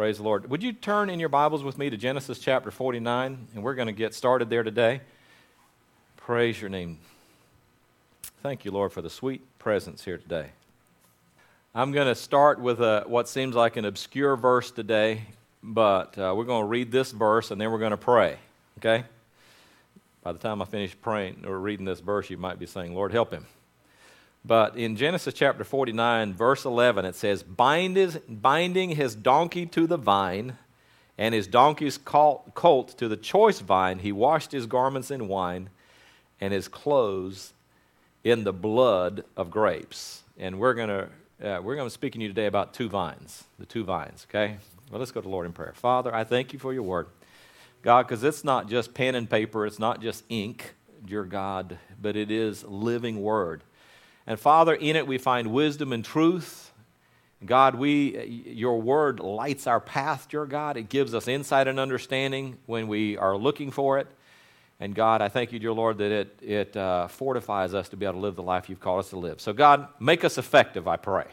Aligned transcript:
Praise 0.00 0.16
the 0.16 0.22
Lord. 0.22 0.48
Would 0.48 0.62
you 0.62 0.72
turn 0.72 1.10
in 1.10 1.20
your 1.20 1.28
Bibles 1.28 1.62
with 1.62 1.76
me 1.76 1.90
to 1.90 1.96
Genesis 1.98 2.38
chapter 2.38 2.70
49? 2.70 3.48
And 3.54 3.62
we're 3.62 3.74
going 3.74 3.84
to 3.84 3.92
get 3.92 4.14
started 4.14 4.48
there 4.48 4.62
today. 4.62 5.02
Praise 6.16 6.58
your 6.58 6.70
name. 6.70 6.96
Thank 8.42 8.64
you, 8.64 8.70
Lord, 8.70 8.94
for 8.94 9.02
the 9.02 9.10
sweet 9.10 9.42
presence 9.58 10.02
here 10.02 10.16
today. 10.16 10.52
I'm 11.74 11.92
going 11.92 12.06
to 12.06 12.14
start 12.14 12.62
with 12.62 12.80
a, 12.80 13.04
what 13.08 13.28
seems 13.28 13.54
like 13.54 13.76
an 13.76 13.84
obscure 13.84 14.36
verse 14.36 14.70
today, 14.70 15.20
but 15.62 16.16
uh, 16.16 16.32
we're 16.34 16.44
going 16.44 16.62
to 16.62 16.68
read 16.68 16.90
this 16.90 17.12
verse 17.12 17.50
and 17.50 17.60
then 17.60 17.70
we're 17.70 17.78
going 17.78 17.90
to 17.90 17.98
pray. 17.98 18.38
Okay? 18.78 19.04
By 20.22 20.32
the 20.32 20.38
time 20.38 20.62
I 20.62 20.64
finish 20.64 20.96
praying 20.98 21.44
or 21.46 21.58
reading 21.58 21.84
this 21.84 22.00
verse, 22.00 22.30
you 22.30 22.38
might 22.38 22.58
be 22.58 22.64
saying, 22.64 22.94
Lord, 22.94 23.12
help 23.12 23.30
him. 23.30 23.44
But 24.44 24.76
in 24.76 24.96
Genesis 24.96 25.34
chapter 25.34 25.64
49, 25.64 26.32
verse 26.34 26.64
11, 26.64 27.04
it 27.04 27.14
says, 27.14 27.42
Binding 27.42 28.90
his 28.90 29.14
donkey 29.14 29.66
to 29.66 29.86
the 29.86 29.98
vine 29.98 30.56
and 31.18 31.34
his 31.34 31.46
donkey's 31.46 31.98
colt 31.98 32.96
to 32.98 33.08
the 33.08 33.16
choice 33.16 33.60
vine, 33.60 33.98
he 33.98 34.12
washed 34.12 34.52
his 34.52 34.66
garments 34.66 35.10
in 35.10 35.28
wine 35.28 35.68
and 36.40 36.54
his 36.54 36.68
clothes 36.68 37.52
in 38.24 38.44
the 38.44 38.52
blood 38.52 39.24
of 39.36 39.50
grapes. 39.50 40.22
And 40.38 40.58
we're 40.58 40.74
going 40.74 40.88
to 40.88 41.08
uh, 41.42 41.58
we're 41.62 41.74
going 41.74 41.86
to 41.86 41.92
speak 41.92 42.12
to 42.12 42.20
you 42.20 42.28
today 42.28 42.44
about 42.44 42.74
two 42.74 42.88
vines, 42.88 43.44
the 43.58 43.64
two 43.64 43.82
vines, 43.82 44.26
okay? 44.28 44.58
Well, 44.90 44.98
let's 44.98 45.10
go 45.10 45.22
to 45.22 45.28
Lord 45.28 45.46
in 45.46 45.52
prayer. 45.52 45.72
Father, 45.74 46.14
I 46.14 46.22
thank 46.22 46.52
you 46.52 46.58
for 46.58 46.74
your 46.74 46.82
word. 46.82 47.06
God, 47.80 48.06
because 48.06 48.22
it's 48.22 48.44
not 48.44 48.68
just 48.68 48.92
pen 48.92 49.14
and 49.14 49.28
paper, 49.28 49.64
it's 49.64 49.78
not 49.78 50.02
just 50.02 50.22
ink, 50.28 50.74
dear 51.06 51.24
God, 51.24 51.78
but 52.00 52.14
it 52.14 52.30
is 52.30 52.62
living 52.64 53.22
word. 53.22 53.62
And 54.26 54.38
Father, 54.38 54.74
in 54.74 54.96
it 54.96 55.06
we 55.06 55.18
find 55.18 55.52
wisdom 55.52 55.92
and 55.92 56.04
truth. 56.04 56.72
God, 57.44 57.74
we, 57.74 58.44
your 58.46 58.80
word 58.80 59.18
lights 59.18 59.66
our 59.66 59.80
path, 59.80 60.28
dear 60.28 60.44
God. 60.44 60.76
It 60.76 60.88
gives 60.88 61.14
us 61.14 61.26
insight 61.26 61.68
and 61.68 61.80
understanding 61.80 62.58
when 62.66 62.86
we 62.86 63.16
are 63.16 63.36
looking 63.36 63.70
for 63.70 63.98
it. 63.98 64.06
And 64.78 64.94
God, 64.94 65.20
I 65.20 65.28
thank 65.28 65.52
you, 65.52 65.58
dear 65.58 65.72
Lord, 65.72 65.98
that 65.98 66.10
it, 66.10 66.38
it 66.42 66.76
uh, 66.76 67.08
fortifies 67.08 67.74
us 67.74 67.88
to 67.90 67.96
be 67.96 68.06
able 68.06 68.14
to 68.14 68.20
live 68.20 68.36
the 68.36 68.42
life 68.42 68.68
you've 68.68 68.80
called 68.80 69.00
us 69.00 69.10
to 69.10 69.18
live. 69.18 69.40
So, 69.40 69.52
God, 69.52 69.88
make 69.98 70.24
us 70.24 70.38
effective, 70.38 70.88
I 70.88 70.96
pray. 70.96 71.26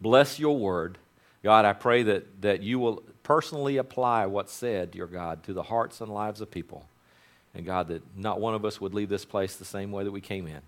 Bless 0.00 0.38
your 0.38 0.58
word. 0.58 0.98
God, 1.42 1.64
I 1.64 1.72
pray 1.72 2.02
that, 2.04 2.42
that 2.42 2.62
you 2.62 2.78
will 2.78 3.02
personally 3.22 3.76
apply 3.76 4.26
what's 4.26 4.52
said, 4.52 4.90
dear 4.90 5.06
God, 5.06 5.44
to 5.44 5.52
the 5.52 5.62
hearts 5.62 6.00
and 6.00 6.12
lives 6.12 6.40
of 6.40 6.50
people. 6.50 6.86
And 7.54 7.64
God, 7.64 7.88
that 7.88 8.02
not 8.16 8.40
one 8.40 8.54
of 8.54 8.64
us 8.64 8.80
would 8.80 8.94
leave 8.94 9.08
this 9.08 9.24
place 9.24 9.56
the 9.56 9.64
same 9.64 9.92
way 9.92 10.04
that 10.04 10.10
we 10.10 10.20
came 10.20 10.46
in. 10.46 10.60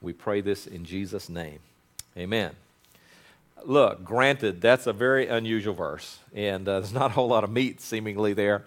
We 0.00 0.12
pray 0.12 0.40
this 0.40 0.66
in 0.66 0.84
Jesus' 0.84 1.28
name. 1.28 1.58
Amen. 2.16 2.52
Look, 3.64 4.04
granted, 4.04 4.60
that's 4.60 4.86
a 4.86 4.92
very 4.92 5.26
unusual 5.26 5.74
verse, 5.74 6.18
and 6.34 6.68
uh, 6.68 6.80
there's 6.80 6.92
not 6.92 7.10
a 7.10 7.14
whole 7.14 7.28
lot 7.28 7.44
of 7.44 7.50
meat 7.50 7.80
seemingly 7.80 8.32
there. 8.32 8.64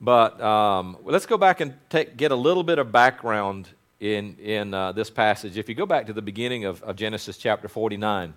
But 0.00 0.40
um, 0.40 0.98
let's 1.04 1.26
go 1.26 1.38
back 1.38 1.60
and 1.60 1.74
take, 1.88 2.16
get 2.16 2.30
a 2.30 2.36
little 2.36 2.62
bit 2.62 2.78
of 2.78 2.92
background 2.92 3.68
in, 4.00 4.36
in 4.38 4.74
uh, 4.74 4.92
this 4.92 5.08
passage. 5.08 5.56
If 5.56 5.68
you 5.68 5.74
go 5.74 5.86
back 5.86 6.06
to 6.06 6.12
the 6.12 6.22
beginning 6.22 6.64
of, 6.64 6.82
of 6.82 6.96
Genesis 6.96 7.38
chapter 7.38 7.68
49, 7.68 8.34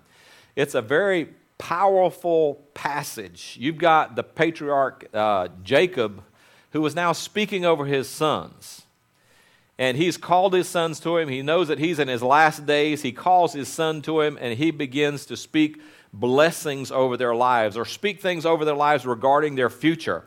it's 0.56 0.74
a 0.74 0.80
very 0.80 1.28
powerful 1.58 2.62
passage. 2.72 3.56
You've 3.60 3.76
got 3.76 4.16
the 4.16 4.22
patriarch 4.22 5.06
uh, 5.12 5.48
Jacob, 5.62 6.22
who 6.70 6.84
is 6.86 6.94
now 6.94 7.12
speaking 7.12 7.66
over 7.66 7.84
his 7.84 8.08
sons 8.08 8.86
and 9.80 9.96
he's 9.96 10.18
called 10.18 10.52
his 10.52 10.68
sons 10.68 11.00
to 11.00 11.16
him. 11.16 11.30
He 11.30 11.40
knows 11.40 11.68
that 11.68 11.78
he's 11.78 11.98
in 11.98 12.06
his 12.06 12.22
last 12.22 12.66
days. 12.66 13.00
He 13.00 13.12
calls 13.12 13.54
his 13.54 13.66
son 13.66 14.02
to 14.02 14.20
him, 14.20 14.36
and 14.38 14.58
he 14.58 14.70
begins 14.70 15.24
to 15.26 15.38
speak 15.38 15.80
blessings 16.12 16.92
over 16.92 17.16
their 17.16 17.34
lives 17.34 17.78
or 17.78 17.86
speak 17.86 18.20
things 18.20 18.44
over 18.44 18.66
their 18.66 18.74
lives 18.74 19.06
regarding 19.06 19.54
their 19.54 19.70
future. 19.70 20.26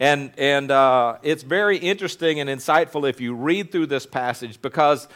And, 0.00 0.32
and 0.36 0.72
uh, 0.72 1.18
it's 1.22 1.44
very 1.44 1.78
interesting 1.78 2.40
and 2.40 2.50
insightful 2.50 3.08
if 3.08 3.20
you 3.20 3.36
read 3.36 3.70
through 3.70 3.86
this 3.86 4.04
passage 4.04 4.60
because 4.60 5.06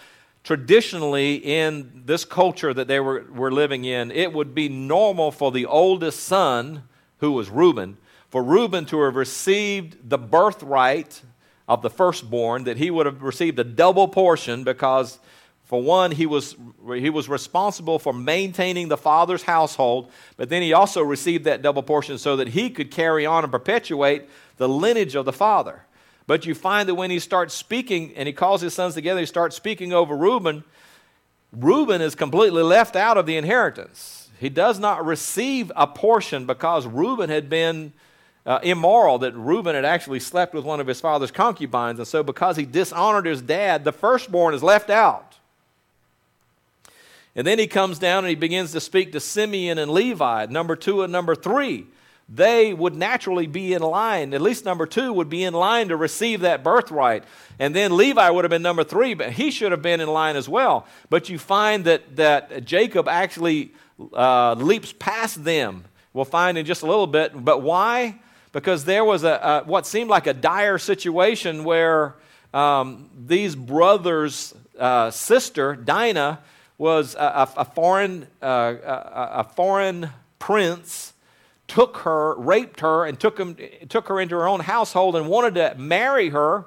traditionally 0.45 1.35
in 1.35 2.03
this 2.05 2.25
culture 2.25 2.73
that 2.73 2.87
they 2.87 3.01
were, 3.01 3.27
were 3.33 3.51
living 3.51 3.85
in, 3.85 4.13
it 4.13 4.33
would 4.33 4.55
be 4.55 4.69
normal 4.69 5.33
for 5.33 5.51
the 5.51 5.67
oldest 5.67 6.21
son, 6.21 6.85
who 7.19 7.33
was 7.33 7.51
Reuben, 7.51 7.97
for 8.31 8.45
Reuben 8.45 8.87
to 8.87 9.03
have 9.03 9.17
received 9.17 10.09
the 10.09 10.19
birthright 10.19 11.23
of 11.69 11.83
the 11.83 11.91
firstborn, 11.91 12.65
that 12.65 12.77
he 12.77 12.91
would 12.91 13.07
have 13.07 13.23
received 13.23 13.59
a 13.59 13.65
double 13.65 14.09
portion 14.09 14.65
because, 14.65 15.19
for 15.65 15.81
one, 15.81 16.11
he 16.11 16.27
was, 16.27 16.57
he 16.87 17.11
was 17.11 17.29
responsible 17.29 17.99
for 17.99 18.13
maintaining 18.13 18.89
the 18.89 18.97
father's 18.97 19.45
household, 19.45 20.11
but 20.37 20.49
then 20.49 20.63
he 20.63 20.73
also 20.73 21.03
received 21.03 21.45
that 21.45 21.63
double 21.63 21.83
portion 21.83 22.19
so 22.19 22.37
that 22.37 22.49
he 22.49 22.71
could 22.71 22.91
carry 22.91 23.25
on 23.25 23.45
and 23.45 23.53
perpetuate 23.53 24.29
the 24.57 24.69
lineage 24.69 25.15
of 25.15 25.25
the 25.25 25.33
father. 25.33 25.85
But 26.27 26.47
you 26.47 26.55
find 26.55 26.89
that 26.89 26.95
when 26.95 27.11
he 27.11 27.19
starts 27.19 27.55
speaking 27.55 28.13
and 28.17 28.27
he 28.27 28.33
calls 28.33 28.61
his 28.61 28.75
sons 28.75 28.95
together, 28.95 29.21
he 29.21 29.27
starts 29.27 29.57
speaking 29.57 29.93
over 29.93 30.17
Reuben. 30.17 30.65
Reuben 31.53 32.01
is 32.01 32.15
completely 32.15 32.63
left 32.63 32.97
out 32.97 33.19
of 33.19 33.27
the 33.27 33.37
inheritance. 33.37 34.31
He 34.39 34.49
does 34.49 34.79
not 34.79 35.05
receive 35.05 35.71
a 35.77 35.87
portion 35.87 36.47
because 36.47 36.87
Reuben 36.87 37.31
had 37.31 37.49
been 37.49 37.93
uh, 38.45 38.59
immoral 38.63 39.19
that 39.19 39.35
Reuben 39.37 39.75
had 39.75 39.85
actually 39.85 40.21
slept 40.21 40.55
with 40.55 40.65
one 40.65 40.81
of 40.81 40.87
his 40.87 41.01
father's 41.01 41.31
concubines. 41.31 41.99
And 41.99 42.09
so, 42.09 42.23
because 42.23 42.57
he 42.57 42.65
dishonored 42.65 43.27
his 43.27 43.41
dad, 43.41 43.85
the 43.85 43.93
firstborn 43.93 44.55
is 44.55 44.63
left 44.63 44.91
out. 44.91 45.39
And 47.35 47.47
then 47.47 47.59
he 47.59 47.67
comes 47.67 47.99
down 47.99 48.25
and 48.25 48.29
he 48.29 48.35
begins 48.35 48.73
to 48.73 48.81
speak 48.81 49.13
to 49.13 49.21
Simeon 49.21 49.79
and 49.79 49.91
Levi, 49.91 50.47
number 50.47 50.77
two 50.77 51.03
and 51.03 51.13
number 51.13 51.35
three. 51.35 51.87
They 52.29 52.73
would 52.73 52.95
naturally 52.95 53.47
be 53.47 53.75
in 53.75 53.83
line, 53.83 54.33
at 54.33 54.41
least 54.41 54.65
number 54.65 54.87
two 54.87 55.13
would 55.13 55.29
be 55.29 55.45
in 55.45 55.55
line 55.55 55.89
to 55.89 55.97
receive 55.97 56.41
that 56.41 56.63
birthright. 56.63 57.25
And 57.59 57.75
then 57.75 57.97
Levi 57.97 58.31
would 58.31 58.45
have 58.45 58.51
been 58.51 58.63
number 58.63 58.85
three, 58.85 59.15
but 59.15 59.33
he 59.33 59.51
should 59.51 59.71
have 59.71 59.83
been 59.83 60.01
in 60.01 60.09
line 60.09 60.37
as 60.37 60.49
well. 60.49 60.87
But 61.11 61.29
you 61.29 61.39
find 61.39 61.85
that, 61.85 62.17
that 62.17 62.65
Jacob 62.65 63.09
actually 63.09 63.73
uh, 64.13 64.55
leaps 64.55 64.95
past 64.99 65.45
them. 65.45 65.85
We'll 66.15 66.25
find 66.25 66.57
in 66.57 66.65
just 66.65 66.83
a 66.83 66.87
little 66.87 67.07
bit. 67.07 67.45
But 67.45 67.63
why? 67.63 68.21
Because 68.53 68.85
there 68.85 69.05
was 69.05 69.25
a, 69.25 69.63
a 69.65 69.65
what 69.65 69.87
seemed 69.87 70.11
like 70.11 70.27
a 70.27 70.35
dire 70.35 70.79
situation 70.79 71.65
where 71.65 72.15
um, 72.55 73.11
these 73.27 73.57
brothers' 73.57 74.55
uh, 74.79 75.11
sister 75.11 75.75
Dinah 75.75 76.41
was 76.79 77.15
a, 77.15 77.49
a 77.57 77.65
foreign 77.65 78.27
uh, 78.43 78.75
a, 78.85 79.29
a, 79.41 79.45
foreign 79.45 80.11
prince 80.39 81.13
took 81.69 81.99
her, 81.99 82.35
raped 82.35 82.81
her, 82.81 83.07
and 83.07 83.19
took, 83.19 83.39
him, 83.39 83.57
took 83.89 84.09
her 84.09 84.21
into 84.21 84.35
her 84.35 84.47
own 84.47 84.61
household 84.61 85.17
and 85.17 85.27
wanted 85.29 85.55
to 85.55 85.75
marry 85.79 86.29
her. 86.29 86.67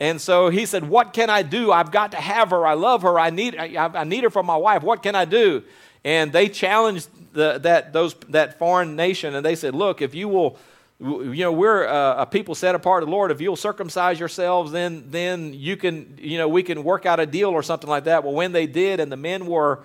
And 0.00 0.20
so 0.20 0.50
he 0.50 0.66
said, 0.66 0.88
"What 0.88 1.12
can 1.12 1.30
I 1.30 1.42
do? 1.42 1.70
I've 1.72 1.90
got 1.90 2.10
to 2.10 2.18
have 2.18 2.50
her. 2.50 2.66
I 2.66 2.74
love 2.74 3.02
her. 3.02 3.18
I 3.18 3.30
need 3.30 3.56
I, 3.56 3.86
I 3.86 4.04
need 4.04 4.24
her 4.24 4.30
for 4.30 4.42
my 4.42 4.56
wife. 4.56 4.82
What 4.82 5.02
can 5.02 5.14
I 5.14 5.24
do?" 5.24 5.62
And 6.04 6.32
they 6.32 6.48
challenged 6.48 7.08
the, 7.32 7.58
that 7.58 7.92
those 7.92 8.14
that 8.28 8.58
foreign 8.58 8.96
nation, 8.96 9.34
and 9.34 9.46
they 9.46 9.54
said, 9.54 9.74
"Look, 9.74 10.02
if 10.02 10.14
you 10.14 10.28
will." 10.28 10.58
You 11.00 11.34
know 11.36 11.52
we're 11.52 11.86
uh, 11.86 12.22
a 12.22 12.26
people 12.26 12.54
set 12.54 12.74
apart 12.74 13.02
to 13.02 13.06
the 13.06 13.10
lord. 13.10 13.30
If 13.30 13.40
you'll 13.40 13.56
circumcise 13.56 14.18
yourselves 14.18 14.72
then 14.72 15.04
then 15.10 15.52
you 15.52 15.76
can 15.76 16.18
you 16.20 16.38
know 16.38 16.48
we 16.48 16.62
can 16.62 16.84
work 16.84 17.04
out 17.04 17.20
a 17.20 17.26
deal 17.26 17.50
or 17.50 17.62
something 17.62 17.90
like 17.90 18.04
that. 18.04 18.24
Well 18.24 18.32
when 18.32 18.52
they 18.52 18.66
did 18.66 19.00
and 19.00 19.10
the 19.10 19.16
men 19.16 19.46
were 19.46 19.80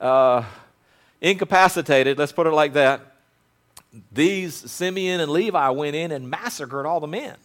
uh, 0.00 0.44
incapacitated 1.20 2.18
let's 2.18 2.32
put 2.32 2.46
it 2.46 2.52
like 2.52 2.72
that 2.74 3.00
these 4.12 4.54
simeon 4.54 5.20
and 5.20 5.30
levi 5.30 5.68
went 5.70 5.96
in 5.96 6.12
and 6.12 6.28
massacred 6.28 6.86
all 6.86 7.00
the 7.00 7.06
men. 7.06 7.36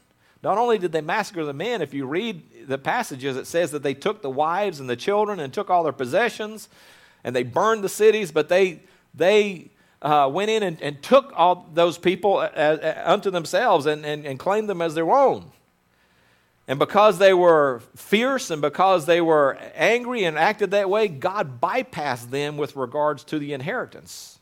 Not 0.41 0.57
only 0.57 0.77
did 0.77 0.91
they 0.91 1.01
massacre 1.01 1.45
the 1.45 1.53
men 1.53 1.81
if 1.81 1.93
you 1.93 2.05
read 2.07 2.67
the 2.67 2.79
passages 2.79 3.37
it 3.37 3.45
says 3.45 3.71
that 3.71 3.83
they 3.83 3.93
took 3.93 4.23
the 4.23 4.29
wives 4.29 4.79
and 4.79 4.89
the 4.89 4.95
children 4.95 5.39
and 5.39 5.53
took 5.53 5.69
all 5.69 5.83
their 5.83 5.93
possessions 5.93 6.67
and 7.23 7.35
they 7.35 7.43
burned 7.43 7.83
the 7.83 7.89
cities 7.89 8.31
but 8.31 8.49
they 8.49 8.81
they 9.13 9.69
uh, 10.03 10.29
went 10.31 10.51
in 10.51 10.63
and, 10.63 10.81
and, 10.81 11.01
took 11.01 11.31
all 11.33 11.65
those 11.73 11.97
people 11.97 12.37
uh, 12.37 12.41
uh, 12.41 13.01
unto 13.05 13.31
themselves 13.31 13.85
and, 13.85 14.05
and, 14.05 14.25
and 14.25 14.37
claimed 14.37 14.69
them 14.69 14.81
as 14.81 14.93
their 14.95 15.09
own. 15.09 15.49
And 16.67 16.77
because 16.77 17.17
they 17.17 17.33
were 17.33 17.81
fierce 17.95 18.49
and 18.49 18.61
because 18.61 19.05
they 19.05 19.21
were 19.21 19.57
angry 19.75 20.25
and 20.25 20.37
acted 20.37 20.71
that 20.71 20.89
way, 20.89 21.07
God 21.07 21.61
bypassed 21.61 22.29
them 22.29 22.57
with 22.57 22.75
regards 22.75 23.23
to 23.25 23.39
the 23.39 23.53
inheritance. 23.53 24.39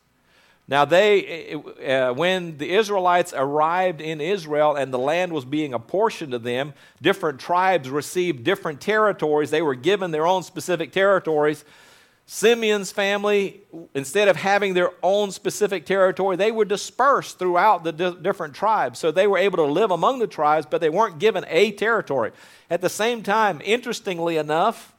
Now, 0.68 0.86
they, 0.86 1.54
uh, 1.54 2.14
when 2.14 2.58
the 2.58 2.72
Israelites 2.74 3.34
arrived 3.36 4.00
in 4.00 4.22
Israel 4.22 4.76
and 4.76 4.94
the 4.94 5.00
land 5.00 5.34
was 5.34 5.44
being 5.44 5.74
apportioned 5.74 6.32
to 6.32 6.40
them, 6.40 6.74
different 7.02 7.40
tribes 7.40 7.90
received 7.90 8.44
different 8.44 8.80
territories. 8.80 9.52
They 9.52 9.62
were 9.62 9.76
given 9.76 10.12
their 10.12 10.26
own 10.26 10.44
specific 10.44 10.92
territories. 10.92 11.66
Simeon's 12.34 12.94
family, 12.94 13.60
instead 13.94 14.30
of 14.30 14.38
having 14.38 14.74
their 14.74 14.92
own 15.04 15.32
specific 15.32 15.86
territory, 15.86 16.38
they 16.38 16.50
were 16.50 16.64
dispersed 16.64 17.38
throughout 17.38 17.84
the 17.84 17.92
di- 17.92 18.16
different 18.22 18.56
tribes. 18.56 19.00
So 19.00 19.12
they 19.12 19.28
were 19.28 19.38
able 19.38 19.58
to 19.58 19.66
live 19.66 19.92
among 19.92 20.20
the 20.20 20.28
tribes, 20.28 20.66
but 20.66 20.80
they 20.80 20.90
weren't 20.90 21.20
given 21.20 21.44
a 21.50 21.74
territory. 21.74 22.32
At 22.70 22.80
the 22.80 22.88
same 22.88 23.22
time, 23.22 23.60
interestingly 23.66 24.38
enough, 24.38 24.96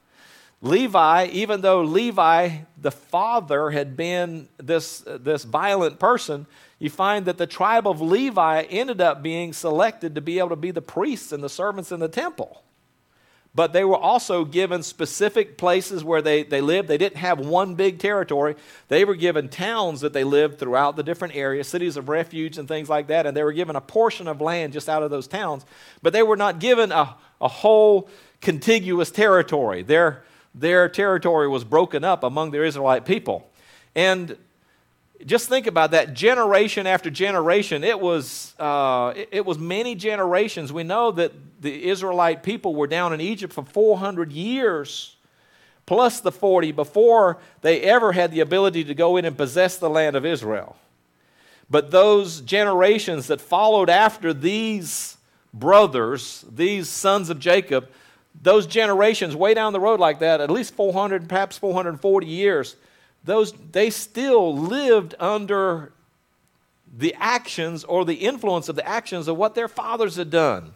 Levi, 0.61 1.29
even 1.33 1.63
though 1.63 1.81
Levi, 1.81 2.51
the 2.77 2.91
father, 2.91 3.71
had 3.71 3.97
been 3.97 4.51
this, 4.59 5.03
this 5.07 5.45
violent 5.45 5.99
person, 5.99 6.47
you 6.79 6.91
find 6.91 7.25
that 7.25 7.39
the 7.39 7.47
tribe 7.47 7.89
of 7.89 8.03
Levi 8.03 8.65
ended 8.65 9.01
up 9.01 9.23
being 9.23 9.55
selected 9.55 10.15
to 10.17 10.21
be 10.21 10.39
able 10.39 10.51
to 10.51 10.57
be 10.57 10.71
the 10.71 10.83
priests 10.83 11.33
and 11.33 11.43
the 11.43 11.49
servants 11.49 11.91
in 11.93 11.99
the 11.99 12.09
temple. 12.09 12.63
But 13.55 13.75
they 13.75 13.85
were 13.85 13.97
also 13.97 14.47
given 14.47 14.83
specific 14.83 15.59
places 15.59 16.03
where 16.03 16.23
they, 16.23 16.43
they 16.43 16.63
lived. 16.63 16.89
They 16.89 16.97
didn't 16.97 17.19
have 17.19 17.39
one 17.39 17.75
big 17.75 17.99
territory. 17.99 18.57
They 18.89 19.05
were 19.05 19.15
given 19.15 19.51
towns 19.51 20.01
that 20.01 20.15
they 20.15 20.25
lived 20.25 20.59
throughout 20.59 20.97
the 20.97 21.03
different 21.03 21.37
areas, 21.37 21.69
cities 21.69 21.99
of 21.99 22.09
refuge 22.09 22.57
and 22.57 22.67
things 22.67 22.89
like 22.89 23.09
that. 23.09 23.27
And 23.27 23.37
they 23.37 23.45
were 23.45 23.53
given 23.53 23.77
a 23.77 23.81
portion 23.81 24.27
of 24.27 24.41
land 24.41 24.73
just 24.73 24.89
out 24.89 25.03
of 25.03 25.11
those 25.11 25.29
towns. 25.29 25.67
But 26.01 26.15
they 26.15 26.23
were 26.23 26.37
not 26.37 26.61
given 26.61 26.93
a, 26.93 27.15
a 27.43 27.49
whole 27.49 28.09
contiguous 28.41 29.11
territory. 29.11 29.83
Their, 29.83 30.25
their 30.55 30.89
territory 30.89 31.47
was 31.47 31.63
broken 31.63 32.05
up 32.05 32.25
among 32.25 32.53
the 32.53 32.65
Israelite 32.65 33.05
people. 33.05 33.51
And 33.95 34.39
just 35.25 35.49
think 35.49 35.67
about 35.67 35.93
that 35.93 36.15
generation 36.15 36.87
after 36.87 37.11
generation. 37.11 37.85
It 37.85 38.01
was, 38.01 38.55
uh, 38.59 39.13
it, 39.17 39.29
it 39.33 39.47
was 39.47 39.59
many 39.59 39.95
generations. 39.95 40.73
We 40.73 40.83
know 40.83 41.11
that 41.13 41.33
the 41.61 41.89
Israelite 41.89 42.43
people 42.43 42.75
were 42.75 42.87
down 42.87 43.13
in 43.13 43.21
Egypt 43.21 43.53
for 43.53 43.65
400 43.65 44.33
years, 44.33 45.17
plus 45.87 46.21
the 46.21 46.33
40 46.33 46.73
before 46.73 47.39
they 47.61 47.83
ever 47.83 48.13
had 48.13 48.33
the 48.33 48.41
ability 48.41 48.85
to 48.85 48.95
go 48.95 49.17
in 49.17 49.25
and 49.25 49.37
possess 49.37 49.79
the 49.79 49.91
land 49.91 50.17
of 50.17 50.27
Israel. 50.27 50.77
But 51.71 51.91
those 51.91 52.41
generations 52.41 53.29
that 53.29 53.41
followed 53.41 53.89
after 53.89 54.35
these 54.35 55.17
brothers, 55.55 56.45
these 56.51 56.89
sons 56.89 57.31
of 57.31 57.39
Jacob, 57.39 57.89
those 58.41 58.67
generations 58.67 59.37
way 59.37 59.55
down 59.55 59.73
the 59.73 59.81
road 59.81 60.01
like 60.01 60.19
that, 60.19 60.41
at 60.41 60.51
least 60.51 60.75
400, 60.75 61.29
perhaps 61.29 61.59
440 61.59 62.27
years, 62.27 62.77
those, 63.25 63.53
they 63.53 63.91
still 63.91 64.57
lived 64.57 65.15
under 65.19 65.93
the 66.97 67.15
actions 67.19 67.85
or 67.85 68.05
the 68.05 68.15
influence 68.15 68.69
of 68.69 68.77
the 68.77 68.87
actions 68.87 69.29
of 69.29 69.37
what 69.37 69.55
their 69.55 69.69
fathers 69.69 70.17
had 70.17 70.31
done. 70.31 70.73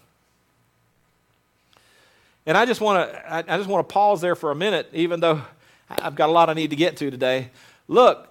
And 2.46 2.56
I 2.56 2.64
just 2.64 2.80
want 2.80 3.10
to 3.10 3.34
I, 3.34 3.56
just 3.56 3.68
want 3.68 3.86
to 3.88 3.92
pause 3.92 4.20
there 4.20 4.36
for 4.36 4.50
a 4.50 4.54
minute, 4.54 4.88
even 4.92 5.20
though 5.20 5.42
I've 5.90 6.14
got 6.14 6.28
a 6.28 6.32
lot 6.32 6.48
I 6.48 6.54
need 6.54 6.70
to 6.70 6.76
get 6.76 6.96
to 6.98 7.10
today. 7.10 7.50
Look, 7.88 8.28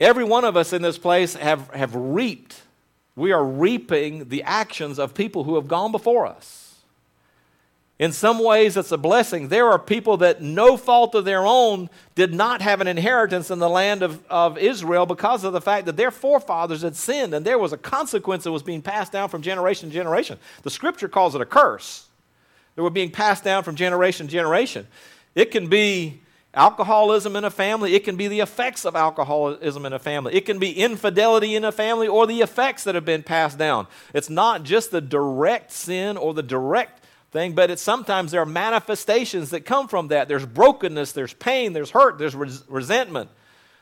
every 0.00 0.24
one 0.24 0.44
of 0.44 0.56
us 0.56 0.72
in 0.72 0.82
this 0.82 0.98
place 0.98 1.34
have, 1.34 1.68
have 1.70 1.94
reaped 1.94 2.62
we 3.14 3.32
are 3.32 3.44
reaping 3.44 4.28
the 4.28 4.42
actions 4.42 4.98
of 4.98 5.14
people 5.14 5.44
who 5.44 5.56
have 5.56 5.68
gone 5.68 5.92
before 5.92 6.26
us. 6.26 6.61
In 8.02 8.10
some 8.10 8.40
ways, 8.40 8.76
it's 8.76 8.90
a 8.90 8.98
blessing. 8.98 9.46
There 9.46 9.68
are 9.68 9.78
people 9.78 10.16
that, 10.16 10.42
no 10.42 10.76
fault 10.76 11.14
of 11.14 11.24
their 11.24 11.46
own, 11.46 11.88
did 12.16 12.34
not 12.34 12.60
have 12.60 12.80
an 12.80 12.88
inheritance 12.88 13.48
in 13.48 13.60
the 13.60 13.68
land 13.68 14.02
of, 14.02 14.20
of 14.28 14.58
Israel 14.58 15.06
because 15.06 15.44
of 15.44 15.52
the 15.52 15.60
fact 15.60 15.86
that 15.86 15.96
their 15.96 16.10
forefathers 16.10 16.82
had 16.82 16.96
sinned, 16.96 17.32
and 17.32 17.46
there 17.46 17.60
was 17.60 17.72
a 17.72 17.76
consequence 17.76 18.42
that 18.42 18.50
was 18.50 18.64
being 18.64 18.82
passed 18.82 19.12
down 19.12 19.28
from 19.28 19.40
generation 19.40 19.88
to 19.88 19.94
generation. 19.94 20.36
The 20.64 20.70
scripture 20.70 21.06
calls 21.06 21.36
it 21.36 21.40
a 21.42 21.46
curse. 21.46 22.08
They 22.74 22.82
were 22.82 22.90
being 22.90 23.12
passed 23.12 23.44
down 23.44 23.62
from 23.62 23.76
generation 23.76 24.26
to 24.26 24.32
generation. 24.32 24.88
It 25.36 25.52
can 25.52 25.68
be 25.68 26.22
alcoholism 26.54 27.36
in 27.36 27.44
a 27.44 27.50
family, 27.50 27.94
it 27.94 28.02
can 28.02 28.16
be 28.16 28.26
the 28.26 28.40
effects 28.40 28.84
of 28.84 28.96
alcoholism 28.96 29.86
in 29.86 29.92
a 29.92 30.00
family, 30.00 30.34
it 30.34 30.44
can 30.44 30.58
be 30.58 30.72
infidelity 30.72 31.54
in 31.54 31.64
a 31.64 31.70
family, 31.70 32.08
or 32.08 32.26
the 32.26 32.40
effects 32.40 32.82
that 32.82 32.96
have 32.96 33.04
been 33.04 33.22
passed 33.22 33.58
down. 33.58 33.86
It's 34.12 34.28
not 34.28 34.64
just 34.64 34.90
the 34.90 35.00
direct 35.00 35.70
sin 35.70 36.16
or 36.16 36.34
the 36.34 36.42
direct 36.42 37.01
thing, 37.32 37.54
but 37.54 37.70
it's 37.70 37.82
sometimes 37.82 38.30
there 38.30 38.42
are 38.42 38.46
manifestations 38.46 39.50
that 39.50 39.64
come 39.64 39.88
from 39.88 40.08
that. 40.08 40.28
There's 40.28 40.46
brokenness, 40.46 41.12
there's 41.12 41.32
pain, 41.32 41.72
there's 41.72 41.90
hurt, 41.90 42.18
there's 42.18 42.34
res- 42.34 42.62
resentment 42.68 43.30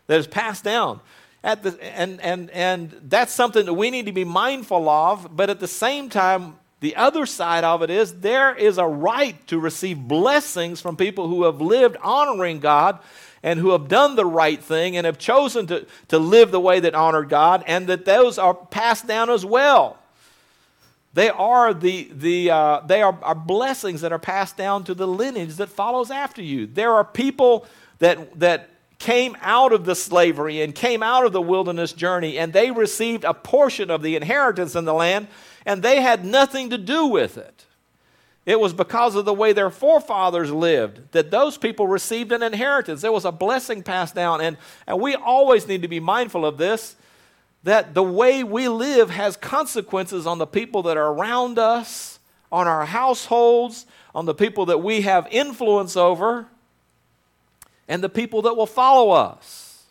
that 0.06 0.18
is 0.18 0.26
passed 0.26 0.64
down. 0.64 1.00
At 1.42 1.62
the, 1.62 1.82
and, 1.96 2.20
and, 2.20 2.50
and 2.50 2.94
that's 3.08 3.32
something 3.32 3.66
that 3.66 3.74
we 3.74 3.90
need 3.90 4.06
to 4.06 4.12
be 4.12 4.24
mindful 4.24 4.88
of, 4.88 5.36
but 5.36 5.50
at 5.50 5.58
the 5.58 5.68
same 5.68 6.08
time, 6.08 6.56
the 6.78 6.96
other 6.96 7.26
side 7.26 7.64
of 7.64 7.82
it 7.82 7.90
is 7.90 8.20
there 8.20 8.54
is 8.54 8.78
a 8.78 8.86
right 8.86 9.46
to 9.48 9.58
receive 9.58 9.98
blessings 9.98 10.80
from 10.80 10.96
people 10.96 11.28
who 11.28 11.44
have 11.44 11.60
lived 11.60 11.96
honoring 12.02 12.60
God 12.60 13.00
and 13.42 13.58
who 13.58 13.70
have 13.70 13.88
done 13.88 14.16
the 14.16 14.24
right 14.24 14.62
thing 14.62 14.96
and 14.96 15.06
have 15.06 15.18
chosen 15.18 15.66
to, 15.66 15.86
to 16.08 16.18
live 16.18 16.50
the 16.50 16.60
way 16.60 16.80
that 16.80 16.94
honored 16.94 17.28
God, 17.28 17.64
and 17.66 17.86
that 17.88 18.04
those 18.04 18.38
are 18.38 18.54
passed 18.54 19.06
down 19.06 19.30
as 19.30 19.44
well. 19.44 19.98
They 21.12 21.28
are 21.28 21.74
the, 21.74 22.08
the 22.12 22.50
uh, 22.50 22.80
they 22.86 23.02
are, 23.02 23.18
are 23.22 23.34
blessings 23.34 24.00
that 24.02 24.12
are 24.12 24.18
passed 24.18 24.56
down 24.56 24.84
to 24.84 24.94
the 24.94 25.08
lineage 25.08 25.56
that 25.56 25.68
follows 25.68 26.10
after 26.10 26.42
you. 26.42 26.66
There 26.66 26.92
are 26.94 27.04
people 27.04 27.66
that 27.98 28.38
that 28.38 28.70
came 28.98 29.36
out 29.40 29.72
of 29.72 29.86
the 29.86 29.94
slavery 29.94 30.60
and 30.60 30.74
came 30.74 31.02
out 31.02 31.24
of 31.24 31.32
the 31.32 31.40
wilderness 31.40 31.92
journey, 31.92 32.38
and 32.38 32.52
they 32.52 32.70
received 32.70 33.24
a 33.24 33.34
portion 33.34 33.90
of 33.90 34.02
the 34.02 34.14
inheritance 34.14 34.76
in 34.76 34.84
the 34.84 34.94
land 34.94 35.26
and 35.66 35.82
they 35.82 36.00
had 36.00 36.24
nothing 36.24 36.70
to 36.70 36.78
do 36.78 37.06
with 37.06 37.36
it. 37.36 37.66
It 38.46 38.58
was 38.58 38.72
because 38.72 39.14
of 39.14 39.26
the 39.26 39.34
way 39.34 39.52
their 39.52 39.70
forefathers 39.70 40.50
lived 40.50 41.12
that 41.12 41.30
those 41.30 41.58
people 41.58 41.86
received 41.86 42.32
an 42.32 42.42
inheritance. 42.42 43.02
There 43.02 43.12
was 43.12 43.26
a 43.26 43.32
blessing 43.32 43.82
passed 43.82 44.14
down. 44.14 44.40
And, 44.40 44.56
and 44.86 45.00
we 45.00 45.14
always 45.14 45.68
need 45.68 45.82
to 45.82 45.88
be 45.88 46.00
mindful 46.00 46.46
of 46.46 46.56
this 46.56 46.96
that 47.62 47.94
the 47.94 48.02
way 48.02 48.42
we 48.42 48.68
live 48.68 49.10
has 49.10 49.36
consequences 49.36 50.26
on 50.26 50.38
the 50.38 50.46
people 50.46 50.82
that 50.84 50.96
are 50.96 51.12
around 51.12 51.58
us, 51.58 52.18
on 52.50 52.66
our 52.66 52.86
households, 52.86 53.86
on 54.14 54.24
the 54.24 54.34
people 54.34 54.66
that 54.66 54.78
we 54.78 55.02
have 55.02 55.28
influence 55.30 55.96
over, 55.96 56.46
and 57.86 58.02
the 58.02 58.08
people 58.08 58.42
that 58.42 58.54
will 58.54 58.66
follow 58.66 59.10
us. 59.10 59.84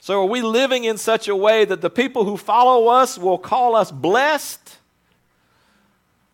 So, 0.00 0.22
are 0.22 0.26
we 0.26 0.42
living 0.42 0.82
in 0.82 0.98
such 0.98 1.28
a 1.28 1.36
way 1.36 1.64
that 1.64 1.80
the 1.80 1.90
people 1.90 2.24
who 2.24 2.36
follow 2.36 2.88
us 2.88 3.16
will 3.16 3.38
call 3.38 3.76
us 3.76 3.92
blessed? 3.92 4.78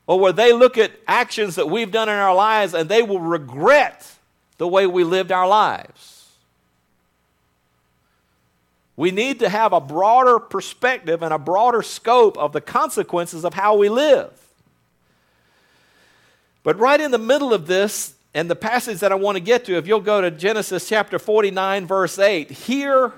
Or 0.07 0.19
will 0.19 0.33
they 0.33 0.55
look 0.55 0.79
at 0.79 0.93
actions 1.07 1.57
that 1.57 1.69
we've 1.69 1.91
done 1.91 2.09
in 2.09 2.15
our 2.15 2.35
lives 2.35 2.73
and 2.73 2.89
they 2.89 3.03
will 3.03 3.21
regret 3.21 4.11
the 4.57 4.67
way 4.67 4.87
we 4.87 5.05
lived 5.05 5.31
our 5.31 5.47
lives? 5.47 6.18
We 8.99 9.13
need 9.13 9.39
to 9.39 9.49
have 9.49 9.73
a 9.73 9.81
broader 9.81 10.41
perspective 10.41 11.23
and 11.23 11.33
a 11.33 11.39
broader 11.39 11.83
scope 11.83 12.37
of 12.37 12.53
the 12.53 12.61
consequences 12.61 13.45
of 13.45 13.55
how 13.55 13.77
we 13.77 13.89
live. 13.89 14.33
But 16.65 16.81
right 16.81 17.01
in 17.01 17.13
the 17.13 17.19
middle 17.19 17.55
of 17.55 17.69
this, 17.69 18.15
and 18.35 18.51
the 18.51 18.57
passage 18.57 18.99
that 18.99 19.13
I 19.13 19.15
want 19.15 19.37
to 19.37 19.41
get 19.41 19.67
to, 19.67 19.77
if 19.77 19.87
you'll 19.87 20.01
go 20.01 20.21
to 20.21 20.33
Genesis 20.33 20.89
chapter 20.89 21.21
49, 21.21 21.87
verse 21.87 22.19
8, 22.19 22.51
here 22.51 23.13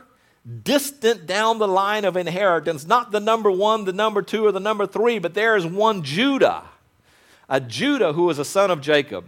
distant 0.62 1.26
down 1.26 1.58
the 1.58 1.66
line 1.66 2.04
of 2.04 2.14
inheritance, 2.14 2.86
not 2.86 3.10
the 3.10 3.18
number 3.18 3.50
one, 3.50 3.86
the 3.86 3.92
number 3.94 4.20
two, 4.20 4.44
or 4.44 4.52
the 4.52 4.60
number 4.60 4.86
three, 4.86 5.18
but 5.18 5.32
there 5.32 5.56
is 5.56 5.64
one 5.64 6.02
Judah, 6.02 6.64
a 7.48 7.58
Judah 7.58 8.12
who 8.12 8.28
is 8.28 8.38
a 8.38 8.44
son 8.44 8.70
of 8.70 8.82
Jacob. 8.82 9.24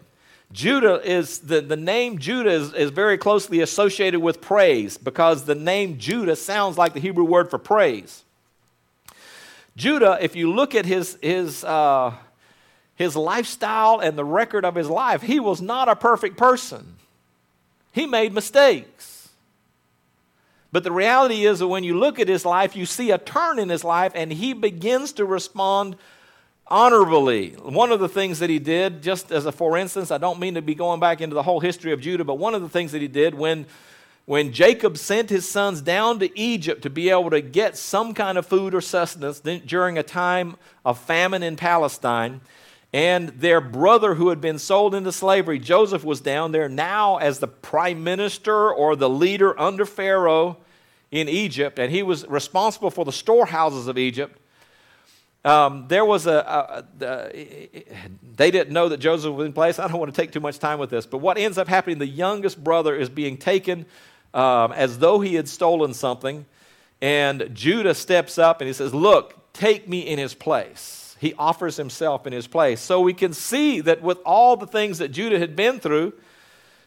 Judah 0.52 1.00
is 1.02 1.38
the, 1.38 1.62
the 1.62 1.76
name 1.76 2.18
Judah 2.18 2.50
is, 2.50 2.75
is 2.75 2.90
very 2.90 3.16
closely 3.16 3.61
associated 3.61 4.21
with 4.21 4.40
praise 4.40 4.99
because 4.99 5.44
the 5.44 5.54
name 5.54 5.99
Judah 5.99 6.37
sounds 6.37 6.76
like 6.76 6.92
the 6.92 7.00
Hebrew 7.00 7.25
word 7.25 7.49
for 7.49 7.59
praise. 7.59 8.23
Judah, 9.76 10.18
if 10.21 10.37
you 10.37 10.52
look 10.52 10.75
at 10.75 10.85
his, 10.85 11.16
his, 11.23 11.64
uh, 11.64 12.12
his 12.94 13.16
lifestyle 13.16 14.00
and 14.00 14.18
the 14.18 14.25
record 14.25 14.66
of 14.66 14.75
his 14.75 14.90
life, 14.90 15.23
he 15.23 15.40
was 15.40 15.62
not 15.62 15.88
a 15.88 15.97
perfect 15.97 16.37
person. 16.37 16.97
He 17.92 18.06
made 18.06 18.35
mistakes. 18.35 19.30
But 20.71 20.85
the 20.85 20.92
reality 20.92 21.47
is 21.47 21.61
that 21.61 21.68
when 21.68 21.85
you 21.85 21.99
look 21.99 22.18
at 22.18 22.28
his 22.28 22.44
life, 22.44 22.76
you 22.76 22.85
see 22.87 23.11
a 23.11 23.18
turn 23.18 23.59
in 23.59 23.68
his 23.68 23.85
life, 23.85 24.12
and 24.14 24.32
he 24.32 24.52
begins 24.52 25.12
to 25.12 25.25
respond 25.25 25.97
honorably. 26.72 27.50
One 27.50 27.92
of 27.92 28.00
the 28.00 28.08
things 28.08 28.38
that 28.38 28.48
he 28.48 28.58
did, 28.58 29.02
just 29.02 29.30
as 29.30 29.44
a 29.44 29.52
for 29.52 29.76
instance, 29.76 30.10
I 30.10 30.16
don't 30.16 30.40
mean 30.40 30.54
to 30.54 30.62
be 30.62 30.74
going 30.74 31.00
back 31.00 31.20
into 31.20 31.34
the 31.34 31.42
whole 31.42 31.60
history 31.60 31.92
of 31.92 32.00
Judah, 32.00 32.24
but 32.24 32.36
one 32.38 32.54
of 32.54 32.62
the 32.62 32.68
things 32.68 32.92
that 32.92 33.02
he 33.02 33.08
did 33.08 33.34
when 33.34 33.66
when 34.24 34.52
Jacob 34.52 34.96
sent 34.96 35.30
his 35.30 35.48
sons 35.48 35.80
down 35.80 36.20
to 36.20 36.38
Egypt 36.38 36.82
to 36.82 36.90
be 36.90 37.10
able 37.10 37.28
to 37.30 37.40
get 37.40 37.76
some 37.76 38.14
kind 38.14 38.38
of 38.38 38.46
food 38.46 38.72
or 38.72 38.80
sustenance 38.80 39.40
during 39.40 39.98
a 39.98 40.02
time 40.02 40.56
of 40.84 40.96
famine 40.96 41.42
in 41.42 41.56
Palestine, 41.56 42.40
and 42.92 43.30
their 43.30 43.60
brother 43.60 44.14
who 44.14 44.28
had 44.28 44.40
been 44.40 44.60
sold 44.60 44.94
into 44.94 45.10
slavery, 45.10 45.58
Joseph, 45.58 46.04
was 46.04 46.20
down 46.20 46.52
there 46.52 46.68
now 46.68 47.16
as 47.16 47.40
the 47.40 47.48
prime 47.48 48.04
minister 48.04 48.72
or 48.72 48.94
the 48.94 49.10
leader 49.10 49.58
under 49.60 49.84
Pharaoh 49.84 50.56
in 51.10 51.28
Egypt, 51.28 51.78
and 51.78 51.90
he 51.90 52.02
was 52.02 52.26
responsible 52.28 52.90
for 52.90 53.04
the 53.04 53.12
storehouses 53.12 53.88
of 53.88 53.98
Egypt. 53.98 54.38
Um, 55.44 55.87
there 55.88 56.04
was 56.04 56.26
a, 56.26 56.84
a, 57.00 57.04
a, 57.04 58.08
they 58.37 58.50
didn't 58.50 58.72
know 58.72 58.88
that 58.88 58.99
Joseph 58.99 59.34
was 59.34 59.46
in 59.46 59.52
place. 59.52 59.78
I 59.78 59.88
don't 59.88 59.99
want 59.99 60.14
to 60.14 60.20
take 60.20 60.30
too 60.30 60.40
much 60.40 60.58
time 60.58 60.78
with 60.78 60.90
this, 60.90 61.04
but 61.04 61.18
what 61.18 61.37
ends 61.37 61.58
up 61.58 61.66
happening, 61.66 61.99
the 61.99 62.06
youngest 62.06 62.62
brother 62.62 62.94
is 62.94 63.08
being 63.08 63.37
taken 63.37 63.87
um, 64.34 64.72
as 64.72 64.99
though 64.99 65.20
he 65.20 65.34
had 65.34 65.49
stolen 65.49 65.94
something, 65.94 66.46
and 67.00 67.50
Judah 67.52 67.94
steps 67.94 68.38
up 68.38 68.61
and 68.61 68.68
he 68.68 68.72
says, 68.72 68.94
Look, 68.94 69.52
take 69.52 69.88
me 69.88 70.00
in 70.00 70.18
his 70.18 70.34
place 70.34 71.02
he 71.22 71.34
offers 71.34 71.76
himself 71.76 72.26
in 72.26 72.32
his 72.32 72.49
place. 72.49 72.80
So 72.80 73.00
we 73.00 73.14
can 73.14 73.32
see 73.32 73.80
that 73.82 74.02
with 74.02 74.18
all 74.26 74.56
the 74.56 74.66
things 74.66 74.99
that 74.99 75.12
Judah 75.12 75.38
had 75.38 75.54
been 75.54 75.78
through, 75.78 76.14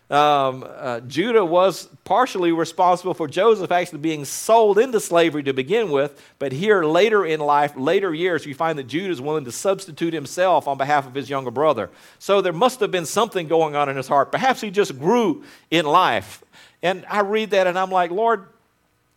um, 0.09 0.63
uh, 0.67 0.99
Judah 1.01 1.43
was 1.43 1.87
partially 2.03 2.51
responsible 2.51 3.15
for 3.15 3.27
Joseph 3.27 3.71
actually 3.71 3.99
being 3.99 4.23
sold 4.23 4.77
into 4.77 4.99
slavery 4.99 5.41
to 5.43 5.53
begin 5.53 5.89
with. 5.89 6.21
But 6.37 6.51
here, 6.51 6.83
later 6.83 7.25
in 7.25 7.39
life, 7.39 7.73
later 7.75 8.13
years, 8.13 8.45
you 8.45 8.53
find 8.53 8.77
that 8.77 8.85
Judah 8.85 9.11
is 9.11 9.19
willing 9.19 9.45
to 9.45 9.51
substitute 9.51 10.13
himself 10.13 10.67
on 10.67 10.77
behalf 10.77 11.07
of 11.07 11.15
his 11.15 11.27
younger 11.27 11.49
brother. 11.49 11.89
So 12.19 12.41
there 12.41 12.53
must 12.53 12.79
have 12.81 12.91
been 12.91 13.07
something 13.07 13.47
going 13.47 13.75
on 13.75 13.89
in 13.89 13.97
his 13.97 14.07
heart. 14.07 14.31
Perhaps 14.31 14.61
he 14.61 14.69
just 14.69 14.99
grew 14.99 15.43
in 15.71 15.85
life. 15.85 16.43
And 16.83 17.03
I 17.09 17.21
read 17.21 17.49
that 17.51 17.65
and 17.65 17.79
I'm 17.79 17.89
like, 17.89 18.11
Lord, 18.11 18.45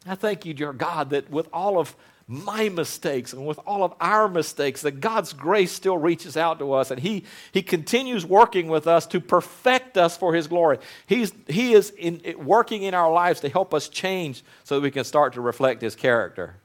I 0.06 0.14
thank 0.14 0.46
you, 0.46 0.54
dear 0.54 0.72
God, 0.72 1.10
that 1.10 1.30
with 1.30 1.48
all 1.52 1.78
of 1.78 1.94
my 2.30 2.68
mistakes 2.68 3.32
and 3.32 3.46
with 3.46 3.58
all 3.66 3.82
of 3.82 3.94
our 4.02 4.28
mistakes, 4.28 4.82
that 4.82 5.00
God's 5.00 5.32
grace 5.32 5.72
still 5.72 5.96
reaches 5.96 6.36
out 6.36 6.58
to 6.58 6.74
us 6.74 6.90
and 6.90 7.00
He, 7.00 7.24
he 7.52 7.62
continues 7.62 8.26
working 8.26 8.68
with 8.68 8.86
us 8.86 9.06
to 9.06 9.18
perfect 9.18 9.96
us 9.96 10.14
for 10.16 10.34
His 10.34 10.46
glory. 10.46 10.78
He's, 11.06 11.32
he 11.46 11.72
is 11.72 11.90
in, 11.90 12.20
working 12.36 12.82
in 12.82 12.92
our 12.92 13.10
lives 13.10 13.40
to 13.40 13.48
help 13.48 13.72
us 13.72 13.88
change 13.88 14.44
so 14.64 14.74
that 14.74 14.82
we 14.82 14.90
can 14.90 15.04
start 15.04 15.32
to 15.32 15.40
reflect 15.40 15.80
His 15.80 15.96
character. 15.96 16.56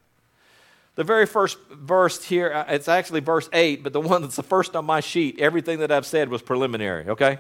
The 0.96 1.06
very 1.06 1.26
first 1.26 1.58
verse 1.72 2.24
here, 2.26 2.52
uh, 2.54 2.66
it's 2.68 2.90
actually 2.90 3.22
verse 3.22 3.50
8, 3.54 3.84
but 3.84 3.94
the 3.94 4.02
one 4.02 4.22
that's 4.22 4.36
the 4.36 4.44
first 4.44 4.76
on 4.76 4.86
my 4.86 5.00
sheet, 5.00 5.40
everything 5.40 5.80
that 5.80 5.92
I've 5.92 6.06
said 6.06 6.28
was 6.28 6.42
preliminary, 6.42 7.08
okay? 7.08 7.40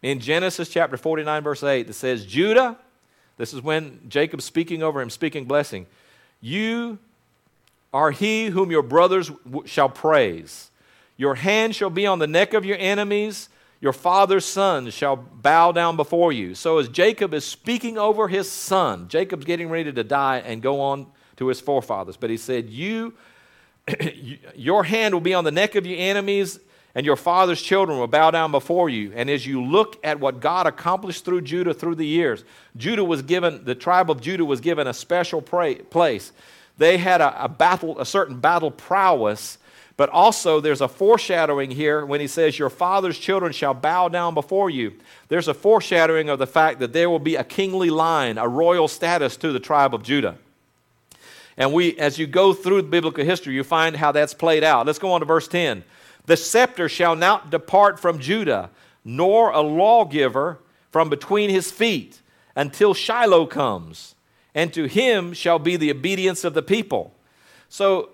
In 0.00 0.18
Genesis 0.20 0.70
chapter 0.70 0.96
49, 0.96 1.42
verse 1.42 1.62
8, 1.62 1.88
it 1.88 1.92
says, 1.92 2.24
Judah 2.24 2.78
this 3.42 3.52
is 3.52 3.60
when 3.60 3.98
Jacob's 4.08 4.44
speaking 4.44 4.84
over 4.84 5.00
him, 5.00 5.10
speaking 5.10 5.46
blessing. 5.46 5.86
You 6.40 7.00
are 7.92 8.12
he 8.12 8.46
whom 8.46 8.70
your 8.70 8.84
brothers 8.84 9.30
w- 9.30 9.66
shall 9.66 9.88
praise. 9.88 10.70
Your 11.16 11.34
hand 11.34 11.74
shall 11.74 11.90
be 11.90 12.06
on 12.06 12.20
the 12.20 12.28
neck 12.28 12.54
of 12.54 12.64
your 12.64 12.76
enemies. 12.78 13.48
Your 13.80 13.92
father's 13.92 14.44
sons 14.44 14.94
shall 14.94 15.16
bow 15.16 15.72
down 15.72 15.96
before 15.96 16.32
you. 16.32 16.54
So, 16.54 16.78
as 16.78 16.88
Jacob 16.88 17.34
is 17.34 17.44
speaking 17.44 17.98
over 17.98 18.28
his 18.28 18.48
son, 18.48 19.08
Jacob's 19.08 19.44
getting 19.44 19.68
ready 19.68 19.92
to 19.92 20.04
die 20.04 20.38
and 20.38 20.62
go 20.62 20.80
on 20.80 21.08
to 21.38 21.48
his 21.48 21.60
forefathers. 21.60 22.16
But 22.16 22.30
he 22.30 22.36
said, 22.36 22.70
You, 22.70 23.12
your 24.54 24.84
hand 24.84 25.14
will 25.14 25.20
be 25.20 25.34
on 25.34 25.42
the 25.42 25.50
neck 25.50 25.74
of 25.74 25.84
your 25.84 25.98
enemies, 25.98 26.60
and 26.94 27.06
your 27.06 27.16
father's 27.16 27.62
children 27.62 27.98
will 27.98 28.06
bow 28.06 28.30
down 28.30 28.50
before 28.50 28.88
you. 28.88 29.12
And 29.14 29.30
as 29.30 29.46
you 29.46 29.64
look 29.64 29.98
at 30.04 30.20
what 30.20 30.40
God 30.40 30.66
accomplished 30.66 31.24
through 31.24 31.42
Judah 31.42 31.72
through 31.72 31.94
the 31.94 32.06
years, 32.06 32.44
Judah 32.76 33.04
was 33.04 33.22
given, 33.22 33.64
the 33.64 33.74
tribe 33.74 34.10
of 34.10 34.20
Judah 34.20 34.44
was 34.44 34.60
given 34.60 34.86
a 34.86 34.92
special 34.92 35.40
pra- 35.40 35.76
place. 35.76 36.32
They 36.76 36.98
had 36.98 37.20
a, 37.20 37.44
a 37.44 37.48
battle, 37.48 37.98
a 37.98 38.04
certain 38.04 38.40
battle 38.40 38.70
prowess, 38.70 39.58
but 39.96 40.10
also 40.10 40.60
there's 40.60 40.80
a 40.80 40.88
foreshadowing 40.88 41.70
here 41.70 42.04
when 42.04 42.20
he 42.20 42.26
says, 42.26 42.58
Your 42.58 42.70
father's 42.70 43.18
children 43.18 43.52
shall 43.52 43.74
bow 43.74 44.08
down 44.08 44.34
before 44.34 44.68
you. 44.68 44.94
There's 45.28 45.48
a 45.48 45.54
foreshadowing 45.54 46.28
of 46.28 46.38
the 46.38 46.46
fact 46.46 46.80
that 46.80 46.92
there 46.92 47.08
will 47.08 47.18
be 47.18 47.36
a 47.36 47.44
kingly 47.44 47.90
line, 47.90 48.36
a 48.36 48.48
royal 48.48 48.88
status 48.88 49.36
to 49.38 49.52
the 49.52 49.60
tribe 49.60 49.94
of 49.94 50.02
Judah. 50.02 50.36
And 51.56 51.72
we, 51.72 51.96
as 51.98 52.18
you 52.18 52.26
go 52.26 52.54
through 52.54 52.82
biblical 52.84 53.24
history, 53.24 53.54
you 53.54 53.64
find 53.64 53.96
how 53.96 54.12
that's 54.12 54.34
played 54.34 54.64
out. 54.64 54.86
Let's 54.86 54.98
go 54.98 55.12
on 55.12 55.20
to 55.20 55.26
verse 55.26 55.48
10. 55.48 55.84
The 56.26 56.36
scepter 56.36 56.88
shall 56.88 57.16
not 57.16 57.50
depart 57.50 57.98
from 57.98 58.18
Judah, 58.18 58.70
nor 59.04 59.50
a 59.50 59.60
lawgiver 59.60 60.60
from 60.90 61.08
between 61.08 61.50
his 61.50 61.70
feet, 61.70 62.20
until 62.54 62.94
Shiloh 62.94 63.46
comes, 63.46 64.14
and 64.54 64.72
to 64.74 64.84
him 64.84 65.32
shall 65.32 65.58
be 65.58 65.76
the 65.76 65.90
obedience 65.90 66.44
of 66.44 66.54
the 66.54 66.62
people. 66.62 67.14
So, 67.68 68.10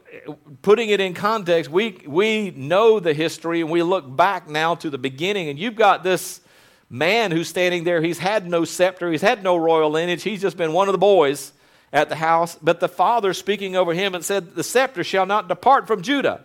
putting 0.62 0.88
it 0.91 1.00
in 1.00 1.12
context, 1.12 1.71
we, 1.71 2.00
we 2.07 2.53
know 2.53 3.00
the 3.00 3.12
history 3.12 3.61
and 3.61 3.69
we 3.69 3.83
look 3.83 4.17
back 4.17 4.49
now 4.49 4.77
to 4.77 4.88
the 4.88 4.99
beginning, 4.99 5.49
and 5.49 5.59
you've 5.59 5.75
got 5.75 6.05
this 6.05 6.41
man 6.88 7.33
who's 7.33 7.49
standing 7.49 7.85
there. 7.85 8.00
He's 8.00 8.21
had 8.21 8.49
no 8.49 8.65
scepter, 8.65 9.11
he's 9.11 9.21
had 9.21 9.43
no 9.43 9.57
royal 9.57 9.91
lineage, 9.91 10.23
he's 10.23 10.41
just 10.41 10.57
been 10.57 10.73
one 10.73 10.88
of 10.88 10.93
the 10.93 10.99
boys 10.99 11.53
at 11.93 12.09
the 12.09 12.17
house. 12.17 12.57
But 12.62 12.79
the 12.81 12.88
father 12.88 13.35
speaking 13.35 13.75
over 13.75 13.93
him 13.93 14.15
and 14.15 14.25
said, 14.25 14.55
The 14.55 14.62
scepter 14.62 15.03
shall 15.03 15.27
not 15.27 15.49
depart 15.49 15.88
from 15.88 16.03
Judah 16.03 16.45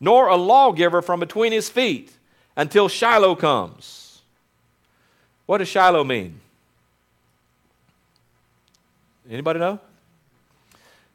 nor 0.00 0.28
a 0.28 0.36
lawgiver 0.36 1.02
from 1.02 1.20
between 1.20 1.52
his 1.52 1.68
feet 1.68 2.12
until 2.56 2.88
Shiloh 2.88 3.36
comes. 3.36 4.22
What 5.46 5.58
does 5.58 5.68
Shiloh 5.68 6.04
mean? 6.04 6.40
Anybody 9.30 9.60
know? 9.60 9.78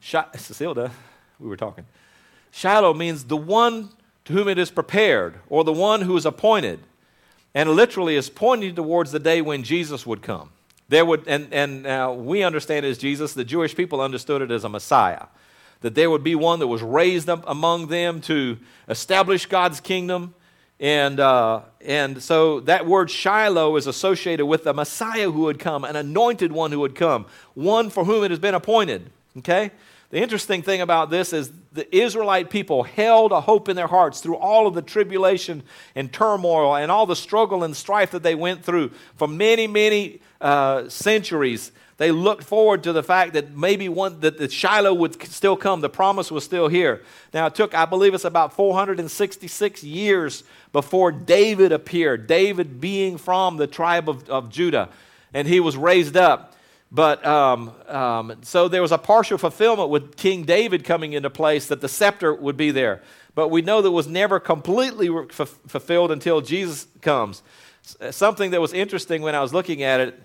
Cecile 0.00 0.90
We 1.40 1.48
were 1.48 1.56
talking. 1.56 1.84
Shiloh 2.52 2.94
means 2.94 3.24
the 3.24 3.36
one 3.36 3.90
to 4.24 4.32
whom 4.32 4.48
it 4.48 4.58
is 4.58 4.70
prepared, 4.70 5.36
or 5.48 5.62
the 5.62 5.72
one 5.72 6.00
who 6.00 6.16
is 6.16 6.26
appointed. 6.26 6.80
And 7.54 7.70
literally 7.70 8.16
is 8.16 8.28
pointing 8.28 8.74
towards 8.74 9.12
the 9.12 9.18
day 9.18 9.40
when 9.40 9.62
Jesus 9.62 10.04
would 10.04 10.20
come. 10.20 10.50
There 10.88 11.04
would, 11.04 11.26
and, 11.26 11.48
and 11.52 11.86
uh, 11.86 12.14
we 12.16 12.42
understand 12.42 12.84
as 12.84 12.98
Jesus, 12.98 13.34
the 13.34 13.44
Jewish 13.44 13.74
people 13.74 14.00
understood 14.00 14.42
it 14.42 14.50
as 14.50 14.64
a 14.64 14.68
Messiah 14.68 15.26
that 15.86 15.94
there 15.94 16.10
would 16.10 16.24
be 16.24 16.34
one 16.34 16.58
that 16.58 16.66
was 16.66 16.82
raised 16.82 17.28
up 17.28 17.44
among 17.46 17.86
them 17.86 18.20
to 18.20 18.58
establish 18.88 19.46
God's 19.46 19.78
kingdom. 19.78 20.34
And, 20.80 21.20
uh, 21.20 21.60
and 21.80 22.20
so 22.20 22.58
that 22.62 22.86
word 22.86 23.08
Shiloh 23.08 23.76
is 23.76 23.86
associated 23.86 24.46
with 24.46 24.64
the 24.64 24.74
Messiah 24.74 25.30
who 25.30 25.42
would 25.42 25.60
come, 25.60 25.84
an 25.84 25.94
anointed 25.94 26.50
one 26.50 26.72
who 26.72 26.80
would 26.80 26.96
come, 26.96 27.26
one 27.54 27.88
for 27.88 28.04
whom 28.04 28.24
it 28.24 28.32
has 28.32 28.40
been 28.40 28.56
appointed. 28.56 29.08
Okay? 29.38 29.70
The 30.10 30.18
interesting 30.18 30.60
thing 30.60 30.80
about 30.80 31.08
this 31.08 31.32
is 31.32 31.52
the 31.72 31.96
Israelite 31.96 32.50
people 32.50 32.82
held 32.82 33.30
a 33.30 33.40
hope 33.40 33.68
in 33.68 33.76
their 33.76 33.86
hearts 33.86 34.20
through 34.20 34.38
all 34.38 34.66
of 34.66 34.74
the 34.74 34.82
tribulation 34.82 35.62
and 35.94 36.12
turmoil 36.12 36.74
and 36.74 36.90
all 36.90 37.06
the 37.06 37.14
struggle 37.14 37.62
and 37.62 37.76
strife 37.76 38.10
that 38.10 38.24
they 38.24 38.34
went 38.34 38.64
through 38.64 38.90
for 39.14 39.28
many, 39.28 39.68
many 39.68 40.20
uh, 40.40 40.88
centuries 40.88 41.70
they 41.98 42.12
looked 42.12 42.44
forward 42.44 42.82
to 42.82 42.92
the 42.92 43.02
fact 43.02 43.32
that 43.32 43.56
maybe 43.56 43.88
one 43.88 44.20
that 44.20 44.36
the 44.36 44.50
Shiloh 44.50 44.92
would 44.94 45.22
still 45.28 45.56
come. 45.56 45.80
The 45.80 45.88
promise 45.88 46.30
was 46.30 46.44
still 46.44 46.68
here. 46.68 47.02
Now 47.32 47.46
it 47.46 47.54
took, 47.54 47.74
I 47.74 47.86
believe, 47.86 48.12
it's 48.12 48.24
about 48.24 48.52
466 48.52 49.82
years 49.82 50.44
before 50.72 51.10
David 51.10 51.72
appeared. 51.72 52.26
David 52.26 52.80
being 52.80 53.16
from 53.16 53.56
the 53.56 53.66
tribe 53.66 54.10
of, 54.10 54.28
of 54.28 54.50
Judah, 54.50 54.90
and 55.32 55.48
he 55.48 55.58
was 55.58 55.76
raised 55.76 56.16
up. 56.16 56.52
But 56.92 57.26
um, 57.26 57.72
um, 57.88 58.36
so 58.42 58.68
there 58.68 58.82
was 58.82 58.92
a 58.92 58.98
partial 58.98 59.38
fulfillment 59.38 59.88
with 59.88 60.16
King 60.16 60.44
David 60.44 60.84
coming 60.84 61.14
into 61.14 61.30
place 61.30 61.66
that 61.68 61.80
the 61.80 61.88
scepter 61.88 62.32
would 62.32 62.56
be 62.56 62.70
there. 62.70 63.02
But 63.34 63.48
we 63.48 63.62
know 63.62 63.82
that 63.82 63.90
was 63.90 64.06
never 64.06 64.38
completely 64.38 65.08
f- 65.08 65.58
fulfilled 65.66 66.10
until 66.10 66.40
Jesus 66.42 66.86
comes. 67.00 67.42
Something 68.10 68.50
that 68.50 68.60
was 68.60 68.72
interesting 68.72 69.22
when 69.22 69.34
I 69.34 69.40
was 69.40 69.52
looking 69.52 69.82
at 69.82 70.00
it 70.00 70.22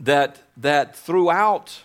that, 0.00 0.38
that 0.58 0.96
throughout, 0.96 1.80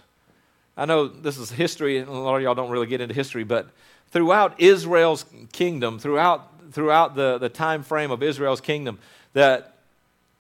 I 0.77 0.86
know 0.86 1.08
this 1.08 1.38
is 1.38 1.51
history, 1.51 1.98
and 1.98 2.08
a 2.08 2.12
lot 2.12 2.36
of 2.36 2.41
y'all 2.41 2.55
don't 2.55 2.70
really 2.70 2.88
get 2.88 3.01
into 3.01 3.13
history, 3.13 3.43
but 3.43 3.70
throughout 4.12 4.60
Israel's 4.60 5.25
kingdom, 5.51 6.00
throughout, 6.00 6.72
throughout 6.72 7.15
the, 7.15 7.38
the 7.38 7.50
time 7.50 7.84
frame 7.84 8.12
of 8.12 8.22
Israel's 8.22 8.62
kingdom, 8.62 9.00
that 9.34 9.75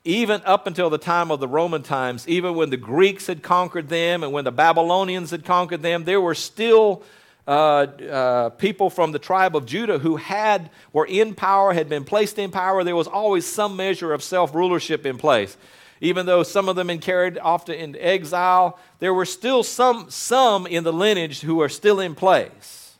even 0.05 0.41
up 0.45 0.67
until 0.67 0.89
the 0.89 0.97
time 0.97 1.31
of 1.31 1.39
the 1.39 1.47
Roman 1.47 1.81
times, 1.81 2.27
even 2.27 2.55
when 2.55 2.69
the 2.69 2.77
Greeks 2.77 3.27
had 3.27 3.41
conquered 3.41 3.89
them 3.89 4.23
and 4.23 4.33
when 4.33 4.43
the 4.43 4.51
Babylonians 4.51 5.31
had 5.31 5.45
conquered 5.45 5.81
them, 5.81 6.03
there 6.03 6.19
were 6.19 6.35
still 6.35 7.03
uh, 7.47 7.51
uh, 7.51 8.49
people 8.51 8.89
from 8.89 9.11
the 9.11 9.19
tribe 9.19 9.55
of 9.55 9.65
Judah 9.65 9.99
who 9.99 10.17
had 10.17 10.69
were 10.91 11.05
in 11.05 11.35
power, 11.35 11.73
had 11.73 11.89
been 11.89 12.03
placed 12.03 12.37
in 12.37 12.51
power. 12.51 12.83
There 12.83 12.95
was 12.95 13.07
always 13.07 13.45
some 13.45 13.75
measure 13.75 14.13
of 14.13 14.21
self 14.21 14.53
rulership 14.53 15.05
in 15.05 15.17
place 15.17 15.57
even 16.01 16.25
though 16.25 16.43
some 16.43 16.69
of 16.69 16.75
them 16.75 16.87
been 16.87 16.99
carried 16.99 17.37
off 17.37 17.65
to 17.65 17.75
into 17.75 18.03
exile, 18.03 18.79
there 18.99 19.13
were 19.13 19.25
still 19.25 19.63
some, 19.63 20.09
some 20.09 20.67
in 20.67 20.83
the 20.83 20.93
lineage 20.93 21.41
who 21.41 21.61
are 21.61 21.69
still 21.69 21.99
in 21.99 22.15
place. 22.15 22.95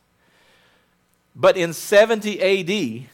But 1.36 1.56
in 1.56 1.72
70 1.72 2.40
AD, 2.40 3.06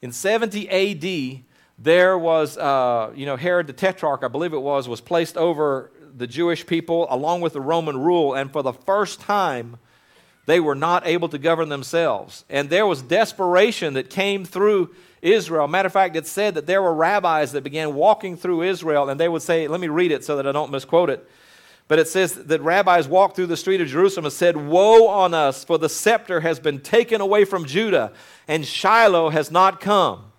in 0.00 0.12
70 0.12 0.68
AD, 0.68 1.44
there 1.78 2.16
was, 2.16 2.56
uh, 2.56 3.12
you 3.14 3.26
know, 3.26 3.36
Herod 3.36 3.66
the 3.66 3.72
Tetrarch, 3.72 4.22
I 4.22 4.28
believe 4.28 4.52
it 4.52 4.62
was, 4.62 4.88
was 4.88 5.00
placed 5.00 5.36
over 5.36 5.90
the 6.16 6.26
Jewish 6.26 6.66
people 6.66 7.06
along 7.10 7.40
with 7.40 7.54
the 7.54 7.60
Roman 7.60 7.98
rule, 7.98 8.34
and 8.34 8.52
for 8.52 8.62
the 8.62 8.72
first 8.72 9.20
time, 9.20 9.78
they 10.46 10.60
were 10.60 10.74
not 10.74 11.06
able 11.06 11.28
to 11.28 11.38
govern 11.38 11.68
themselves. 11.68 12.44
And 12.50 12.68
there 12.68 12.86
was 12.86 13.02
desperation 13.02 13.94
that 13.94 14.10
came 14.10 14.44
through 14.44 14.94
Israel. 15.22 15.68
Matter 15.68 15.86
of 15.86 15.92
fact, 15.92 16.16
it 16.16 16.26
said 16.26 16.54
that 16.56 16.66
there 16.66 16.82
were 16.82 16.92
rabbis 16.92 17.52
that 17.52 17.62
began 17.62 17.94
walking 17.94 18.36
through 18.36 18.62
Israel, 18.62 19.08
and 19.08 19.18
they 19.18 19.28
would 19.28 19.42
say, 19.42 19.68
let 19.68 19.80
me 19.80 19.88
read 19.88 20.10
it 20.10 20.24
so 20.24 20.36
that 20.36 20.46
I 20.46 20.52
don't 20.52 20.70
misquote 20.70 21.08
it. 21.08 21.26
But 21.88 21.98
it 21.98 22.08
says 22.08 22.34
that 22.34 22.60
rabbis 22.62 23.06
walked 23.06 23.36
through 23.36 23.46
the 23.46 23.56
street 23.56 23.80
of 23.80 23.88
Jerusalem 23.88 24.24
and 24.24 24.32
said, 24.32 24.56
Woe 24.56 25.08
on 25.08 25.34
us, 25.34 25.64
for 25.64 25.78
the 25.78 25.88
scepter 25.88 26.40
has 26.40 26.58
been 26.58 26.80
taken 26.80 27.20
away 27.20 27.44
from 27.44 27.64
Judah, 27.64 28.12
and 28.48 28.66
Shiloh 28.66 29.30
has 29.30 29.50
not 29.50 29.80
come. 29.80 30.32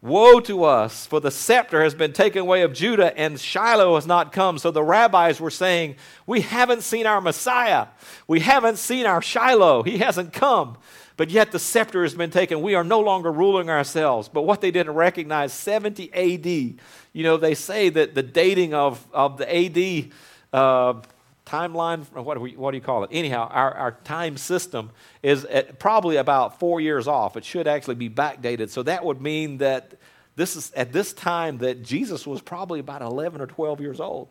Woe 0.00 0.38
to 0.40 0.64
us, 0.64 1.06
for 1.06 1.18
the 1.18 1.30
scepter 1.30 1.82
has 1.82 1.94
been 1.94 2.12
taken 2.12 2.42
away 2.42 2.60
of 2.60 2.74
Judah, 2.74 3.16
and 3.18 3.40
Shiloh 3.40 3.94
has 3.94 4.06
not 4.06 4.32
come. 4.32 4.58
So 4.58 4.70
the 4.70 4.82
rabbis 4.82 5.40
were 5.40 5.50
saying, 5.50 5.96
We 6.26 6.42
haven't 6.42 6.82
seen 6.82 7.06
our 7.06 7.22
Messiah. 7.22 7.86
We 8.28 8.40
haven't 8.40 8.76
seen 8.76 9.06
our 9.06 9.22
Shiloh. 9.22 9.82
He 9.82 9.98
hasn't 9.98 10.32
come. 10.34 10.76
But 11.16 11.30
yet 11.30 11.52
the 11.52 11.58
scepter 11.58 12.02
has 12.02 12.14
been 12.14 12.30
taken. 12.30 12.60
We 12.60 12.74
are 12.74 12.82
no 12.82 13.00
longer 13.00 13.30
ruling 13.30 13.70
ourselves. 13.70 14.28
But 14.28 14.42
what 14.42 14.60
they 14.60 14.70
didn't 14.70 14.94
recognize, 14.94 15.52
70 15.52 16.12
AD, 16.12 16.46
you 16.46 17.22
know, 17.22 17.36
they 17.36 17.54
say 17.54 17.88
that 17.90 18.14
the 18.14 18.22
dating 18.22 18.74
of, 18.74 19.04
of 19.12 19.38
the 19.38 19.48
AD 19.48 20.10
uh, 20.52 21.00
timeline, 21.46 22.10
what 22.12 22.34
do, 22.34 22.40
we, 22.40 22.56
what 22.56 22.72
do 22.72 22.76
you 22.76 22.82
call 22.82 23.04
it? 23.04 23.10
Anyhow, 23.12 23.48
our, 23.50 23.72
our 23.74 23.92
time 24.02 24.36
system 24.36 24.90
is 25.22 25.46
probably 25.78 26.16
about 26.16 26.58
four 26.58 26.80
years 26.80 27.06
off. 27.06 27.36
It 27.36 27.44
should 27.44 27.68
actually 27.68 27.94
be 27.94 28.10
backdated. 28.10 28.70
So 28.70 28.82
that 28.82 29.04
would 29.04 29.20
mean 29.20 29.58
that 29.58 29.94
this 30.34 30.56
is 30.56 30.72
at 30.72 30.92
this 30.92 31.12
time 31.12 31.58
that 31.58 31.84
Jesus 31.84 32.26
was 32.26 32.40
probably 32.40 32.80
about 32.80 33.02
11 33.02 33.40
or 33.40 33.46
12 33.46 33.80
years 33.80 34.00
old. 34.00 34.28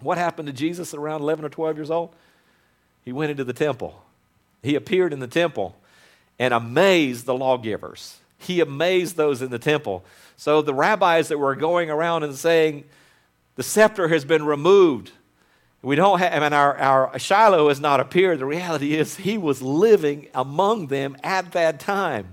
What 0.00 0.16
happened 0.16 0.46
to 0.46 0.54
Jesus 0.54 0.94
around 0.94 1.20
11 1.20 1.44
or 1.44 1.50
12 1.50 1.76
years 1.76 1.90
old? 1.90 2.14
He 3.04 3.12
went 3.12 3.30
into 3.30 3.44
the 3.44 3.52
temple. 3.52 4.02
He 4.62 4.74
appeared 4.74 5.12
in 5.12 5.18
the 5.18 5.26
temple 5.26 5.76
and 6.38 6.52
amazed 6.52 7.26
the 7.26 7.34
lawgivers. 7.34 8.18
He 8.38 8.60
amazed 8.60 9.16
those 9.16 9.42
in 9.42 9.50
the 9.50 9.58
temple. 9.58 10.04
So 10.36 10.62
the 10.62 10.74
rabbis 10.74 11.28
that 11.28 11.38
were 11.38 11.54
going 11.54 11.90
around 11.90 12.24
and 12.24 12.34
saying, 12.34 12.84
the 13.54 13.62
scepter 13.62 14.08
has 14.08 14.24
been 14.24 14.44
removed 14.44 15.12
we 15.82 15.96
don't 15.96 16.20
have, 16.20 16.32
I 16.32 16.38
mean, 16.38 16.52
our, 16.52 16.78
our 16.78 17.18
Shiloh 17.18 17.68
has 17.68 17.80
not 17.80 17.98
appeared. 17.98 18.38
The 18.38 18.46
reality 18.46 18.94
is, 18.94 19.16
he 19.16 19.36
was 19.36 19.60
living 19.60 20.28
among 20.32 20.86
them 20.86 21.16
at 21.24 21.52
that 21.52 21.80
time. 21.80 22.28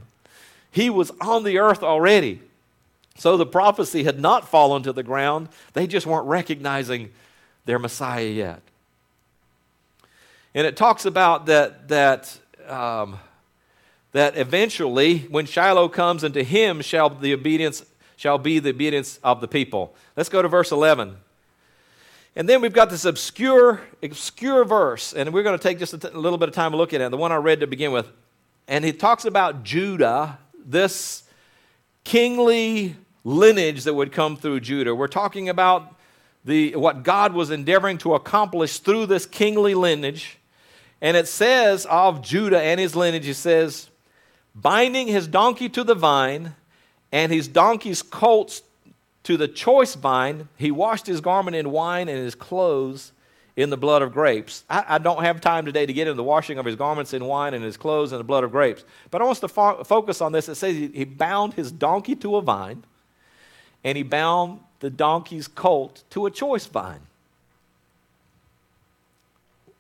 He 0.70 0.92
was 0.92 1.12
on 1.20 1.44
the 1.44 1.58
earth 1.58 1.82
already. 1.82 2.42
So 3.18 3.38
the 3.38 3.48
prophecy 3.48 4.04
had 4.04 4.20
not 4.20 4.48
fallen 4.48 4.84
to 4.84 4.94
the 4.94 5.02
ground. 5.02 5.50
They 5.74 5.88
just 5.88 6.06
weren't 6.06 6.28
recognizing 6.28 7.10
their 7.66 7.80
Messiah 7.80 8.28
yet. 8.28 8.62
And 10.54 10.68
it 10.68 10.78
talks 10.78 11.06
about 11.06 11.48
that, 11.48 11.88
that, 11.88 12.38
um, 12.68 13.20
that 14.12 14.38
eventually, 14.38 15.20
when 15.30 15.46
Shiloh 15.46 15.90
comes, 15.90 16.24
into 16.24 16.44
him 16.44 16.82
shall 16.82 17.10
the 17.10 17.34
obedience 17.34 17.86
shall 18.16 18.38
be 18.38 18.60
the 18.60 18.72
obedience 18.72 19.18
of 19.24 19.40
the 19.40 19.48
people. 19.48 19.96
Let's 20.18 20.28
go 20.28 20.42
to 20.42 20.50
verse 20.50 20.74
11. 20.74 21.16
And 22.36 22.50
then 22.50 22.60
we've 22.60 22.74
got 22.74 22.90
this 22.90 23.06
obscure, 23.06 23.82
obscure 24.04 24.66
verse, 24.66 25.14
and 25.14 25.34
we're 25.34 25.44
going 25.44 25.58
to 25.58 25.64
take 25.64 25.80
just 25.80 25.94
a 25.94 26.20
little 26.20 26.38
bit 26.38 26.50
of 26.50 26.56
time 26.56 26.72
to 26.72 26.78
look 26.78 26.94
at 26.94 27.00
it, 27.00 27.12
the 27.12 27.18
one 27.18 27.32
I 27.32 27.38
read 27.38 27.62
to 27.62 27.68
begin 27.68 27.94
with. 27.94 28.12
And 28.68 28.84
he 28.84 28.92
talks 28.92 29.24
about 29.24 29.64
Judah, 29.64 30.38
this 30.66 31.24
kingly 32.04 32.98
lineage 33.24 33.86
that 33.86 33.94
would 33.94 34.12
come 34.12 34.36
through 34.36 34.60
Judah. 34.60 34.94
We're 34.94 35.08
talking 35.08 35.48
about 35.48 35.96
the, 36.44 36.76
what 36.76 37.04
God 37.04 37.34
was 37.34 37.52
endeavoring 37.52 37.98
to 38.00 38.16
accomplish 38.16 38.80
through 38.80 39.08
this 39.08 39.26
kingly 39.26 39.76
lineage. 39.76 40.38
And 41.02 41.16
it 41.16 41.28
says 41.28 41.86
of 41.90 42.22
Judah 42.22 42.62
and 42.62 42.80
his 42.80 42.96
lineage, 42.96 43.28
it 43.28 43.36
says, 43.36 43.89
binding 44.56 45.08
his 45.08 45.28
donkey 45.28 45.70
to 45.70 45.84
the 45.84 45.96
vine 45.96 46.56
and 47.12 47.32
his 47.32 47.48
donkey's 47.48 48.02
colts 48.02 48.62
to 49.24 49.38
the 49.38 49.48
choice 49.48 49.96
vine, 49.96 50.48
he 50.58 50.72
washed 50.72 51.08
his 51.08 51.22
garment 51.22 51.56
in 51.56 51.72
wine 51.72 52.08
and 52.08 52.18
his 52.18 52.36
clothes 52.36 53.12
in 53.56 53.70
the 53.70 53.78
blood 53.78 54.02
of 54.02 54.14
grapes. 54.14 54.64
I, 54.70 54.86
I, 54.88 54.98
don't 55.00 55.22
have 55.22 55.42
time 55.42 55.66
today 55.66 55.86
to 55.86 55.92
get 55.92 56.08
into 56.08 56.16
the 56.16 56.24
washing 56.24 56.58
of 56.58 56.66
his 56.66 56.78
garments 56.78 57.14
in 57.14 57.26
wine 57.26 57.54
and 57.54 57.64
his 57.64 57.76
clothes 57.76 58.14
in 58.14 58.18
the 58.18 58.24
blood 58.24 58.46
of 58.46 58.52
grapes. 58.52 58.86
But 59.12 59.22
I 59.22 59.26
want 59.26 59.36
us 59.36 59.42
to 59.42 59.50
fo- 59.50 59.84
focus 59.84 60.22
on 60.22 60.32
this. 60.32 60.48
It 60.48 60.56
says 60.56 60.76
he, 60.76 60.88
he 60.88 61.04
bound 61.04 61.56
his 61.56 61.70
donkey 61.72 62.16
to 62.16 62.38
a 62.38 62.42
vine, 62.42 62.86
and 63.84 63.98
he 63.98 64.04
bound 64.04 64.62
the 64.80 64.90
donkey's 64.90 65.48
colt 65.48 66.04
to 66.12 66.26
a 66.26 66.32
choice 66.32 66.68
vine. 66.68 67.02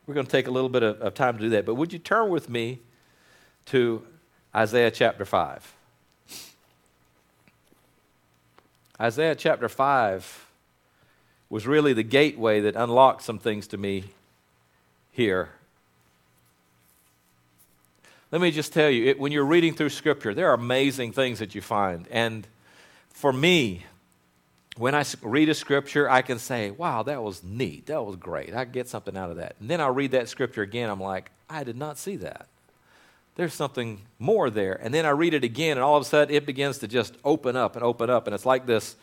We're 0.05 0.13
going 0.15 0.25
to 0.25 0.31
take 0.31 0.47
a 0.47 0.51
little 0.51 0.69
bit 0.69 0.83
of, 0.83 0.99
of 0.99 1.13
time 1.13 1.37
to 1.37 1.43
do 1.43 1.49
that. 1.51 1.65
But 1.65 1.75
would 1.75 1.93
you 1.93 1.99
turn 1.99 2.29
with 2.29 2.49
me 2.49 2.79
to 3.67 4.05
Isaiah 4.55 4.89
chapter 4.89 5.25
5? 5.25 5.75
Isaiah 8.99 9.35
chapter 9.35 9.69
5 9.69 10.47
was 11.49 11.67
really 11.67 11.93
the 11.93 12.03
gateway 12.03 12.59
that 12.61 12.75
unlocked 12.75 13.21
some 13.21 13.39
things 13.39 13.67
to 13.67 13.77
me 13.77 14.05
here. 15.11 15.49
Let 18.31 18.41
me 18.41 18.51
just 18.51 18.73
tell 18.73 18.89
you, 18.89 19.05
it, 19.05 19.19
when 19.19 19.31
you're 19.31 19.45
reading 19.45 19.73
through 19.73 19.89
Scripture, 19.89 20.33
there 20.33 20.49
are 20.49 20.53
amazing 20.53 21.13
things 21.13 21.39
that 21.39 21.55
you 21.55 21.61
find. 21.61 22.07
And 22.11 22.47
for 23.09 23.31
me, 23.31 23.85
when 24.77 24.93
I 24.93 25.03
read 25.21 25.49
a 25.49 25.55
Scripture, 25.55 26.09
I 26.09 26.21
can 26.21 26.37
say, 26.37 26.71
wow, 26.71 27.03
that 27.03 27.23
was 27.23 27.43
neat. 27.43 27.87
That 27.87 28.03
was 28.03 28.15
great. 28.15 28.53
I 28.53 28.65
get 28.65 28.87
something 28.87 29.15
out 29.15 29.31
of 29.31 29.37
that. 29.37 29.55
And 29.59 29.69
then 29.69 29.81
I'll 29.81 29.93
read 29.93 30.11
that 30.11 30.29
Scripture 30.29 30.61
again. 30.61 30.89
I'm 30.89 31.01
like, 31.01 31.31
I 31.49 31.63
did 31.63 31.77
not 31.77 31.97
see 31.97 32.17
that 32.17 32.47
there's 33.39 33.53
something 33.53 34.01
more 34.19 34.49
there. 34.49 34.73
And 34.83 34.93
then 34.93 35.05
I 35.05 35.11
read 35.11 35.33
it 35.33 35.45
again, 35.45 35.77
and 35.77 35.79
all 35.79 35.95
of 35.95 36.01
a 36.01 36.05
sudden 36.05 36.35
it 36.35 36.45
begins 36.45 36.79
to 36.79 36.89
just 36.89 37.15
open 37.23 37.55
up 37.55 37.77
and 37.77 37.85
open 37.85 38.09
up. 38.09 38.27
And 38.27 38.33
it's 38.33 38.45
like 38.45 38.65
this 38.65 38.97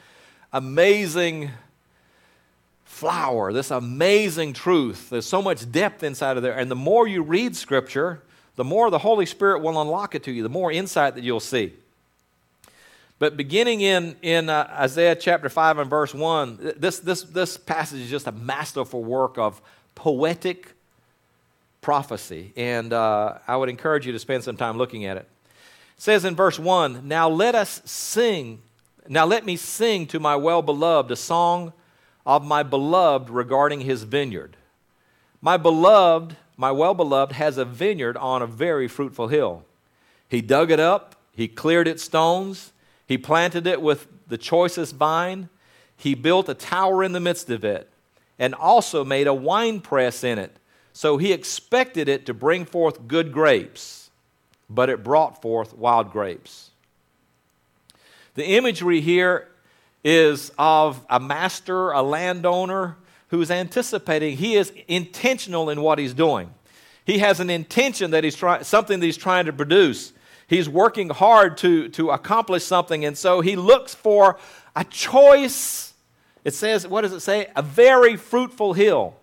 amazing 0.53 1.53
flower, 2.85 3.51
this 3.55 3.71
amazing 3.71 4.53
truth. 4.53 5.09
There's 5.09 5.25
so 5.25 5.41
much 5.41 5.73
depth 5.73 6.03
inside 6.03 6.37
of 6.37 6.43
there. 6.43 6.53
And 6.53 6.71
the 6.71 6.77
more 6.77 7.09
you 7.09 7.23
read 7.23 7.57
Scripture, 7.57 8.23
the 8.57 8.65
more 8.65 8.91
the 8.91 8.99
Holy 8.99 9.25
Spirit 9.25 9.63
will 9.63 9.81
unlock 9.81 10.15
it 10.15 10.23
to 10.25 10.31
you, 10.31 10.43
the 10.43 10.51
more 10.51 10.71
insight 10.71 11.15
that 11.15 11.25
you'll 11.25 11.41
see. 11.41 11.73
But 13.19 13.39
beginning 13.39 13.81
in, 13.81 14.17
in 14.21 14.51
uh, 14.51 14.69
Isaiah 14.71 15.17
chapter 15.17 15.49
5 15.49 15.79
and 15.79 15.89
verse 15.89 16.13
1, 16.13 16.75
this, 16.77 16.99
this, 16.99 17.23
this 17.23 17.57
passage 17.57 18.01
is 18.01 18.11
just 18.11 18.27
a 18.27 18.33
masterful 18.33 19.03
work 19.03 19.39
of 19.39 19.63
poetic 19.95 20.76
prophecy. 21.87 22.53
And 22.57 22.93
uh, 22.93 23.39
I 23.47 23.57
would 23.57 23.69
encourage 23.69 24.07
you 24.07 24.13
to 24.13 24.19
spend 24.19 24.43
some 24.43 24.57
time 24.57 24.77
looking 24.77 25.05
at 25.05 25.17
it. 25.19 25.29
It 25.97 26.03
says 26.03 26.25
in 26.25 26.35
verse 26.35 26.59
1 26.59 27.07
Now 27.07 27.29
let 27.29 27.55
us 27.55 27.81
sing, 27.85 28.61
now 29.09 29.25
let 29.25 29.47
me 29.47 29.55
sing 29.57 30.09
to 30.09 30.19
my 30.19 30.35
well 30.35 30.63
beloved 30.63 31.13
a 31.13 31.17
song 31.17 31.73
of 32.27 32.45
my 32.45 32.65
beloved 32.65 33.31
regarding 33.31 33.83
his 33.83 34.03
vineyard. 34.03 34.57
My 35.41 35.57
beloved, 35.57 36.37
my 36.57 36.73
well 36.73 36.93
beloved, 36.93 37.35
has 37.35 37.57
a 37.57 37.65
vineyard 37.65 38.17
on 38.17 38.43
a 38.43 38.49
very 38.49 38.89
fruitful 38.89 39.29
hill. 39.29 39.65
He 40.29 40.41
dug 40.41 40.73
it 40.73 40.81
up, 40.81 41.15
he 41.31 41.47
cleared 41.47 41.87
its 41.87 42.03
stones, 42.03 42.73
he 43.07 43.17
planted 43.17 43.65
it 43.65 43.81
with 43.81 44.09
the 44.27 44.39
choicest 44.39 44.97
vine, 44.97 45.51
he 45.97 46.17
built 46.17 46.49
a 46.49 46.55
tower 46.55 47.05
in 47.05 47.13
the 47.13 47.21
midst 47.21 47.49
of 47.49 47.65
it, 47.65 47.89
and 48.41 48.57
also 48.57 49.05
made 49.05 49.29
a 49.29 49.33
wine 49.35 49.79
press 49.79 50.25
in 50.25 50.41
it 50.41 50.57
so 50.97 51.19
he 51.19 51.35
expected 51.35 52.09
it 52.09 52.25
to 52.25 52.33
bring 52.33 52.65
forth 52.65 53.07
good 53.07 53.31
grapes, 53.31 54.09
but 54.71 54.89
it 54.89 55.05
brought 55.05 55.43
forth 55.43 55.77
wild 55.77 56.11
grapes. 56.11 56.71
The 58.35 58.47
imagery 58.57 59.03
here 59.03 59.47
is 60.03 60.53
of 60.57 61.05
a 61.11 61.21
master, 61.21 61.91
a 61.91 62.01
landowner 62.01 62.97
who's 63.29 63.51
anticipating, 63.51 64.39
he 64.39 64.55
is 64.55 64.73
intentional 64.89 65.69
in 65.69 65.83
what 65.83 65.99
he's 65.99 66.15
doing. 66.15 66.55
He 67.05 67.19
has 67.19 67.41
an 67.41 67.51
intention 67.51 68.13
that 68.13 68.25
he's 68.25 68.35
trying, 68.35 68.65
something 68.65 68.99
that 68.99 69.05
he's 69.05 69.19
trying 69.19 69.45
to 69.45 69.53
produce. 69.53 70.15
He's 70.47 70.67
working 70.67 71.11
hard 71.11 71.59
to, 71.59 71.91
to 71.91 72.09
accomplish 72.09 72.65
something, 72.65 73.05
and 73.05 73.19
so 73.19 73.43
he 73.43 73.55
looks 73.55 73.95
for 73.95 74.39
a 74.75 74.83
choice. 74.83 75.93
It 76.43 76.55
says, 76.55 76.89
what 76.89 77.03
does 77.03 77.13
it 77.13 77.21
say? 77.21 77.49
A 77.55 77.61
very 77.61 78.17
fruitful 78.17 78.73
hill. 78.73 79.15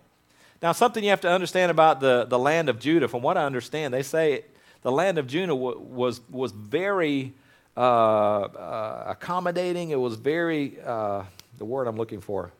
Now, 0.62 0.72
something 0.72 1.04
you 1.04 1.10
have 1.10 1.20
to 1.22 1.30
understand 1.30 1.70
about 1.70 2.00
the, 2.00 2.24
the 2.24 2.38
land 2.38 2.68
of 2.68 2.78
Judah, 2.78 3.08
from 3.08 3.22
what 3.22 3.36
I 3.36 3.44
understand, 3.44 3.92
they 3.92 4.02
say 4.02 4.44
the 4.82 4.92
land 4.92 5.18
of 5.18 5.26
Judah 5.26 5.54
was, 5.54 6.20
was 6.30 6.52
very 6.52 7.34
uh, 7.76 7.80
uh, 7.80 9.04
accommodating. 9.08 9.90
It 9.90 9.98
was 10.00 10.14
very, 10.14 10.78
uh, 10.84 11.24
the 11.58 11.64
word 11.64 11.86
I'm 11.86 11.96
looking 11.96 12.20
for, 12.20 12.52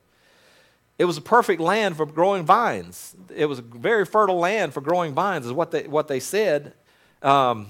it 0.99 1.07
was 1.07 1.17
a 1.17 1.23
perfect 1.23 1.61
land 1.61 1.97
for 1.97 2.07
growing 2.07 2.45
vines. 2.45 3.17
It 3.35 3.47
was 3.47 3.59
a 3.59 3.63
very 3.63 4.05
fertile 4.05 4.39
land 4.39 4.73
for 4.73 4.81
growing 4.81 5.13
vines, 5.13 5.45
is 5.45 5.53
what 5.53 5.71
they, 5.73 5.89
what 5.89 6.07
they 6.07 6.21
said. 6.21 6.73
Um, 7.21 7.69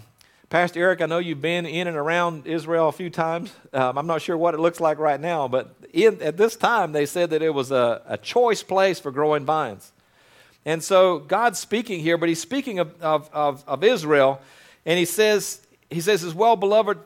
Pastor 0.51 0.81
Eric, 0.81 1.01
I 1.01 1.07
know 1.07 1.19
you've 1.19 1.41
been 1.41 1.65
in 1.65 1.89
and 1.89 1.97
around 1.97 2.47
Israel 2.47 2.89
a 2.89 2.93
few 2.93 3.09
times. 3.09 3.53
Um, 3.73 3.97
I'm 3.97 4.07
not 4.07 4.21
sure 4.21 4.37
what 4.37 4.55
it 4.55 4.61
looks 4.61 4.79
like 4.79 4.99
right 4.99 5.19
now, 5.19 5.49
but 5.49 5.75
in, 5.93 6.21
at 6.23 6.37
this 6.37 6.55
time, 6.55 6.93
they 6.93 7.07
said 7.07 7.31
that 7.31 7.43
it 7.43 7.53
was 7.53 7.73
a, 7.73 8.03
a 8.07 8.19
choice 8.19 8.63
place 8.63 9.01
for 9.01 9.11
growing 9.11 9.47
vines. 9.47 9.91
And 10.65 10.83
so 10.83 11.19
God's 11.19 11.59
speaking 11.59 12.01
here, 12.01 12.17
but 12.17 12.29
he's 12.29 12.41
speaking 12.41 12.79
of, 12.79 13.01
of, 13.03 13.29
of, 13.33 13.65
of 13.67 13.85
Israel, 13.85 14.41
and 14.87 14.99
he 14.99 15.05
says, 15.05 15.61
he 15.91 16.01
says, 16.01 16.23
his 16.23 16.35
well 16.35 16.57
beloved 16.57 16.99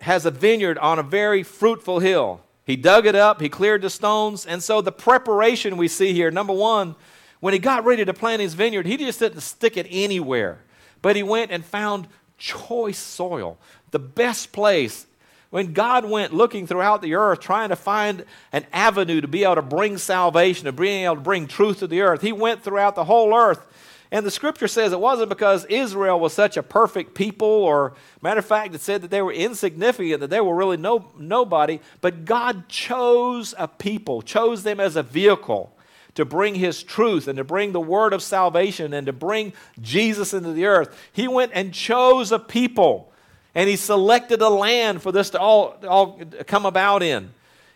has 0.00 0.26
a 0.26 0.30
vineyard 0.30 0.78
on 0.78 0.98
a 0.98 1.02
very 1.02 1.42
fruitful 1.42 2.00
hill. 2.00 2.40
He 2.64 2.76
dug 2.76 3.06
it 3.06 3.14
up, 3.14 3.40
he 3.40 3.48
cleared 3.48 3.82
the 3.82 3.90
stones, 3.90 4.46
and 4.46 4.62
so 4.62 4.80
the 4.80 4.92
preparation 4.92 5.76
we 5.76 5.88
see 5.88 6.12
here, 6.12 6.30
number 6.30 6.52
one, 6.52 6.94
when 7.40 7.52
he 7.52 7.58
got 7.58 7.84
ready 7.84 8.04
to 8.04 8.14
plant 8.14 8.40
his 8.40 8.54
vineyard, 8.54 8.86
he 8.86 8.96
just 8.96 9.18
didn't 9.18 9.40
stick 9.40 9.76
it 9.76 9.86
anywhere, 9.90 10.58
but 11.02 11.16
he 11.16 11.22
went 11.22 11.50
and 11.50 11.64
found 11.64 12.06
choice 12.38 12.98
soil, 12.98 13.58
the 13.90 13.98
best 13.98 14.52
place 14.52 15.06
when 15.50 15.72
God 15.72 16.04
went 16.04 16.32
looking 16.32 16.66
throughout 16.66 17.02
the 17.02 17.14
earth 17.14 17.40
trying 17.40 17.68
to 17.70 17.76
find 17.76 18.24
an 18.52 18.64
avenue 18.72 19.20
to 19.20 19.28
be 19.28 19.44
able 19.44 19.56
to 19.56 19.62
bring 19.62 19.98
salvation, 19.98 20.66
to 20.66 20.72
being 20.72 21.04
able 21.04 21.16
to 21.16 21.20
bring 21.20 21.46
truth 21.46 21.80
to 21.80 21.86
the 21.86 22.00
earth, 22.00 22.22
he 22.22 22.32
went 22.32 22.62
throughout 22.62 22.94
the 22.94 23.04
whole 23.04 23.34
earth. 23.34 23.66
And 24.12 24.26
the 24.26 24.30
scripture 24.30 24.66
says 24.66 24.92
it 24.92 25.00
wasn't 25.00 25.28
because 25.28 25.64
Israel 25.66 26.18
was 26.18 26.32
such 26.32 26.56
a 26.56 26.62
perfect 26.64 27.14
people, 27.14 27.46
or 27.46 27.94
matter 28.22 28.40
of 28.40 28.46
fact, 28.46 28.74
it 28.74 28.80
said 28.80 29.02
that 29.02 29.10
they 29.10 29.22
were 29.22 29.32
insignificant, 29.32 30.20
that 30.20 30.30
they 30.30 30.40
were 30.40 30.54
really 30.54 30.76
no, 30.76 31.10
nobody, 31.16 31.78
but 32.00 32.24
God 32.24 32.68
chose 32.68 33.54
a 33.56 33.68
people, 33.68 34.22
chose 34.22 34.64
them 34.64 34.80
as 34.80 34.96
a 34.96 35.02
vehicle 35.02 35.76
to 36.14 36.24
bring 36.24 36.56
his 36.56 36.82
truth 36.82 37.28
and 37.28 37.36
to 37.36 37.44
bring 37.44 37.70
the 37.70 37.80
word 37.80 38.12
of 38.12 38.20
salvation 38.20 38.92
and 38.92 39.06
to 39.06 39.12
bring 39.12 39.52
Jesus 39.80 40.34
into 40.34 40.52
the 40.52 40.66
earth. 40.66 40.96
He 41.12 41.28
went 41.28 41.52
and 41.54 41.72
chose 41.72 42.32
a 42.32 42.38
people 42.40 43.09
and 43.54 43.68
he 43.68 43.76
selected 43.76 44.40
a 44.42 44.48
land 44.48 45.02
for 45.02 45.12
this 45.12 45.30
to 45.30 45.40
all, 45.40 45.76
all 45.86 46.20
come 46.46 46.66
about 46.66 47.02
in. 47.02 47.30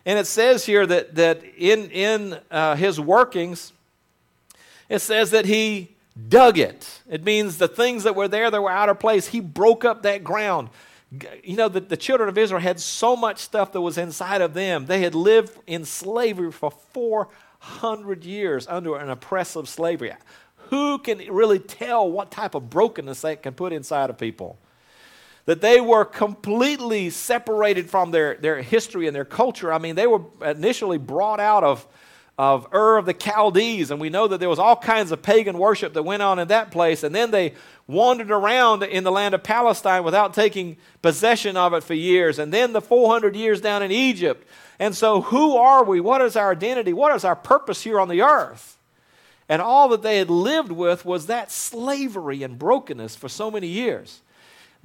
And 0.07 0.19
it 0.19 0.27
says 0.27 0.67
here 0.67 0.87
that, 0.87 1.15
that 1.15 1.43
in, 1.57 1.91
in 1.91 2.39
uh, 2.51 2.77
his 2.77 3.01
workings, 3.01 3.73
it 4.89 5.01
says 5.01 5.31
that 5.31 5.47
he 5.47 5.91
dug 6.29 6.59
it. 6.59 7.01
It 7.09 7.25
means 7.25 7.59
the 7.59 7.69
things 7.69 8.05
that 8.05 8.15
were 8.15 8.29
there 8.29 8.51
that 8.51 8.63
were 8.63 8.71
out 8.71 8.89
of 8.89 9.01
place, 9.01 9.29
he 9.29 9.41
broke 9.41 9.85
up 9.85 10.03
that 10.03 10.23
ground. 10.23 10.69
You 11.43 11.57
know, 11.57 11.69
the, 11.69 11.81
the 11.81 11.97
children 11.97 12.29
of 12.29 12.37
Israel 12.37 12.61
had 12.61 12.81
so 12.81 13.17
much 13.17 13.39
stuff 13.39 13.73
that 13.73 13.81
was 13.81 13.99
inside 13.99 14.41
of 14.41 14.53
them. 14.55 14.87
They 14.87 15.01
had 15.01 15.15
lived 15.15 15.57
in 15.67 15.85
slavery 15.85 16.53
for 16.53 16.71
400 16.71 18.25
years 18.25 18.67
under 18.69 18.97
an 18.97 19.11
oppressive 19.11 19.69
slavery. 19.69 20.13
Who 20.71 20.99
can 20.99 21.19
really 21.33 21.59
tell 21.59 22.11
what 22.11 22.31
type 22.31 22.55
of 22.55 22.69
brokenness 22.69 23.23
that 23.23 23.43
can 23.43 23.55
put 23.55 23.73
inside 23.73 24.11
of 24.11 24.19
people? 24.19 24.59
That 25.47 25.61
they 25.61 25.81
were 25.81 26.05
completely 26.05 27.11
separated 27.11 27.91
from 27.91 28.11
their, 28.11 28.37
their 28.37 28.63
history 28.63 29.07
and 29.07 29.15
their 29.15 29.25
culture. 29.25 29.73
I 29.73 29.79
mean, 29.79 29.95
they 29.95 30.07
were 30.07 30.23
initially 30.43 30.97
brought 30.97 31.39
out 31.39 31.63
of, 31.63 31.87
of 32.39 32.67
Ur 32.73 32.97
of 32.97 33.05
the 33.05 33.13
Chaldees, 33.13 33.91
and 33.91 34.01
we 34.01 34.09
know 34.09 34.27
that 34.27 34.41
there 34.41 34.49
was 34.49 34.59
all 34.59 34.77
kinds 34.77 35.13
of 35.13 35.23
pagan 35.23 35.59
worship 35.59 35.93
that 35.95 36.03
went 36.03 36.23
on 36.23 36.39
in 36.39 36.49
that 36.49 36.71
place, 36.71 37.03
and 37.03 37.15
then 37.15 37.31
they 37.31 37.53
wandered 37.87 38.31
around 38.31 38.83
in 38.83 39.05
the 39.05 39.13
land 39.13 39.35
of 39.35 39.43
Palestine 39.43 40.03
without 40.03 40.33
taking 40.33 40.79
possession 41.03 41.57
of 41.57 41.75
it 41.75 41.85
for 41.85 41.95
years, 41.95 42.39
and 42.39 42.53
then 42.53 42.73
the 42.73 42.81
400 42.81 43.37
years 43.37 43.61
down 43.61 43.83
in 43.83 43.93
Egypt. 43.93 44.49
And 44.79 44.97
so, 44.97 45.21
who 45.21 45.57
are 45.57 45.85
we? 45.85 46.01
What 46.01 46.23
is 46.23 46.37
our 46.37 46.53
identity? 46.53 46.93
What 46.93 47.15
is 47.15 47.25
our 47.25 47.37
purpose 47.37 47.83
here 47.83 48.01
on 48.01 48.09
the 48.09 48.23
earth? 48.23 48.79
And 49.49 49.61
all 49.61 49.89
that 49.91 50.03
they 50.03 50.17
had 50.17 50.31
lived 50.31 50.73
with 50.73 51.05
was 51.05 51.27
that 51.27 51.53
slavery 51.53 52.43
and 52.43 52.59
brokenness 52.59 53.15
for 53.15 53.29
so 53.29 53.51
many 53.51 53.67
years. 53.67 54.23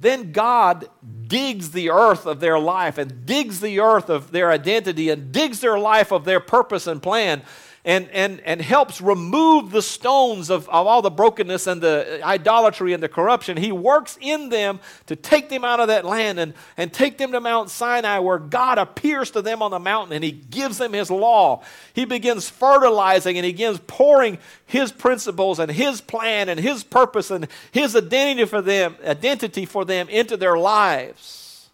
Then 0.00 0.32
God 0.32 0.88
digs 1.26 1.70
the 1.70 1.90
earth 1.90 2.26
of 2.26 2.40
their 2.40 2.58
life 2.58 2.96
and 2.98 3.26
digs 3.26 3.60
the 3.60 3.80
earth 3.80 4.08
of 4.08 4.32
their 4.32 4.50
identity 4.50 5.10
and 5.10 5.30
digs 5.30 5.60
their 5.60 5.78
life 5.78 6.10
of 6.10 6.24
their 6.24 6.40
purpose 6.40 6.86
and 6.86 7.02
plan 7.02 7.42
and, 7.82 8.10
and, 8.10 8.40
and 8.40 8.60
helps 8.60 9.00
remove 9.00 9.70
the 9.70 9.80
stones 9.80 10.50
of, 10.50 10.68
of 10.68 10.86
all 10.86 11.00
the 11.00 11.10
brokenness 11.10 11.66
and 11.66 11.80
the 11.80 12.20
idolatry 12.22 12.92
and 12.92 13.02
the 13.02 13.08
corruption. 13.08 13.56
He 13.56 13.72
works 13.72 14.18
in 14.20 14.50
them 14.50 14.80
to 15.06 15.16
take 15.16 15.48
them 15.48 15.64
out 15.64 15.80
of 15.80 15.88
that 15.88 16.04
land 16.04 16.38
and, 16.38 16.52
and 16.76 16.92
take 16.92 17.16
them 17.16 17.32
to 17.32 17.40
Mount 17.40 17.70
Sinai, 17.70 18.18
where 18.18 18.38
God 18.38 18.76
appears 18.76 19.30
to 19.30 19.40
them 19.40 19.62
on 19.62 19.70
the 19.70 19.78
mountain 19.78 20.14
and 20.14 20.22
He 20.22 20.32
gives 20.32 20.76
them 20.76 20.92
His 20.92 21.10
law. 21.10 21.62
He 21.94 22.04
begins 22.04 22.50
fertilizing 22.50 23.38
and 23.38 23.46
He 23.46 23.52
begins 23.52 23.80
pouring 23.86 24.36
His 24.66 24.92
principles 24.92 25.58
and 25.58 25.70
His 25.70 26.02
plan 26.02 26.50
and 26.50 26.60
His 26.60 26.84
purpose 26.84 27.30
and 27.30 27.48
His 27.72 27.96
identity 27.96 28.44
for 28.44 28.60
them, 28.60 28.96
identity 29.06 29.64
for 29.64 29.86
them 29.86 30.10
into 30.10 30.36
their 30.36 30.58
lives. 30.58 31.70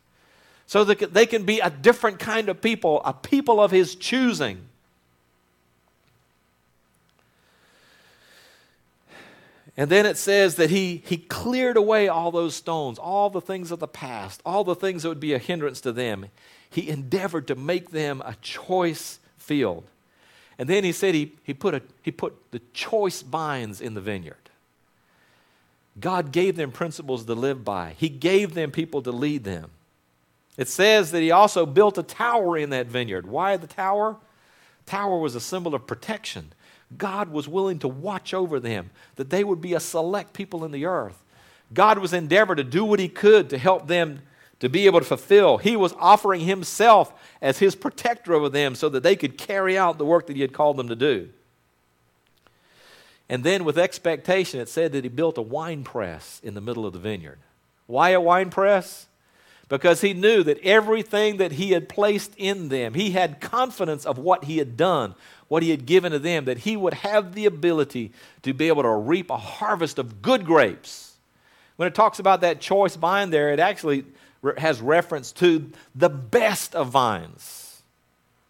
So 0.69 0.85
that 0.85 1.15
they 1.15 1.27
can 1.27 1.45
be 1.45 1.61
a 1.61 1.71
different 1.71 2.19
kind 2.21 2.49
of 2.49 2.61
people, 2.61 3.01
a 3.05 3.13
people 3.13 3.61
of 3.61 3.73
His 3.73 3.97
choosing. 3.97 4.69
And 9.77 9.91
then 9.91 10.07
it 10.07 10.17
says 10.17 10.55
that 10.55 10.71
he, 10.71 11.03
he 11.07 11.19
cleared 11.19 11.77
away 11.77 12.09
all 12.09 12.31
those 12.31 12.55
stones, 12.55 12.99
all 12.99 13.29
the 13.29 13.43
things 13.43 13.71
of 13.71 13.79
the 13.79 13.89
past, 13.89 14.41
all 14.45 14.65
the 14.65 14.75
things 14.75 15.03
that 15.03 15.11
would 15.11 15.21
be 15.21 15.35
a 15.35 15.39
hindrance 15.39 15.81
to 15.83 15.93
them. 15.93 16.27
He 16.71 16.89
endeavored 16.89 17.47
to 17.49 17.55
make 17.55 17.91
them 17.91 18.23
a 18.25 18.37
choice 18.41 19.19
field. 19.37 19.85
And 20.59 20.69
then 20.69 20.85
he 20.85 20.93
said 20.93 21.15
he, 21.15 21.33
he, 21.43 21.53
put, 21.53 21.75
a, 21.75 21.83
he 22.03 22.11
put 22.11 22.51
the 22.53 22.61
choice 22.73 23.21
vines 23.21 23.81
in 23.83 23.93
the 23.93 24.01
vineyard. 24.01 24.47
God 25.99 26.33
gave 26.33 26.57
them 26.57 26.73
principles 26.73 27.25
to 27.25 27.35
live 27.35 27.65
by, 27.65 27.95
He 27.97 28.09
gave 28.09 28.55
them 28.55 28.71
people 28.71 29.03
to 29.03 29.13
lead 29.13 29.45
them. 29.45 29.71
It 30.57 30.69
says 30.69 31.11
that 31.13 31.23
He 31.23 31.31
also 31.31 31.67
built 31.67 31.99
a 31.99 32.03
tower 32.03 32.57
in 32.57 32.71
that 32.71 32.87
vineyard. 32.87 33.27
Why 33.27 33.57
the 33.57 33.67
tower? 33.67 34.17
Tower 34.85 35.19
was 35.19 35.35
a 35.35 35.41
symbol 35.41 35.75
of 35.75 35.87
protection. 35.87 36.53
God 36.97 37.31
was 37.31 37.49
willing 37.49 37.79
to 37.81 37.89
watch 37.89 38.33
over 38.35 38.61
them, 38.61 38.91
that 39.17 39.31
they 39.31 39.45
would 39.45 39.61
be 39.61 39.75
a 39.75 39.81
select 39.81 40.33
people 40.33 40.65
in 40.65 40.73
the 40.73 40.87
earth. 40.87 41.23
God 41.73 41.99
was 41.99 42.13
endeavoring 42.13 42.59
to 42.59 42.65
do 42.65 42.85
what 42.85 43.01
he 43.01 43.09
could 43.09 43.51
to 43.51 43.59
help 43.59 43.89
them 43.89 44.23
to 44.61 44.69
be 44.69 44.87
able 44.87 45.01
to 45.01 45.07
fulfill. 45.07 45.59
He 45.59 45.77
was 45.77 45.95
offering 45.99 46.41
himself 46.41 47.13
as 47.43 47.59
his 47.59 47.75
protector 47.75 48.35
over 48.35 48.49
them 48.49 48.75
so 48.75 48.89
that 48.89 49.03
they 49.03 49.17
could 49.17 49.37
carry 49.37 49.77
out 49.77 49.99
the 49.99 50.07
work 50.07 50.27
that 50.29 50.37
he 50.37 50.43
had 50.43 50.53
called 50.53 50.77
them 50.77 50.89
to 50.89 50.97
do. 50.97 51.29
And 53.29 53.43
then, 53.43 53.65
with 53.65 53.77
expectation, 53.77 54.61
it 54.61 54.69
said 54.69 54.93
that 54.93 55.05
he 55.05 55.11
built 55.11 55.37
a 55.37 55.43
wine 55.43 55.83
press 55.83 56.41
in 56.45 56.55
the 56.55 56.61
middle 56.61 56.87
of 56.87 56.93
the 56.93 56.99
vineyard. 56.99 57.39
Why 57.87 58.11
a 58.11 58.21
wine 58.21 58.51
press? 58.51 59.07
Because 59.69 60.01
he 60.01 60.15
knew 60.15 60.45
that 60.45 60.61
everything 60.61 61.39
that 61.39 61.53
he 61.53 61.73
had 61.73 61.89
placed 61.89 62.35
in 62.37 62.69
them, 62.69 62.95
he 62.95 63.11
had 63.11 63.41
confidence 63.41 64.07
of 64.07 64.17
what 64.17 64.45
he 64.45 64.59
had 64.59 64.77
done, 64.77 65.17
what 65.49 65.63
he 65.63 65.71
had 65.71 65.87
given 65.87 66.13
to 66.13 66.19
them, 66.19 66.47
that 66.47 66.59
he 66.59 66.77
would 66.77 66.95
have 66.95 67.35
the 67.35 67.47
ability 67.47 68.13
to 68.43 68.53
be 68.53 68.69
able 68.69 68.83
to 68.83 68.91
reap 68.91 69.31
a 69.31 69.37
harvest 69.37 69.99
of 69.99 70.23
good 70.23 70.45
grapes. 70.45 71.15
When 71.77 71.87
it 71.87 71.95
talks 71.95 72.19
about 72.19 72.41
that 72.41 72.61
choice 72.61 72.97
vine 72.97 73.31
there, 73.31 73.53
it 73.53 73.61
actually 73.61 74.05
has 74.59 74.81
reference 74.81 75.33
to 75.33 75.71
the 75.95 76.09
best 76.09 76.75
of 76.75 76.89
vines. 76.89 77.83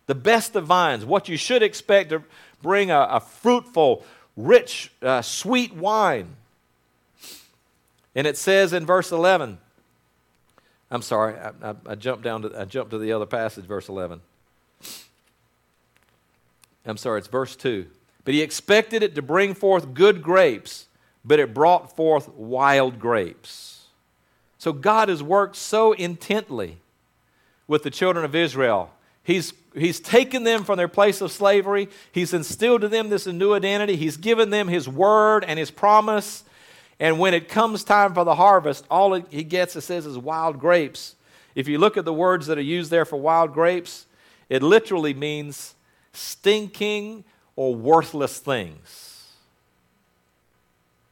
The 0.06 0.14
best 0.14 0.54
of 0.56 0.66
vines, 0.66 1.04
what 1.04 1.28
you 1.28 1.36
should 1.36 1.62
expect 1.62 2.10
to 2.10 2.22
bring 2.62 2.90
a, 2.90 3.00
a 3.00 3.20
fruitful, 3.20 4.04
rich, 4.36 4.92
uh, 5.02 5.22
sweet 5.22 5.74
wine. 5.74 6.36
And 8.14 8.26
it 8.26 8.36
says 8.36 8.72
in 8.72 8.86
verse 8.86 9.12
11, 9.12 9.58
I'm 10.90 11.02
sorry, 11.02 11.34
I, 11.34 11.50
I, 11.62 11.74
I 11.86 11.94
jumped 11.96 12.22
down 12.22 12.42
to, 12.42 12.60
I 12.60 12.64
jumped 12.64 12.92
to 12.92 12.98
the 12.98 13.12
other 13.12 13.26
passage, 13.26 13.64
verse 13.64 13.88
11. 13.88 14.20
I'm 16.86 16.96
sorry, 16.96 17.18
it's 17.18 17.28
verse 17.28 17.56
2. 17.56 17.86
But 18.24 18.34
he 18.34 18.42
expected 18.42 19.02
it 19.02 19.14
to 19.14 19.22
bring 19.22 19.54
forth 19.54 19.94
good 19.94 20.22
grapes, 20.22 20.86
but 21.24 21.38
it 21.38 21.54
brought 21.54 21.94
forth 21.94 22.28
wild 22.30 22.98
grapes. 22.98 23.86
So 24.58 24.72
God 24.72 25.08
has 25.08 25.22
worked 25.22 25.56
so 25.56 25.92
intently 25.92 26.78
with 27.68 27.82
the 27.82 27.90
children 27.90 28.24
of 28.24 28.34
Israel. 28.34 28.90
He's, 29.22 29.52
he's 29.74 30.00
taken 30.00 30.44
them 30.44 30.64
from 30.64 30.76
their 30.76 30.88
place 30.88 31.20
of 31.20 31.30
slavery. 31.30 31.88
He's 32.12 32.32
instilled 32.34 32.84
in 32.84 32.90
them 32.90 33.08
this 33.08 33.26
new 33.26 33.54
identity. 33.54 33.96
He's 33.96 34.16
given 34.16 34.50
them 34.50 34.68
His 34.68 34.88
word 34.88 35.44
and 35.44 35.58
His 35.58 35.70
promise. 35.70 36.42
And 36.98 37.18
when 37.20 37.32
it 37.32 37.48
comes 37.48 37.84
time 37.84 38.12
for 38.12 38.24
the 38.24 38.34
harvest, 38.34 38.86
all 38.90 39.14
he 39.14 39.44
gets, 39.44 39.76
it 39.76 39.82
says, 39.82 40.04
is 40.04 40.18
wild 40.18 40.58
grapes. 40.58 41.14
If 41.54 41.68
you 41.68 41.78
look 41.78 41.96
at 41.96 42.04
the 42.04 42.12
words 42.12 42.48
that 42.48 42.58
are 42.58 42.62
used 42.62 42.90
there 42.90 43.04
for 43.04 43.16
wild 43.16 43.52
grapes, 43.52 44.06
it 44.48 44.62
literally 44.64 45.14
means 45.14 45.75
stinking 46.16 47.24
or 47.54 47.74
worthless 47.74 48.38
things. 48.38 49.32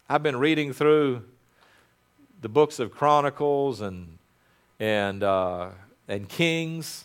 I've 0.08 0.22
been 0.22 0.36
reading 0.36 0.72
through 0.72 1.22
the 2.42 2.48
books 2.48 2.78
of 2.78 2.90
Chronicles 2.90 3.80
and, 3.80 4.18
and, 4.78 5.22
uh, 5.22 5.70
and 6.08 6.28
Kings 6.28 7.04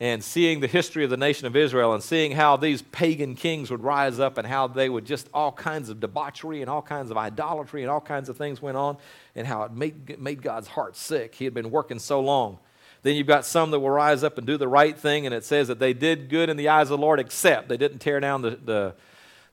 and 0.00 0.24
seeing 0.24 0.60
the 0.60 0.66
history 0.66 1.04
of 1.04 1.10
the 1.10 1.16
nation 1.16 1.46
of 1.46 1.54
Israel 1.54 1.92
and 1.92 2.02
seeing 2.02 2.32
how 2.32 2.56
these 2.56 2.80
pagan 2.80 3.34
kings 3.34 3.70
would 3.70 3.82
rise 3.82 4.18
up 4.18 4.38
and 4.38 4.46
how 4.46 4.66
they 4.66 4.88
would 4.88 5.04
just 5.04 5.28
all 5.34 5.52
kinds 5.52 5.90
of 5.90 6.00
debauchery 6.00 6.62
and 6.62 6.70
all 6.70 6.80
kinds 6.80 7.10
of 7.10 7.18
idolatry 7.18 7.82
and 7.82 7.90
all 7.90 8.00
kinds 8.00 8.30
of 8.30 8.36
things 8.38 8.62
went 8.62 8.78
on 8.78 8.96
and 9.36 9.46
how 9.46 9.62
it 9.62 9.72
made, 9.72 10.18
made 10.18 10.40
God's 10.40 10.68
heart 10.68 10.96
sick. 10.96 11.34
He 11.34 11.44
had 11.44 11.52
been 11.52 11.70
working 11.70 11.98
so 11.98 12.20
long 12.20 12.58
then 13.02 13.16
you've 13.16 13.26
got 13.26 13.44
some 13.44 13.70
that 13.70 13.80
will 13.80 13.90
rise 13.90 14.22
up 14.22 14.36
and 14.36 14.46
do 14.46 14.56
the 14.56 14.68
right 14.68 14.96
thing, 14.96 15.26
and 15.26 15.34
it 15.34 15.44
says 15.44 15.68
that 15.68 15.78
they 15.78 15.92
did 15.92 16.28
good 16.28 16.48
in 16.48 16.56
the 16.56 16.68
eyes 16.68 16.90
of 16.90 16.98
the 16.98 16.98
Lord, 16.98 17.18
except 17.18 17.68
they 17.68 17.76
didn't 17.76 17.98
tear 17.98 18.20
down 18.20 18.42
the, 18.42 18.94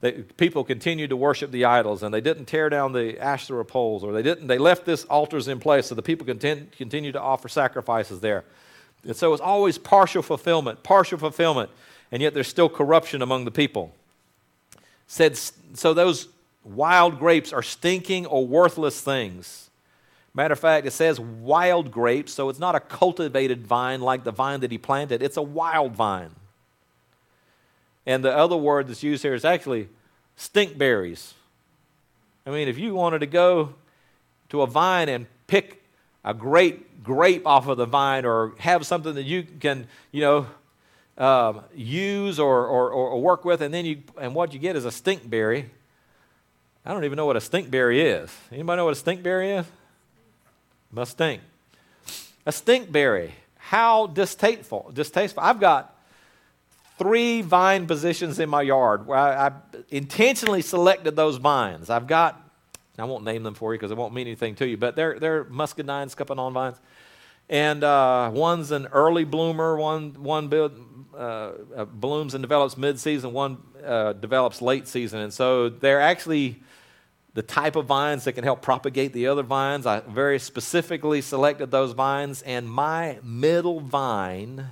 the, 0.01 0.11
people 0.35 0.63
continued 0.63 1.09
to 1.11 1.17
worship 1.17 1.51
the 1.51 1.65
idols, 1.65 2.03
and 2.03 2.13
they 2.13 2.21
didn't 2.21 2.45
tear 2.45 2.69
down 2.69 2.91
the 2.91 3.17
Asherah 3.19 3.65
poles, 3.65 4.03
or 4.03 4.11
they 4.11 4.21
didn't. 4.21 4.47
They 4.47 4.57
left 4.57 4.85
this 4.85 5.05
altars 5.05 5.47
in 5.47 5.59
place, 5.59 5.87
so 5.87 5.95
the 5.95 6.01
people 6.01 6.25
continue, 6.25 6.65
continue 6.77 7.11
to 7.13 7.21
offer 7.21 7.47
sacrifices 7.47 8.19
there. 8.19 8.43
And 9.03 9.15
so 9.15 9.33
it's 9.33 9.41
always 9.41 9.77
partial 9.77 10.21
fulfillment, 10.21 10.83
partial 10.83 11.17
fulfillment, 11.17 11.69
and 12.11 12.21
yet 12.21 12.33
there's 12.33 12.47
still 12.47 12.69
corruption 12.69 13.21
among 13.21 13.45
the 13.45 13.51
people. 13.51 13.93
Said 15.07 15.37
so 15.73 15.93
those 15.93 16.27
wild 16.65 17.17
grapes 17.17 17.53
are 17.53 17.63
stinking 17.63 18.25
or 18.25 18.45
worthless 18.45 18.99
things. 18.99 19.66
Matter 20.37 20.53
of 20.53 20.59
fact, 20.59 20.85
it 20.85 20.91
says 20.91 21.19
wild 21.19 21.89
grapes, 21.89 22.31
so 22.31 22.49
it's 22.49 22.59
not 22.59 22.75
a 22.75 22.79
cultivated 22.79 23.65
vine 23.65 24.01
like 24.01 24.23
the 24.23 24.31
vine 24.31 24.59
that 24.59 24.71
he 24.71 24.77
planted, 24.77 25.23
it's 25.23 25.35
a 25.35 25.41
wild 25.41 25.95
vine. 25.95 26.29
And 28.05 28.23
the 28.23 28.31
other 28.31 28.55
word 28.55 28.87
that's 28.87 29.01
used 29.01 29.23
here 29.23 29.33
is 29.33 29.43
actually 29.43 29.89
stinkberries. 30.37 31.33
I 32.45 32.51
mean, 32.51 32.67
if 32.67 32.77
you 32.77 32.93
wanted 32.93 33.19
to 33.19 33.25
go 33.25 33.73
to 34.49 34.61
a 34.61 34.67
vine 34.67 35.09
and 35.09 35.25
pick 35.47 35.83
a 36.23 36.35
great 36.35 37.03
grape 37.03 37.47
off 37.47 37.67
of 37.67 37.77
the 37.77 37.87
vine 37.87 38.23
or 38.23 38.53
have 38.59 38.85
something 38.85 39.15
that 39.15 39.23
you 39.23 39.41
can, 39.59 39.87
you 40.11 40.21
know, 40.21 40.47
um, 41.17 41.63
use 41.73 42.39
or, 42.39 42.67
or, 42.67 42.91
or, 42.91 43.19
work 43.19 43.43
with, 43.43 43.61
and 43.61 43.73
then 43.73 43.85
you 43.85 44.03
and 44.21 44.35
what 44.35 44.53
you 44.53 44.59
get 44.59 44.75
is 44.75 44.85
a 44.85 44.89
stinkberry. 44.89 45.65
I 46.85 46.93
don't 46.93 47.05
even 47.05 47.15
know 47.15 47.25
what 47.25 47.37
a 47.37 47.39
stinkberry 47.39 48.21
is. 48.21 48.31
Anybody 48.51 48.77
know 48.77 48.85
what 48.85 48.95
a 48.95 49.03
stinkberry 49.03 49.61
is? 49.61 49.65
Must 50.91 51.11
stink. 51.11 51.41
A 52.45 52.51
stinkberry. 52.51 53.31
How 53.57 54.07
distasteful! 54.07 54.91
Distasteful. 54.93 55.43
I've 55.43 55.59
got 55.59 55.93
three 56.97 57.41
vine 57.41 57.85
positions 57.85 58.39
in 58.39 58.49
my 58.49 58.61
yard 58.61 59.05
where 59.05 59.17
I, 59.17 59.47
I 59.47 59.51
intentionally 59.89 60.61
selected 60.61 61.15
those 61.15 61.37
vines. 61.37 61.89
I've 61.89 62.07
got, 62.07 62.41
I 62.97 63.03
won't 63.03 63.23
name 63.23 63.43
them 63.43 63.53
for 63.53 63.73
you 63.73 63.79
because 63.79 63.91
it 63.91 63.97
won't 63.97 64.13
mean 64.13 64.27
anything 64.27 64.55
to 64.55 64.67
you, 64.67 64.77
but 64.77 64.95
they're, 64.95 65.19
they're 65.19 65.43
muscadine 65.45 66.07
scuppernong 66.07 66.53
vines. 66.53 66.77
And 67.49 67.83
uh, 67.83 68.31
one's 68.33 68.71
an 68.71 68.87
early 68.87 69.23
bloomer, 69.23 69.77
one, 69.77 70.21
one 70.21 70.47
build, 70.47 70.73
uh, 71.15 71.51
uh, 71.75 71.85
blooms 71.85 72.33
and 72.33 72.41
develops 72.41 72.77
mid 72.77 72.99
season, 72.99 73.31
one 73.31 73.57
uh, 73.85 74.13
develops 74.13 74.61
late 74.61 74.87
season. 74.87 75.19
And 75.19 75.33
so 75.33 75.69
they're 75.69 76.01
actually 76.01 76.61
the 77.37 77.43
type 77.43 77.75
of 77.75 77.85
vines 77.85 78.23
that 78.23 78.33
can 78.33 78.43
help 78.43 78.63
propagate 78.63 79.13
the 79.13 79.27
other 79.27 79.43
vines. 79.43 79.85
I 79.85 79.99
very 79.99 80.39
specifically 80.39 81.21
selected 81.21 81.69
those 81.69 81.91
vines, 81.91 82.41
and 82.41 82.67
my 82.67 83.19
middle 83.21 83.79
vine, 83.79 84.65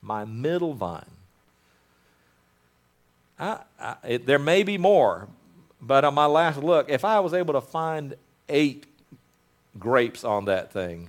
my 0.00 0.24
middle 0.24 0.74
vine, 0.74 1.10
I, 3.36 3.58
I, 3.80 3.96
it, 4.06 4.26
there 4.26 4.38
may 4.38 4.62
be 4.62 4.78
more, 4.78 5.26
but 5.82 6.04
on 6.04 6.14
my 6.14 6.26
last 6.26 6.62
look, 6.62 6.88
if 6.88 7.04
I 7.04 7.18
was 7.18 7.34
able 7.34 7.54
to 7.54 7.60
find 7.60 8.14
eight 8.48 8.86
grapes 9.76 10.22
on 10.22 10.44
that 10.44 10.72
thing, 10.72 11.08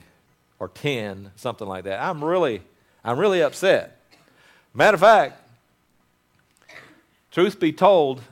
or 0.57 0.69
ten, 0.69 1.29
something 1.35 1.67
like 1.67 1.83
that, 1.83 2.01
I'm 2.01 2.23
really, 2.23 2.63
I'm 3.03 3.19
really 3.19 3.43
upset. 3.43 3.99
Matter 4.73 4.95
of 4.95 5.01
fact, 5.01 5.39
truth 7.29 7.59
be 7.59 7.71
told, 7.71 8.23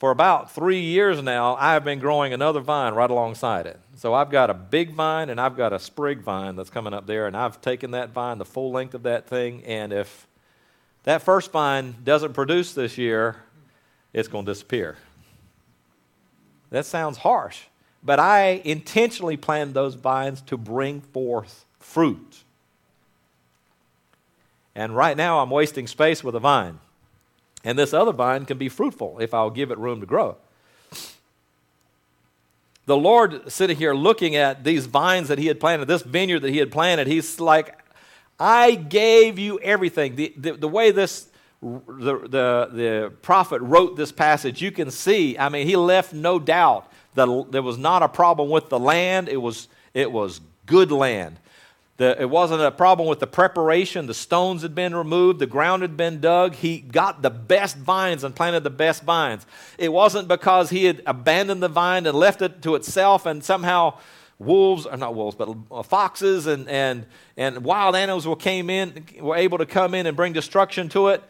for 0.00 0.10
about 0.10 0.50
three 0.50 0.80
years 0.80 1.22
now, 1.22 1.56
I 1.56 1.74
have 1.74 1.84
been 1.84 1.98
growing 1.98 2.32
another 2.32 2.60
vine 2.60 2.94
right 2.94 3.10
alongside 3.10 3.66
it. 3.66 3.78
So 3.96 4.14
I've 4.14 4.30
got 4.30 4.48
a 4.48 4.54
big 4.54 4.94
vine 4.94 5.28
and 5.28 5.38
I've 5.38 5.58
got 5.58 5.74
a 5.74 5.78
sprig 5.78 6.22
vine 6.22 6.56
that's 6.56 6.70
coming 6.70 6.94
up 6.94 7.06
there, 7.06 7.26
and 7.26 7.36
I've 7.36 7.60
taken 7.60 7.90
that 7.90 8.08
vine 8.08 8.38
the 8.38 8.46
full 8.46 8.72
length 8.72 8.94
of 8.94 9.02
that 9.02 9.26
thing, 9.26 9.62
and 9.64 9.92
if 9.92 10.26
that 11.02 11.20
first 11.20 11.52
vine 11.52 11.96
doesn't 12.02 12.32
produce 12.32 12.72
this 12.72 12.96
year, 12.96 13.36
it's 14.14 14.26
going 14.26 14.46
to 14.46 14.50
disappear. 14.50 14.96
That 16.70 16.86
sounds 16.86 17.18
harsh, 17.18 17.64
but 18.02 18.18
I 18.18 18.62
intentionally 18.64 19.36
planted 19.36 19.74
those 19.74 19.96
vines 19.96 20.40
to 20.42 20.56
bring 20.56 21.02
forth 21.02 21.66
fruit. 21.78 22.44
And 24.74 24.96
right 24.96 25.16
now, 25.16 25.40
I'm 25.40 25.50
wasting 25.50 25.86
space 25.86 26.24
with 26.24 26.34
a 26.34 26.40
vine. 26.40 26.78
And 27.64 27.78
this 27.78 27.92
other 27.92 28.12
vine 28.12 28.46
can 28.46 28.58
be 28.58 28.68
fruitful 28.68 29.18
if 29.20 29.34
I'll 29.34 29.50
give 29.50 29.70
it 29.70 29.78
room 29.78 30.00
to 30.00 30.06
grow. 30.06 30.36
The 32.86 32.96
Lord 32.96 33.52
sitting 33.52 33.76
here 33.76 33.94
looking 33.94 34.34
at 34.34 34.64
these 34.64 34.86
vines 34.86 35.28
that 35.28 35.38
He 35.38 35.46
had 35.46 35.60
planted, 35.60 35.86
this 35.86 36.02
vineyard 36.02 36.40
that 36.40 36.50
He 36.50 36.58
had 36.58 36.72
planted, 36.72 37.06
He's 37.06 37.38
like, 37.38 37.78
I 38.38 38.74
gave 38.74 39.38
you 39.38 39.58
everything. 39.60 40.16
The, 40.16 40.34
the, 40.36 40.52
the 40.52 40.68
way 40.68 40.90
this 40.90 41.30
the, 41.62 42.18
the, 42.26 42.70
the 42.72 43.12
prophet 43.20 43.60
wrote 43.60 43.96
this 43.96 44.12
passage, 44.12 44.62
you 44.62 44.72
can 44.72 44.90
see, 44.90 45.36
I 45.38 45.50
mean, 45.50 45.66
he 45.66 45.76
left 45.76 46.14
no 46.14 46.38
doubt 46.38 46.90
that 47.14 47.46
there 47.50 47.62
was 47.62 47.76
not 47.76 48.02
a 48.02 48.08
problem 48.08 48.48
with 48.48 48.70
the 48.70 48.78
land. 48.78 49.28
It 49.28 49.36
was, 49.36 49.68
it 49.92 50.10
was 50.10 50.40
good 50.64 50.90
land. 50.90 51.36
The, 52.00 52.18
it 52.18 52.30
wasn't 52.30 52.62
a 52.62 52.70
problem 52.70 53.06
with 53.10 53.20
the 53.20 53.26
preparation. 53.26 54.06
The 54.06 54.14
stones 54.14 54.62
had 54.62 54.74
been 54.74 54.94
removed, 54.94 55.38
the 55.38 55.46
ground 55.46 55.82
had 55.82 55.98
been 55.98 56.18
dug. 56.18 56.54
He 56.54 56.78
got 56.78 57.20
the 57.20 57.28
best 57.28 57.76
vines 57.76 58.24
and 58.24 58.34
planted 58.34 58.64
the 58.64 58.70
best 58.70 59.02
vines. 59.02 59.44
It 59.76 59.92
wasn't 59.92 60.26
because 60.26 60.70
he 60.70 60.86
had 60.86 61.02
abandoned 61.04 61.62
the 61.62 61.68
vine 61.68 62.06
and 62.06 62.16
left 62.16 62.40
it 62.40 62.62
to 62.62 62.74
itself 62.74 63.26
and 63.26 63.44
somehow 63.44 63.98
wolves, 64.38 64.86
or 64.86 64.96
not 64.96 65.14
wolves, 65.14 65.36
but 65.36 65.54
uh, 65.70 65.82
foxes 65.82 66.46
and, 66.46 66.66
and, 66.70 67.04
and 67.36 67.62
wild 67.64 67.94
animals 67.94 68.26
came 68.40 68.70
in, 68.70 69.04
were 69.20 69.36
able 69.36 69.58
to 69.58 69.66
come 69.66 69.92
in 69.92 70.06
and 70.06 70.16
bring 70.16 70.32
destruction 70.32 70.88
to 70.88 71.08
it 71.08 71.22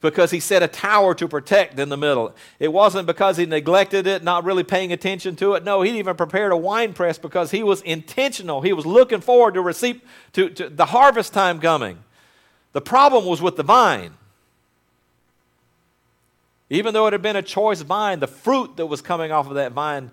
because 0.00 0.30
he 0.30 0.40
set 0.40 0.62
a 0.62 0.68
tower 0.68 1.14
to 1.14 1.28
protect 1.28 1.78
in 1.78 1.90
the 1.90 1.96
middle. 1.96 2.34
It 2.58 2.72
wasn't 2.72 3.06
because 3.06 3.36
he 3.36 3.44
neglected 3.44 4.06
it, 4.06 4.22
not 4.24 4.44
really 4.44 4.64
paying 4.64 4.92
attention 4.92 5.36
to 5.36 5.54
it. 5.54 5.64
No, 5.64 5.82
he 5.82 5.98
even 5.98 6.16
prepared 6.16 6.52
a 6.52 6.56
wine 6.56 6.94
press 6.94 7.18
because 7.18 7.50
he 7.50 7.62
was 7.62 7.82
intentional. 7.82 8.62
He 8.62 8.72
was 8.72 8.86
looking 8.86 9.20
forward 9.20 9.54
to 9.54 9.60
receive 9.60 10.00
to, 10.32 10.48
to 10.50 10.68
the 10.70 10.86
harvest 10.86 11.34
time 11.34 11.60
coming. 11.60 11.98
The 12.72 12.80
problem 12.80 13.26
was 13.26 13.42
with 13.42 13.56
the 13.56 13.62
vine. 13.62 14.12
Even 16.70 16.94
though 16.94 17.06
it 17.08 17.12
had 17.12 17.22
been 17.22 17.36
a 17.36 17.42
choice 17.42 17.82
vine, 17.82 18.20
the 18.20 18.28
fruit 18.28 18.76
that 18.76 18.86
was 18.86 19.02
coming 19.02 19.32
off 19.32 19.48
of 19.48 19.54
that 19.54 19.72
vine 19.72 20.12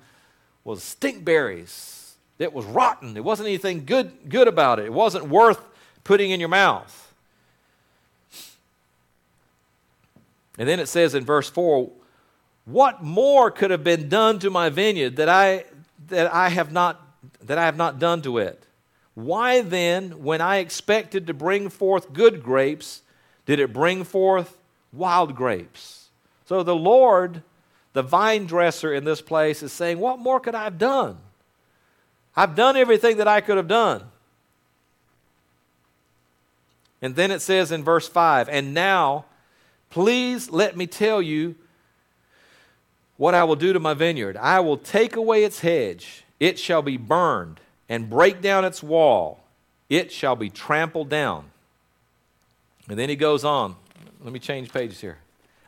was 0.63 0.83
stink 0.83 1.23
berries. 1.23 2.15
it 2.39 2.51
was 2.51 2.65
rotten. 2.65 3.15
It 3.15 3.23
wasn't 3.23 3.47
anything 3.47 3.85
good, 3.85 4.11
good 4.27 4.47
about 4.47 4.79
it. 4.79 4.85
It 4.85 4.93
wasn't 4.93 5.29
worth 5.29 5.61
putting 6.03 6.31
in 6.31 6.39
your 6.39 6.49
mouth. 6.49 7.06
And 10.57 10.67
then 10.67 10.79
it 10.79 10.87
says 10.87 11.13
in 11.13 11.23
verse 11.23 11.49
4 11.49 11.89
What 12.65 13.03
more 13.03 13.51
could 13.51 13.71
have 13.71 13.83
been 13.83 14.09
done 14.09 14.39
to 14.39 14.49
my 14.49 14.69
vineyard 14.69 15.17
that 15.17 15.29
I, 15.29 15.65
that 16.07 16.33
I, 16.33 16.49
have, 16.49 16.71
not, 16.71 17.01
that 17.43 17.57
I 17.57 17.65
have 17.65 17.77
not 17.77 17.99
done 17.99 18.21
to 18.23 18.37
it? 18.37 18.63
Why 19.13 19.61
then, 19.61 20.23
when 20.23 20.41
I 20.41 20.57
expected 20.57 21.27
to 21.27 21.33
bring 21.33 21.69
forth 21.69 22.13
good 22.13 22.43
grapes, 22.43 23.01
did 23.45 23.59
it 23.59 23.73
bring 23.73 24.03
forth 24.03 24.57
wild 24.93 25.35
grapes? 25.35 26.09
So 26.45 26.63
the 26.63 26.75
Lord, 26.75 27.41
the 27.93 28.03
vine 28.03 28.45
dresser 28.45 28.93
in 28.93 29.05
this 29.05 29.21
place, 29.21 29.63
is 29.63 29.73
saying, 29.73 29.99
What 29.99 30.19
more 30.19 30.39
could 30.39 30.55
I 30.55 30.65
have 30.65 30.77
done? 30.77 31.17
I've 32.35 32.55
done 32.55 32.77
everything 32.77 33.17
that 33.17 33.27
I 33.27 33.41
could 33.41 33.57
have 33.57 33.67
done. 33.67 34.03
And 37.01 37.15
then 37.15 37.31
it 37.31 37.41
says 37.41 37.71
in 37.71 37.83
verse 37.83 38.07
5 38.07 38.49
And 38.49 38.73
now, 38.73 39.25
please 39.89 40.49
let 40.49 40.75
me 40.75 40.87
tell 40.87 41.21
you 41.21 41.55
what 43.17 43.33
I 43.33 43.43
will 43.43 43.55
do 43.55 43.73
to 43.73 43.79
my 43.79 43.93
vineyard. 43.93 44.37
I 44.37 44.59
will 44.59 44.77
take 44.77 45.15
away 45.15 45.43
its 45.43 45.59
hedge, 45.59 46.23
it 46.39 46.59
shall 46.59 46.81
be 46.81 46.97
burned, 46.97 47.59
and 47.89 48.09
break 48.09 48.41
down 48.41 48.65
its 48.65 48.83
wall, 48.83 49.43
it 49.89 50.11
shall 50.11 50.35
be 50.35 50.49
trampled 50.49 51.09
down. 51.09 51.45
And 52.87 52.97
then 52.97 53.09
he 53.09 53.15
goes 53.15 53.43
on. 53.43 53.75
Let 54.23 54.31
me 54.31 54.39
change 54.39 54.71
pages 54.71 55.01
here. 55.01 55.17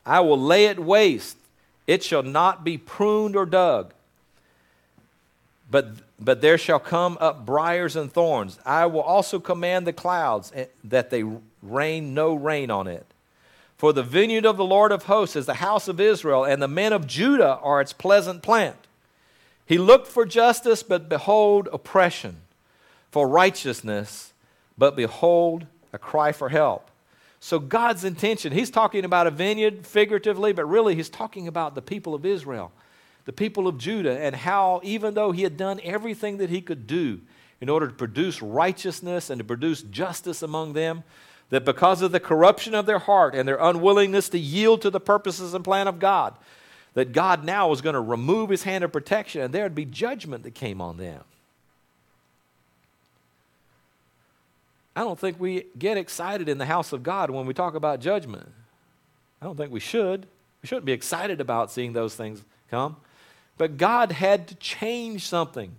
I 0.05 0.21
will 0.21 0.39
lay 0.39 0.65
it 0.65 0.79
waste, 0.79 1.37
it 1.87 2.03
shall 2.03 2.23
not 2.23 2.63
be 2.63 2.77
pruned 2.77 3.35
or 3.35 3.45
dug. 3.45 3.93
But 5.71 5.89
but 6.19 6.41
there 6.41 6.57
shall 6.57 6.79
come 6.79 7.17
up 7.21 7.45
briers 7.45 7.95
and 7.95 8.11
thorns. 8.11 8.59
I 8.65 8.85
will 8.87 9.01
also 9.01 9.39
command 9.39 9.87
the 9.87 9.93
clouds 9.93 10.51
eh, 10.53 10.65
that 10.83 11.09
they 11.09 11.23
rain 11.63 12.13
no 12.13 12.33
rain 12.33 12.69
on 12.69 12.87
it. 12.87 13.05
For 13.79 13.93
the 13.93 14.03
vineyard 14.03 14.45
of 14.45 14.57
the 14.57 14.65
Lord 14.65 14.91
of 14.91 15.05
hosts 15.05 15.37
is 15.37 15.45
the 15.45 15.53
house 15.55 15.87
of 15.87 16.01
Israel, 16.01 16.43
and 16.43 16.61
the 16.61 16.67
men 16.67 16.91
of 16.91 17.07
Judah 17.07 17.57
are 17.61 17.79
its 17.79 17.93
pleasant 17.93 18.43
plant. 18.43 18.75
He 19.65 19.77
looked 19.77 20.07
for 20.07 20.25
justice, 20.25 20.83
but 20.83 21.07
behold, 21.07 21.69
oppression, 21.71 22.41
for 23.09 23.25
righteousness, 23.25 24.33
but 24.77 24.97
behold, 24.97 25.65
a 25.93 25.97
cry 25.97 26.33
for 26.33 26.49
help. 26.49 26.91
So, 27.39 27.57
God's 27.57 28.03
intention, 28.03 28.51
He's 28.51 28.69
talking 28.69 29.05
about 29.05 29.27
a 29.27 29.31
vineyard 29.31 29.87
figuratively, 29.87 30.51
but 30.51 30.65
really, 30.65 30.93
He's 30.93 31.07
talking 31.07 31.47
about 31.47 31.73
the 31.73 31.81
people 31.81 32.13
of 32.13 32.25
Israel 32.25 32.73
the 33.29 33.33
people 33.33 33.67
of 33.67 33.77
Judah 33.77 34.19
and 34.19 34.35
how, 34.35 34.81
even 34.83 35.13
though 35.13 35.31
he 35.31 35.43
had 35.43 35.55
done 35.55 35.79
everything 35.83 36.37
that 36.37 36.49
he 36.49 36.61
could 36.61 36.87
do 36.87 37.21
in 37.61 37.69
order 37.69 37.87
to 37.87 37.93
produce 37.93 38.41
righteousness 38.41 39.29
and 39.29 39.37
to 39.37 39.43
produce 39.43 39.83
justice 39.83 40.41
among 40.41 40.73
them, 40.73 41.03
that 41.49 41.65
because 41.65 42.01
of 42.01 42.11
the 42.11 42.19
corruption 42.19 42.75
of 42.75 42.85
their 42.85 42.99
heart 42.99 43.33
and 43.35 43.47
their 43.47 43.57
unwillingness 43.59 44.29
to 44.29 44.39
yield 44.39 44.81
to 44.83 44.89
the 44.89 44.99
purposes 44.99 45.53
and 45.53 45.63
plan 45.63 45.87
of 45.87 45.99
God, 45.99 46.35
that 46.93 47.11
God 47.11 47.43
now 47.43 47.69
was 47.69 47.81
going 47.81 47.93
to 47.93 48.01
remove 48.01 48.49
his 48.49 48.63
hand 48.63 48.83
of 48.83 48.91
protection 48.91 49.41
and 49.41 49.53
there 49.53 49.63
would 49.63 49.75
be 49.75 49.85
judgment 49.85 50.43
that 50.43 50.55
came 50.55 50.81
on 50.81 50.97
them. 50.97 51.23
I 54.95 55.01
don't 55.01 55.17
think 55.17 55.39
we 55.39 55.65
get 55.77 55.97
excited 55.97 56.49
in 56.49 56.57
the 56.57 56.65
house 56.65 56.91
of 56.91 57.03
God 57.03 57.29
when 57.29 57.45
we 57.45 57.53
talk 57.53 57.73
about 57.73 58.01
judgment. 58.01 58.47
I 59.41 59.45
don't 59.45 59.55
think 59.55 59.71
we 59.71 59.79
should. 59.79 60.27
We 60.61 60.67
shouldn't 60.67 60.85
be 60.85 60.91
excited 60.91 61.39
about 61.39 61.71
seeing 61.71 61.93
those 61.93 62.15
things 62.15 62.43
come. 62.69 62.97
But 63.57 63.77
God 63.77 64.11
had 64.11 64.47
to 64.49 64.55
change 64.55 65.27
something. 65.27 65.71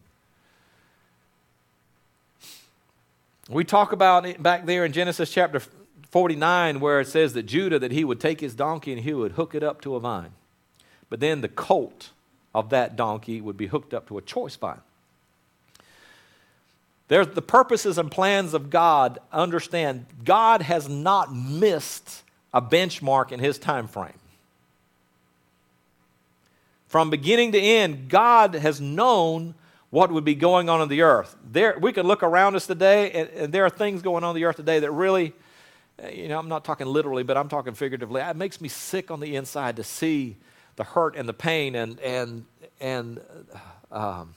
We 3.50 3.64
talk 3.64 3.90
about 3.90 4.26
it 4.26 4.40
back 4.40 4.64
there 4.64 4.84
in 4.84 4.92
Genesis 4.92 5.28
chapter 5.28 5.60
49 6.10 6.78
where 6.78 7.00
it 7.00 7.08
says 7.08 7.32
that 7.32 7.42
Judah 7.42 7.80
that 7.80 7.90
he 7.90 8.04
would 8.04 8.20
take 8.20 8.40
his 8.40 8.54
donkey 8.54 8.92
and 8.92 9.02
he 9.02 9.12
would 9.12 9.32
hook 9.32 9.56
it 9.56 9.64
up 9.64 9.80
to 9.80 9.96
a 9.96 10.00
vine. 10.00 10.30
But 11.08 11.18
then 11.18 11.40
the 11.40 11.48
colt 11.48 12.10
of 12.54 12.70
that 12.70 12.94
donkey 12.94 13.40
would 13.40 13.56
be 13.56 13.66
hooked 13.66 13.92
up 13.92 14.06
to 14.06 14.18
a 14.18 14.22
choice 14.22 14.54
vine. 14.54 14.80
There's 17.08 17.26
the 17.26 17.42
purposes 17.42 17.98
and 17.98 18.08
plans 18.08 18.54
of 18.54 18.70
God. 18.70 19.18
Understand, 19.32 20.06
God 20.24 20.62
has 20.62 20.88
not 20.88 21.34
missed 21.34 22.22
a 22.54 22.62
benchmark 22.62 23.32
in 23.32 23.40
his 23.40 23.58
time 23.58 23.88
frame. 23.88 24.12
From 26.86 27.10
beginning 27.10 27.50
to 27.50 27.60
end, 27.60 28.08
God 28.08 28.54
has 28.54 28.80
known 28.80 29.56
what 29.90 30.12
would 30.12 30.24
be 30.24 30.34
going 30.34 30.68
on 30.68 30.80
in 30.80 30.88
the 30.88 31.02
earth. 31.02 31.36
There, 31.44 31.76
we 31.78 31.92
can 31.92 32.06
look 32.06 32.22
around 32.22 32.54
us 32.54 32.66
today, 32.66 33.10
and, 33.10 33.28
and 33.30 33.52
there 33.52 33.64
are 33.64 33.70
things 33.70 34.02
going 34.02 34.24
on 34.24 34.30
in 34.30 34.40
the 34.40 34.46
earth 34.46 34.56
today 34.56 34.78
that 34.78 34.90
really, 34.90 35.32
you 36.12 36.28
know, 36.28 36.38
I'm 36.38 36.48
not 36.48 36.64
talking 36.64 36.86
literally, 36.86 37.24
but 37.24 37.36
I'm 37.36 37.48
talking 37.48 37.74
figuratively. 37.74 38.20
It 38.20 38.36
makes 38.36 38.60
me 38.60 38.68
sick 38.68 39.10
on 39.10 39.20
the 39.20 39.36
inside 39.36 39.76
to 39.76 39.84
see 39.84 40.36
the 40.76 40.84
hurt 40.84 41.16
and 41.16 41.28
the 41.28 41.34
pain 41.34 41.74
and 41.74 42.00
and 42.00 42.46
and 42.80 43.20
um, 43.90 44.34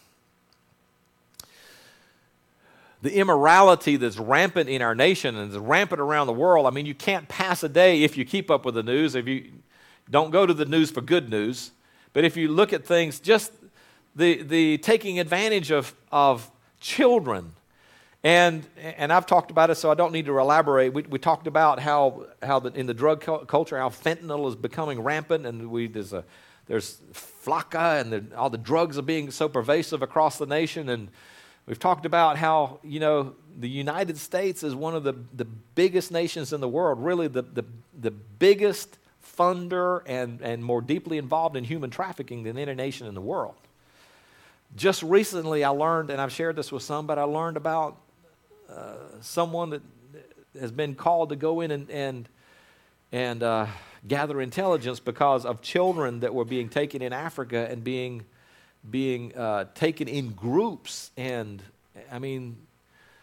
the 3.01 3.15
immorality 3.15 3.95
that's 3.95 4.17
rampant 4.17 4.69
in 4.69 4.81
our 4.81 4.95
nation 4.95 5.37
and 5.37 5.51
is 5.51 5.57
rampant 5.57 6.01
around 6.01 6.27
the 6.27 6.33
world. 6.33 6.65
I 6.65 6.71
mean, 6.71 6.85
you 6.85 6.95
can't 6.95 7.27
pass 7.27 7.63
a 7.63 7.69
day 7.69 8.03
if 8.03 8.17
you 8.17 8.25
keep 8.25 8.49
up 8.49 8.65
with 8.65 8.75
the 8.75 8.83
news. 8.83 9.13
If 9.13 9.27
you 9.27 9.51
don't 10.09 10.31
go 10.31 10.45
to 10.45 10.53
the 10.53 10.65
news 10.65 10.89
for 10.89 11.01
good 11.01 11.29
news, 11.29 11.71
but 12.11 12.25
if 12.25 12.35
you 12.35 12.47
look 12.47 12.73
at 12.73 12.85
things, 12.85 13.19
just 13.19 13.53
the 14.15 14.43
the 14.43 14.77
taking 14.79 15.19
advantage 15.19 15.71
of 15.71 15.93
of 16.11 16.49
children. 16.79 17.53
And, 18.25 18.65
and 18.77 19.11
I've 19.11 19.25
talked 19.25 19.51
about 19.51 19.69
it, 19.69 19.75
so 19.75 19.91
I 19.91 19.95
don't 19.95 20.13
need 20.13 20.27
to 20.27 20.39
elaborate. 20.39 20.93
We, 20.93 21.01
we 21.01 21.19
talked 21.19 21.45
about 21.45 21.81
how, 21.81 22.27
how 22.41 22.59
the, 22.59 22.71
in 22.71 22.85
the 22.85 22.93
drug 22.93 23.19
culture, 23.19 23.77
how 23.77 23.89
fentanyl 23.89 24.47
is 24.47 24.55
becoming 24.55 25.01
rampant, 25.01 25.45
and 25.45 25.69
we, 25.69 25.87
there's, 25.87 26.13
a, 26.13 26.23
there's 26.67 27.01
flakka, 27.11 27.99
and 27.99 28.13
the, 28.13 28.37
all 28.37 28.49
the 28.49 28.57
drugs 28.57 28.97
are 28.97 29.01
being 29.01 29.29
so 29.29 29.49
pervasive 29.49 30.01
across 30.01 30.37
the 30.37 30.45
nation. 30.45 30.87
And 30.87 31.09
We've 31.65 31.79
talked 31.79 32.05
about 32.05 32.37
how, 32.37 32.79
you 32.83 32.99
know, 32.99 33.35
the 33.57 33.69
United 33.69 34.17
States 34.17 34.63
is 34.63 34.75
one 34.75 34.95
of 34.95 35.03
the, 35.03 35.13
the 35.33 35.45
biggest 35.45 36.11
nations 36.11 36.51
in 36.51 36.59
the 36.59 36.67
world, 36.67 36.99
really 37.01 37.27
the, 37.27 37.43
the, 37.43 37.63
the 37.97 38.11
biggest 38.11 38.97
funder 39.37 40.01
and, 40.05 40.41
and 40.41 40.63
more 40.63 40.81
deeply 40.81 41.17
involved 41.17 41.55
in 41.55 41.63
human 41.63 41.89
trafficking 41.89 42.43
than 42.43 42.57
any 42.57 42.73
nation 42.75 43.07
in 43.07 43.13
the 43.13 43.21
world. 43.21 43.55
Just 44.75 45.03
recently, 45.03 45.63
I 45.63 45.69
learned, 45.69 46.09
and 46.09 46.19
I've 46.19 46.31
shared 46.31 46.55
this 46.55 46.71
with 46.71 46.83
some, 46.83 47.05
but 47.05 47.19
I 47.19 47.23
learned 47.23 47.57
about 47.57 47.97
uh, 48.69 48.95
someone 49.21 49.69
that 49.69 49.81
has 50.59 50.71
been 50.71 50.95
called 50.95 51.29
to 51.29 51.35
go 51.35 51.61
in 51.61 51.71
and, 51.71 51.89
and, 51.91 52.29
and 53.11 53.43
uh, 53.43 53.67
gather 54.07 54.41
intelligence 54.41 54.99
because 54.99 55.45
of 55.45 55.61
children 55.61 56.21
that 56.21 56.33
were 56.33 56.45
being 56.45 56.69
taken 56.69 57.01
in 57.01 57.13
Africa 57.13 57.67
and 57.69 57.83
being 57.83 58.25
being 58.89 59.35
uh, 59.37 59.65
taken 59.75 60.07
in 60.07 60.31
groups. 60.31 61.11
And 61.15 61.61
I 62.11 62.19
mean, 62.19 62.57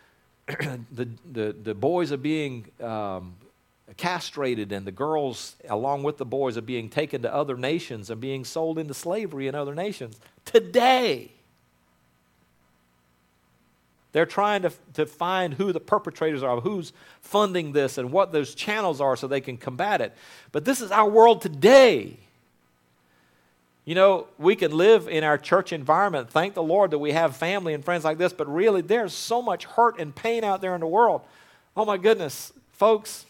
the, 0.46 1.08
the, 1.30 1.52
the 1.52 1.74
boys 1.74 2.12
are 2.12 2.16
being 2.16 2.66
um, 2.80 3.34
castrated, 3.96 4.72
and 4.72 4.86
the 4.86 4.92
girls, 4.92 5.56
along 5.68 6.02
with 6.02 6.16
the 6.16 6.24
boys, 6.24 6.56
are 6.56 6.62
being 6.62 6.88
taken 6.88 7.22
to 7.22 7.34
other 7.34 7.56
nations 7.56 8.10
and 8.10 8.20
being 8.20 8.44
sold 8.44 8.78
into 8.78 8.94
slavery 8.94 9.48
in 9.48 9.54
other 9.54 9.74
nations. 9.74 10.18
Today, 10.44 11.32
they're 14.12 14.26
trying 14.26 14.62
to, 14.62 14.72
to 14.94 15.06
find 15.06 15.54
who 15.54 15.72
the 15.72 15.80
perpetrators 15.80 16.42
are, 16.42 16.60
who's 16.60 16.92
funding 17.20 17.72
this, 17.72 17.98
and 17.98 18.10
what 18.12 18.32
those 18.32 18.54
channels 18.54 19.00
are 19.00 19.16
so 19.16 19.26
they 19.26 19.40
can 19.40 19.56
combat 19.56 20.00
it. 20.00 20.12
But 20.52 20.64
this 20.64 20.80
is 20.80 20.90
our 20.90 21.08
world 21.08 21.42
today. 21.42 22.16
You 23.84 23.94
know, 23.94 24.26
we 24.38 24.56
can 24.56 24.72
live 24.72 25.08
in 25.08 25.24
our 25.24 25.38
church 25.38 25.72
environment. 25.72 26.30
Thank 26.30 26.54
the 26.54 26.62
Lord 26.62 26.90
that 26.90 26.98
we 26.98 27.12
have 27.12 27.36
family 27.36 27.74
and 27.74 27.84
friends 27.84 28.04
like 28.04 28.18
this, 28.18 28.32
but 28.32 28.52
really, 28.52 28.82
there's 28.82 29.12
so 29.12 29.40
much 29.40 29.64
hurt 29.64 29.98
and 29.98 30.14
pain 30.14 30.44
out 30.44 30.60
there 30.60 30.74
in 30.74 30.80
the 30.80 30.86
world. 30.86 31.22
Oh 31.76 31.84
my 31.84 31.96
goodness, 31.96 32.52
folks, 32.72 33.26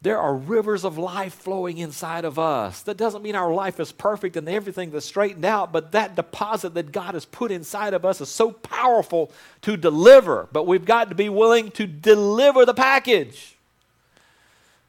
there 0.00 0.18
are 0.18 0.34
rivers 0.34 0.84
of 0.84 0.96
life 0.96 1.34
flowing 1.34 1.78
inside 1.78 2.24
of 2.24 2.38
us. 2.38 2.82
That 2.82 2.96
doesn't 2.96 3.22
mean 3.22 3.34
our 3.34 3.52
life 3.52 3.80
is 3.80 3.90
perfect 3.90 4.36
and 4.36 4.48
everything 4.48 4.92
is 4.92 5.04
straightened 5.04 5.44
out, 5.44 5.72
but 5.72 5.90
that 5.90 6.14
deposit 6.14 6.74
that 6.74 6.92
God 6.92 7.14
has 7.14 7.24
put 7.24 7.50
inside 7.50 7.94
of 7.94 8.04
us 8.04 8.20
is 8.20 8.28
so 8.28 8.52
powerful 8.52 9.32
to 9.62 9.76
deliver. 9.76 10.48
But 10.52 10.68
we've 10.68 10.84
got 10.84 11.08
to 11.08 11.16
be 11.16 11.28
willing 11.28 11.72
to 11.72 11.86
deliver 11.86 12.64
the 12.64 12.74
package. 12.74 13.56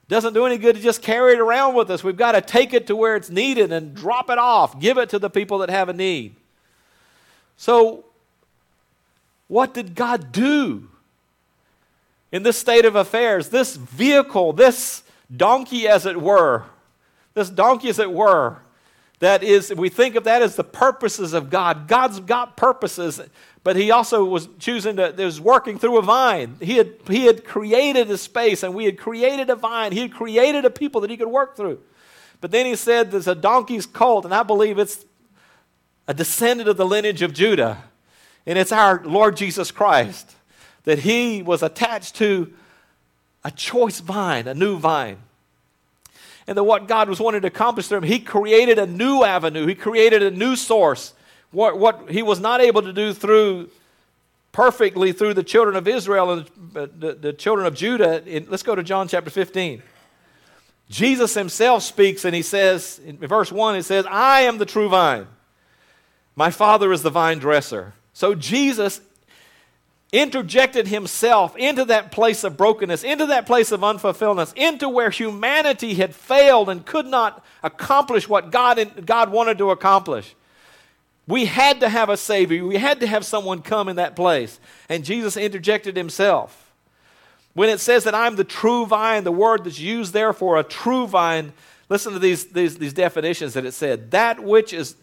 Doesn't 0.08 0.34
do 0.34 0.46
any 0.46 0.60
good 0.60 0.76
to 0.76 0.82
just 0.82 1.02
carry 1.02 1.34
it 1.34 1.40
around 1.40 1.74
with 1.74 1.90
us. 1.90 2.04
We've 2.04 2.18
got 2.18 2.34
to 2.34 2.42
take 2.42 2.74
it 2.74 2.86
to 2.88 2.96
where 2.96 3.16
it's 3.16 3.32
needed 3.32 3.72
and 3.72 3.96
drop 3.96 4.30
it 4.30 4.38
off, 4.38 4.80
give 4.80 5.00
it 5.00 5.10
to 5.10 5.20
the 5.20 5.30
people 5.30 5.60
that 5.60 5.70
have 5.72 5.90
a 5.90 5.94
need. 5.94 6.36
So, 7.58 8.06
what 9.48 9.74
did 9.74 9.96
God 9.96 10.32
do 10.32 10.88
in 12.32 12.44
this 12.44 12.58
state 12.58 12.86
of 12.86 12.96
affairs? 12.96 13.50
This 13.50 13.76
vehicle, 13.76 14.54
this 14.54 15.04
donkey, 15.36 15.88
as 15.88 16.06
it 16.06 16.22
were, 16.22 16.64
this 17.34 17.50
donkey, 17.50 17.90
as 17.90 18.00
it 18.00 18.12
were, 18.12 18.58
that 19.20 19.44
is, 19.44 19.74
we 19.76 19.90
think 19.90 20.16
of 20.16 20.24
that 20.24 20.42
as 20.42 20.56
the 20.56 20.64
purposes 20.64 21.34
of 21.34 21.50
God. 21.50 21.88
God's 21.88 22.22
got 22.22 22.56
purposes, 22.56 23.22
but 23.64 23.76
he 23.76 23.92
also 23.92 24.24
was 24.24 24.48
choosing 24.60 24.96
to, 24.96 25.14
was 25.18 25.42
working 25.42 25.78
through 25.78 25.98
a 25.98 26.02
vine. 26.02 26.56
He 26.62 26.78
had, 26.78 26.94
he 27.08 27.26
had 27.26 27.44
created 27.44 28.10
a 28.10 28.18
space 28.18 28.64
and 28.64 28.74
we 28.74 28.86
had 28.86 28.98
created 28.98 29.50
a 29.50 29.56
vine. 29.56 29.92
He 29.92 30.00
had 30.00 30.14
created 30.14 30.64
a 30.64 30.70
people 30.70 31.02
that 31.02 31.10
he 31.10 31.18
could 31.18 31.28
work 31.28 31.58
through. 31.58 31.82
But 32.40 32.52
then 32.52 32.66
he 32.66 32.76
said 32.76 33.12
there's 33.12 33.28
a 33.28 33.36
donkey's 33.36 33.86
colt, 33.86 34.24
and 34.24 34.34
I 34.34 34.44
believe 34.44 34.80
it's 34.80 35.06
a 36.08 36.14
descendant 36.14 36.70
of 36.70 36.78
the 36.78 36.86
lineage 36.86 37.22
of 37.22 37.34
Judah. 37.34 37.84
And 38.46 38.58
it's 38.58 38.72
our 38.72 39.04
Lord 39.04 39.36
Jesus 39.36 39.70
Christ 39.70 40.36
that 40.90 41.00
he 41.00 41.42
was 41.42 41.64
attached 41.64 42.16
to 42.16 42.52
a 43.44 43.52
choice 43.52 44.00
vine, 44.02 44.48
a 44.48 44.54
new 44.54 44.78
vine 44.78 45.20
and 46.50 46.58
that 46.58 46.64
what 46.64 46.88
God 46.88 47.08
was 47.10 47.20
wanting 47.20 47.42
to 47.42 47.48
accomplish 47.48 47.88
through 47.88 48.00
him, 48.00 48.06
he 48.06 48.20
created 48.20 48.80
a 48.80 48.88
new 48.88 49.24
avenue, 49.24 49.68
he 49.68 49.76
created 49.76 50.24
a 50.24 50.32
new 50.32 50.56
source. 50.56 51.14
What, 51.52 51.78
what 51.78 52.10
he 52.10 52.24
was 52.24 52.40
not 52.40 52.60
able 52.60 52.82
to 52.82 52.92
do 52.92 53.14
through 53.14 53.70
perfectly 54.52 55.12
through 55.12 55.36
the 55.36 55.44
children 55.44 55.76
of 55.76 55.88
Israel 55.88 56.32
and 56.32 56.50
the, 56.74 57.14
the, 57.14 57.34
children 57.34 57.68
of 57.68 57.76
Judah. 57.76 58.24
In, 58.28 58.48
let's 58.50 58.64
go 58.64 58.74
to 58.74 58.82
John 58.82 59.08
chapter 59.08 59.30
15. 59.30 59.84
Jesus 60.90 61.36
himself 61.36 61.84
speaks 61.84 62.26
and 62.26 62.34
he 62.34 62.42
says, 62.42 63.00
in 63.06 63.18
verse 63.18 63.52
1, 63.52 63.76
it 63.76 63.84
says, 63.84 64.08
I 64.10 64.42
am 64.42 64.58
the 64.58 64.66
true 64.66 64.90
vine. 64.90 65.28
My 66.36 66.50
Father 66.50 66.92
is 66.92 67.04
the 67.04 67.12
vine 67.12 67.38
dresser. 67.38 67.94
So 68.14 68.34
Jesus 68.34 69.02
interjected 70.12 70.88
himself 70.88 71.56
into 71.56 71.86
that 71.86 72.12
place 72.12 72.44
of 72.44 72.58
brokenness, 72.58 73.04
into 73.04 73.28
that 73.28 73.46
place 73.46 73.72
of 73.72 73.82
unfulfilledness, 73.82 74.54
into 74.56 74.90
where 74.90 75.10
humanity 75.10 75.94
had 75.94 76.16
failed 76.16 76.70
and 76.70 76.86
could 76.86 77.06
not 77.06 77.46
accomplish 77.62 78.28
what 78.28 78.52
God, 78.52 79.06
God 79.06 79.32
wanted 79.32 79.58
to 79.60 79.70
accomplish. 79.70 80.36
We 81.28 81.46
had 81.46 81.82
to 81.82 81.90
have 81.90 82.10
a 82.10 82.18
Savior. 82.18 82.66
We 82.66 82.78
had 82.78 83.02
to 83.02 83.08
have 83.08 83.24
someone 83.24 83.62
come 83.62 83.88
in 83.88 83.98
that 83.98 84.16
place. 84.16 84.60
And 84.90 85.06
Jesus 85.06 85.38
interjected 85.38 85.96
himself. 85.96 86.74
When 87.54 87.70
it 87.70 87.80
says 87.80 88.04
that 88.06 88.16
I'm 88.16 88.36
the 88.36 88.44
true 88.44 88.88
vine, 88.88 89.26
the 89.26 89.32
word 89.32 89.64
that's 89.64 89.80
used 89.80 90.14
there 90.14 90.34
for 90.34 90.58
a 90.58 90.64
true 90.64 91.06
vine, 91.06 91.54
listen 91.88 92.14
to 92.14 92.20
these, 92.20 92.46
these, 92.46 92.78
these 92.78 92.94
definitions 92.94 93.54
that 93.54 93.66
it 93.66 93.74
said. 93.74 94.10
That 94.10 94.42
which 94.42 94.74
is 94.74 94.96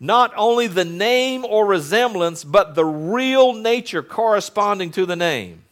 not 0.00 0.32
only 0.36 0.66
the 0.66 0.84
name 0.84 1.44
or 1.44 1.66
resemblance, 1.66 2.44
but 2.44 2.74
the 2.74 2.84
real 2.84 3.52
nature 3.52 4.02
corresponding 4.02 4.90
to 4.92 5.06
the 5.06 5.16
name. 5.16 5.62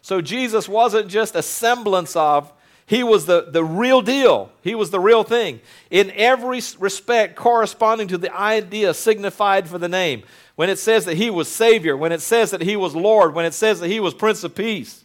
So 0.00 0.20
Jesus 0.20 0.68
wasn't 0.68 1.08
just 1.08 1.34
a 1.36 1.42
semblance 1.42 2.16
of, 2.16 2.52
he 2.86 3.02
was 3.02 3.26
the, 3.26 3.46
the 3.48 3.64
real 3.64 4.02
deal. 4.02 4.50
He 4.62 4.74
was 4.74 4.90
the 4.90 5.00
real 5.00 5.24
thing. 5.24 5.60
In 5.90 6.10
every 6.12 6.60
respect, 6.78 7.36
corresponding 7.36 8.08
to 8.08 8.18
the 8.18 8.34
idea 8.36 8.92
signified 8.94 9.68
for 9.68 9.78
the 9.78 9.88
name. 9.88 10.24
When 10.56 10.68
it 10.68 10.78
says 10.78 11.04
that 11.06 11.16
he 11.16 11.30
was 11.30 11.48
Savior, 11.48 11.96
when 11.96 12.12
it 12.12 12.20
says 12.20 12.50
that 12.50 12.60
he 12.60 12.76
was 12.76 12.94
Lord, 12.94 13.34
when 13.34 13.46
it 13.46 13.54
says 13.54 13.80
that 13.80 13.88
he 13.88 14.00
was 14.00 14.12
Prince 14.12 14.44
of 14.44 14.54
Peace, 14.54 15.04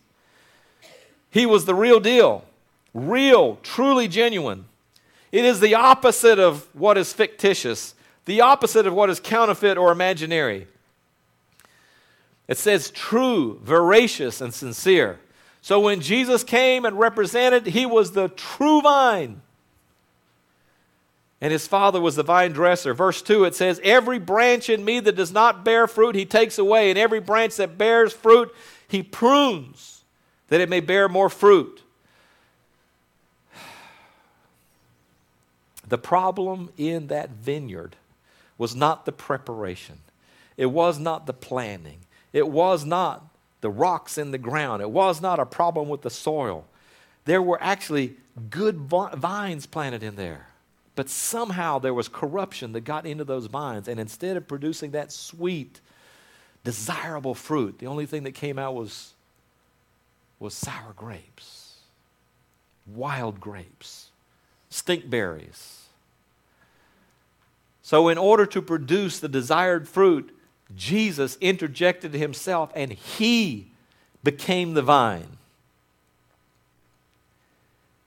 he 1.30 1.46
was 1.46 1.66
the 1.66 1.76
real 1.76 2.00
deal. 2.00 2.44
Real, 2.94 3.58
truly 3.64 4.08
genuine. 4.08 4.66
It 5.38 5.46
is 5.46 5.60
the 5.60 5.76
opposite 5.76 6.40
of 6.40 6.68
what 6.74 6.98
is 6.98 7.14
fictitious, 7.14 7.94
the 8.26 8.42
opposite 8.42 8.88
of 8.88 8.96
what 8.96 9.12
is 9.12 9.20
counterfeit 9.20 9.78
or 9.78 9.92
imaginary. 9.92 10.66
It 12.48 12.58
says 12.58 12.90
true, 12.90 13.60
veracious, 13.62 14.42
and 14.42 14.52
sincere. 14.52 15.20
So 15.62 15.80
when 15.80 16.02
Jesus 16.02 16.44
came 16.44 16.86
and 16.86 16.98
represented, 16.98 17.68
he 17.68 17.86
was 17.86 18.14
the 18.14 18.30
true 18.30 18.82
vine. 18.82 19.44
and 21.40 21.52
his 21.52 21.68
father 21.68 22.02
was 22.02 22.16
the 22.16 22.24
vine 22.24 22.52
dresser. 22.52 22.96
Verse 22.96 23.22
2 23.22 23.44
it 23.44 23.54
says, 23.54 23.80
Every 23.84 24.18
branch 24.18 24.72
in 24.72 24.84
me 24.84 25.00
that 25.02 25.16
does 25.16 25.32
not 25.32 25.64
bear 25.64 25.86
fruit, 25.86 26.16
he 26.16 26.26
takes 26.26 26.58
away, 26.58 26.90
and 26.90 26.98
every 26.98 27.20
branch 27.20 27.58
that 27.58 27.78
bears 27.78 28.12
fruit, 28.12 28.52
he 28.88 29.04
prunes, 29.04 30.04
that 30.48 30.62
it 30.62 30.68
may 30.68 30.80
bear 30.80 31.08
more 31.08 31.30
fruit. 31.30 31.84
The 35.88 35.98
problem 35.98 36.70
in 36.78 37.08
that 37.08 37.30
vineyard 37.30 37.96
was 38.58 38.76
not 38.76 39.06
the 39.06 39.12
preparation, 39.12 40.00
it 40.58 40.68
was 40.68 41.00
not 41.00 41.26
the 41.26 41.34
planning, 41.34 42.00
it 42.34 42.48
was 42.48 42.86
not 42.86 43.28
the 43.62 43.70
rocks 43.70 44.18
in 44.18 44.32
the 44.32 44.38
ground, 44.38 44.82
it 44.82 44.92
was 44.92 45.22
not 45.22 45.40
a 45.40 45.46
problem 45.46 45.90
with 45.90 46.02
the 46.02 46.10
soil. 46.10 46.66
There 47.26 47.42
were 47.42 47.62
actually 47.62 48.16
good 48.50 48.78
vines 48.78 49.66
planted 49.66 50.04
in 50.04 50.16
there. 50.16 50.48
But 50.98 51.10
somehow 51.10 51.78
there 51.78 51.94
was 51.94 52.08
corruption 52.08 52.72
that 52.72 52.82
got 52.82 53.06
into 53.06 53.24
those 53.24 53.46
vines, 53.46 53.88
and 53.88 54.00
instead 54.00 54.36
of 54.36 54.48
producing 54.48 54.92
that 54.92 55.12
sweet, 55.12 55.80
desirable 56.64 57.36
fruit, 57.36 57.78
the 57.78 57.86
only 57.86 58.08
thing 58.08 58.24
that 58.24 58.32
came 58.32 58.58
out 58.58 58.74
was, 58.74 59.14
was 60.40 60.56
sour 60.56 60.94
grapes, 60.96 61.76
wild 62.88 63.40
grapes, 63.40 64.10
stinkberries. 64.72 65.77
So, 67.88 68.10
in 68.10 68.18
order 68.18 68.46
to 68.48 68.62
produce 68.62 69.18
the 69.22 69.30
desired 69.30 69.88
fruit, 69.88 70.38
Jesus 70.76 71.38
interjected 71.40 72.14
himself 72.14 72.70
and 72.76 72.92
he 72.92 73.72
became 74.26 74.74
the 74.74 74.82
vine. 74.82 75.38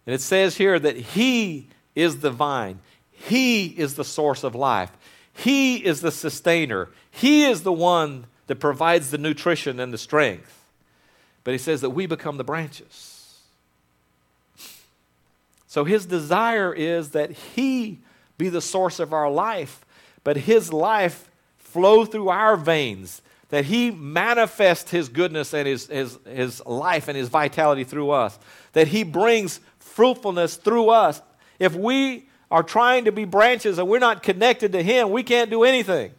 And 0.05 0.15
it 0.15 0.21
says 0.21 0.59
here 0.59 0.79
that 0.79 0.99
he 0.99 1.69
is 1.95 2.21
the 2.21 2.31
vine. 2.31 2.81
He 3.11 3.69
is 3.69 3.95
the 3.95 4.05
source 4.05 4.45
of 4.45 4.55
life. 4.55 4.93
He 5.33 5.77
is 5.77 6.03
the 6.03 6.13
sustainer. 6.13 6.91
He 7.11 7.47
is 7.47 7.63
the 7.63 7.73
one 7.73 8.27
that 8.49 8.57
provides 8.57 9.11
the 9.11 9.17
nutrition 9.17 9.81
and 9.81 9.95
the 9.95 9.97
strength. 9.97 10.63
But 11.43 11.53
he 11.53 11.59
says 11.59 11.81
that 11.81 11.89
we 11.89 12.05
become 12.05 12.37
the 12.37 12.45
branches. 12.45 13.39
So 15.67 15.85
his 15.85 16.05
desire 16.05 16.71
is 16.71 17.13
that 17.13 17.31
he 17.31 18.01
be 18.41 18.49
the 18.49 18.61
source 18.61 18.99
of 18.99 19.13
our 19.13 19.31
life, 19.31 19.85
but 20.25 20.37
his 20.37 20.73
life 20.73 21.31
flow 21.59 22.05
through 22.05 22.29
our 22.29 22.57
veins, 22.57 23.23
that 23.51 23.67
he 23.67 23.91
manifest 23.91 24.91
his 24.91 25.09
goodness 25.09 25.55
and 25.55 25.69
his, 25.69 25.87
his, 25.87 26.19
his 26.27 26.65
life 26.67 27.07
and 27.07 27.17
his 27.17 27.29
vitality 27.29 27.85
through 27.85 28.11
us, 28.11 28.39
that 28.73 28.89
he 28.89 29.05
brings 29.05 29.61
fruitfulness 29.79 30.57
through 30.57 30.89
us 30.89 31.21
if 31.61 31.75
we 31.75 32.27
are 32.51 32.63
trying 32.63 33.05
to 33.05 33.13
be 33.13 33.25
branches 33.25 33.79
and 33.79 33.89
we're 33.89 34.01
not 34.01 34.23
connected 34.23 34.73
to 34.73 34.83
Him, 34.83 35.11
we 35.11 35.23
can't 35.23 35.51
do 35.51 35.63
anything. 35.63 36.13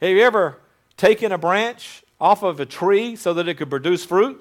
Have 0.00 0.10
you 0.10 0.22
ever 0.22 0.58
taken 0.96 1.32
a 1.32 1.38
branch 1.38 2.04
off 2.20 2.42
of 2.42 2.60
a 2.60 2.66
tree 2.66 3.16
so 3.16 3.34
that 3.34 3.48
it 3.48 3.54
could 3.54 3.70
produce 3.70 4.04
fruit? 4.04 4.40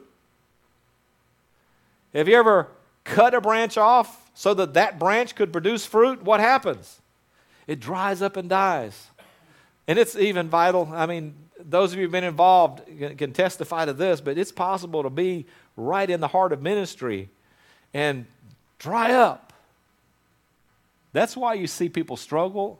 Have 2.13 2.27
you 2.27 2.37
ever 2.37 2.67
cut 3.03 3.33
a 3.33 3.41
branch 3.41 3.77
off 3.77 4.18
so 4.39 4.53
that 4.53 4.73
that 4.75 4.97
branch 4.97 5.35
could 5.35 5.51
produce 5.51 5.85
fruit? 5.85 6.23
What 6.23 6.39
happens? 6.39 7.01
It 7.67 7.81
dries 7.81 8.21
up 8.21 8.37
and 8.37 8.47
dies. 8.47 9.07
And 9.85 9.99
it's 9.99 10.15
even 10.15 10.47
vital. 10.47 10.89
I 10.93 11.07
mean, 11.07 11.35
those 11.59 11.91
of 11.91 11.97
you 11.97 12.05
who've 12.05 12.11
been 12.13 12.23
involved 12.23 12.81
can 13.17 13.33
testify 13.33 13.83
to 13.83 13.91
this, 13.91 14.21
but 14.21 14.37
it's 14.37 14.53
possible 14.53 15.03
to 15.03 15.09
be 15.09 15.45
right 15.75 16.09
in 16.09 16.21
the 16.21 16.29
heart 16.29 16.53
of 16.53 16.61
ministry 16.61 17.27
and 17.93 18.25
dry 18.77 19.11
up. 19.11 19.51
That's 21.11 21.35
why 21.35 21.55
you 21.55 21.67
see 21.67 21.89
people 21.89 22.15
struggle, 22.15 22.79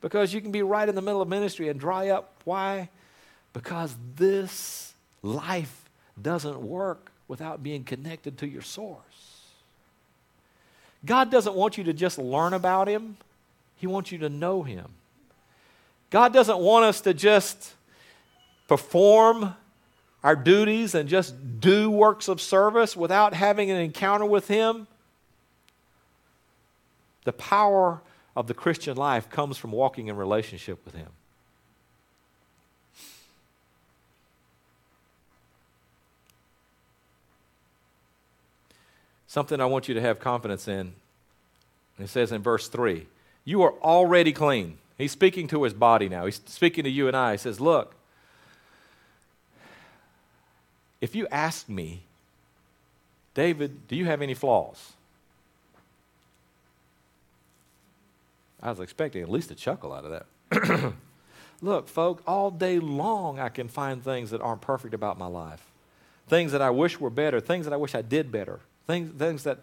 because 0.00 0.34
you 0.34 0.40
can 0.40 0.50
be 0.50 0.62
right 0.62 0.88
in 0.88 0.96
the 0.96 1.02
middle 1.02 1.22
of 1.22 1.28
ministry 1.28 1.68
and 1.68 1.78
dry 1.78 2.08
up. 2.08 2.32
Why? 2.42 2.88
Because 3.52 3.94
this 4.16 4.94
life 5.22 5.88
doesn't 6.20 6.60
work 6.60 7.12
without 7.28 7.62
being 7.62 7.84
connected 7.84 8.38
to 8.38 8.48
your 8.48 8.62
source. 8.62 9.37
God 11.04 11.30
doesn't 11.30 11.54
want 11.54 11.78
you 11.78 11.84
to 11.84 11.92
just 11.92 12.18
learn 12.18 12.52
about 12.52 12.88
Him, 12.88 13.16
He 13.76 13.86
wants 13.86 14.12
you 14.12 14.18
to 14.18 14.28
know 14.28 14.62
Him. 14.62 14.86
God 16.10 16.32
doesn't 16.32 16.58
want 16.58 16.84
us 16.84 17.00
to 17.02 17.12
just 17.12 17.74
perform 18.66 19.54
our 20.24 20.34
duties 20.34 20.94
and 20.94 21.08
just 21.08 21.60
do 21.60 21.90
works 21.90 22.28
of 22.28 22.40
service 22.40 22.96
without 22.96 23.34
having 23.34 23.70
an 23.70 23.76
encounter 23.76 24.24
with 24.24 24.48
Him. 24.48 24.86
The 27.24 27.32
power 27.32 28.00
of 28.34 28.46
the 28.46 28.54
Christian 28.54 28.96
life 28.96 29.28
comes 29.28 29.58
from 29.58 29.72
walking 29.72 30.08
in 30.08 30.16
relationship 30.16 30.84
with 30.84 30.94
Him. 30.94 31.08
Something 39.28 39.60
I 39.60 39.66
want 39.66 39.88
you 39.88 39.94
to 39.94 40.00
have 40.00 40.18
confidence 40.18 40.66
in. 40.66 40.94
It 41.98 42.08
says 42.08 42.32
in 42.32 42.42
verse 42.42 42.66
3 42.66 43.06
You 43.44 43.62
are 43.62 43.74
already 43.74 44.32
clean. 44.32 44.78
He's 44.96 45.12
speaking 45.12 45.46
to 45.48 45.62
his 45.62 45.74
body 45.74 46.08
now. 46.08 46.24
He's 46.24 46.40
speaking 46.46 46.82
to 46.84 46.90
you 46.90 47.06
and 47.06 47.16
I. 47.16 47.32
He 47.32 47.38
says, 47.38 47.60
Look, 47.60 47.94
if 51.00 51.14
you 51.14 51.28
ask 51.30 51.68
me, 51.68 52.02
David, 53.34 53.86
do 53.86 53.94
you 53.94 54.06
have 54.06 54.22
any 54.22 54.34
flaws? 54.34 54.94
I 58.60 58.70
was 58.70 58.80
expecting 58.80 59.22
at 59.22 59.30
least 59.30 59.52
a 59.52 59.54
chuckle 59.54 59.92
out 59.92 60.04
of 60.04 60.24
that. 60.50 60.92
Look, 61.62 61.88
folk, 61.88 62.22
all 62.26 62.50
day 62.50 62.78
long 62.78 63.38
I 63.38 63.50
can 63.50 63.68
find 63.68 64.02
things 64.02 64.30
that 64.30 64.40
aren't 64.40 64.62
perfect 64.62 64.94
about 64.94 65.18
my 65.18 65.26
life. 65.26 65.64
Things 66.28 66.50
that 66.52 66.62
I 66.62 66.70
wish 66.70 66.98
were 66.98 67.10
better, 67.10 67.40
things 67.40 67.66
that 67.66 67.72
I 67.72 67.76
wish 67.76 67.94
I 67.94 68.02
did 68.02 68.32
better, 68.32 68.60
things, 68.88 69.12
things 69.16 69.44
that, 69.44 69.58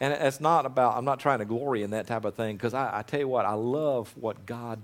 and 0.00 0.12
it's 0.12 0.40
not 0.40 0.66
about, 0.66 0.96
I'm 0.96 1.04
not 1.06 1.20
trying 1.20 1.38
to 1.38 1.46
glory 1.46 1.82
in 1.82 1.90
that 1.90 2.06
type 2.06 2.26
of 2.26 2.34
thing, 2.34 2.56
because 2.56 2.74
I, 2.74 2.98
I 2.98 3.02
tell 3.02 3.20
you 3.20 3.28
what, 3.28 3.46
I 3.46 3.54
love 3.54 4.12
what 4.20 4.44
God, 4.44 4.82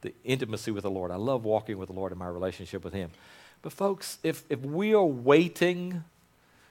the 0.00 0.12
intimacy 0.24 0.72
with 0.72 0.82
the 0.82 0.90
Lord. 0.90 1.12
I 1.12 1.16
love 1.16 1.44
walking 1.44 1.78
with 1.78 1.88
the 1.88 1.94
Lord 1.94 2.10
in 2.10 2.18
my 2.18 2.26
relationship 2.26 2.82
with 2.82 2.94
Him. 2.94 3.10
But, 3.60 3.72
folks, 3.72 4.18
if, 4.24 4.42
if 4.48 4.60
we 4.60 4.94
are 4.94 5.04
waiting 5.04 6.02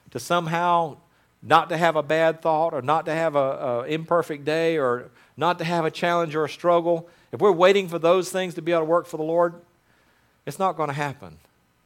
to 0.10 0.20
somehow 0.20 0.98
not 1.42 1.70
to 1.70 1.78
have 1.78 1.96
a 1.96 2.04
bad 2.04 2.42
thought 2.42 2.74
or 2.74 2.82
not 2.82 3.06
to 3.06 3.14
have 3.14 3.36
an 3.36 3.86
imperfect 3.86 4.44
day 4.44 4.78
or 4.78 5.10
not 5.38 5.60
to 5.60 5.64
have 5.64 5.86
a 5.86 5.92
challenge 5.92 6.36
or 6.36 6.44
a 6.44 6.50
struggle, 6.50 7.08
if 7.32 7.40
we're 7.40 7.52
waiting 7.52 7.88
for 7.88 7.98
those 7.98 8.30
things 8.30 8.56
to 8.56 8.62
be 8.62 8.72
able 8.72 8.82
to 8.82 8.86
work 8.86 9.06
for 9.06 9.18
the 9.18 9.24
Lord, 9.24 9.54
it's 10.46 10.60
not 10.60 10.76
going 10.76 10.90
to 10.90 10.94
happen. 10.94 11.38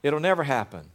It'll 0.01 0.19
never 0.19 0.43
happen. 0.43 0.89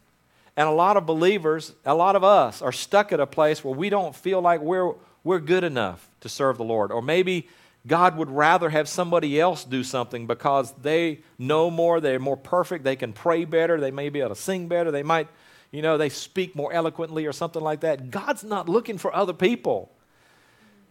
And 0.61 0.69
a 0.69 0.73
lot 0.73 0.95
of 0.95 1.07
believers, 1.07 1.73
a 1.87 1.95
lot 1.95 2.15
of 2.15 2.23
us, 2.23 2.61
are 2.61 2.71
stuck 2.71 3.11
at 3.11 3.19
a 3.19 3.25
place 3.25 3.63
where 3.63 3.73
we 3.73 3.89
don't 3.89 4.15
feel 4.15 4.41
like 4.41 4.61
we're, 4.61 4.93
we're 5.23 5.39
good 5.39 5.63
enough 5.63 6.07
to 6.19 6.29
serve 6.29 6.59
the 6.59 6.63
Lord. 6.63 6.91
Or 6.91 7.01
maybe 7.01 7.49
God 7.87 8.15
would 8.15 8.29
rather 8.29 8.69
have 8.69 8.87
somebody 8.87 9.39
else 9.39 9.63
do 9.63 9.83
something 9.83 10.27
because 10.27 10.71
they 10.73 11.21
know 11.39 11.71
more, 11.71 11.99
they're 11.99 12.19
more 12.19 12.37
perfect, 12.37 12.83
they 12.83 12.95
can 12.95 13.11
pray 13.11 13.43
better, 13.43 13.79
they 13.79 13.89
may 13.89 14.09
be 14.09 14.19
able 14.19 14.29
to 14.29 14.35
sing 14.35 14.67
better, 14.67 14.91
they 14.91 15.01
might, 15.01 15.29
you 15.71 15.81
know, 15.81 15.97
they 15.97 16.09
speak 16.09 16.55
more 16.55 16.71
eloquently 16.71 17.25
or 17.25 17.33
something 17.33 17.63
like 17.63 17.79
that. 17.79 18.11
God's 18.11 18.43
not 18.43 18.69
looking 18.69 18.99
for 18.99 19.11
other 19.15 19.33
people. 19.33 19.91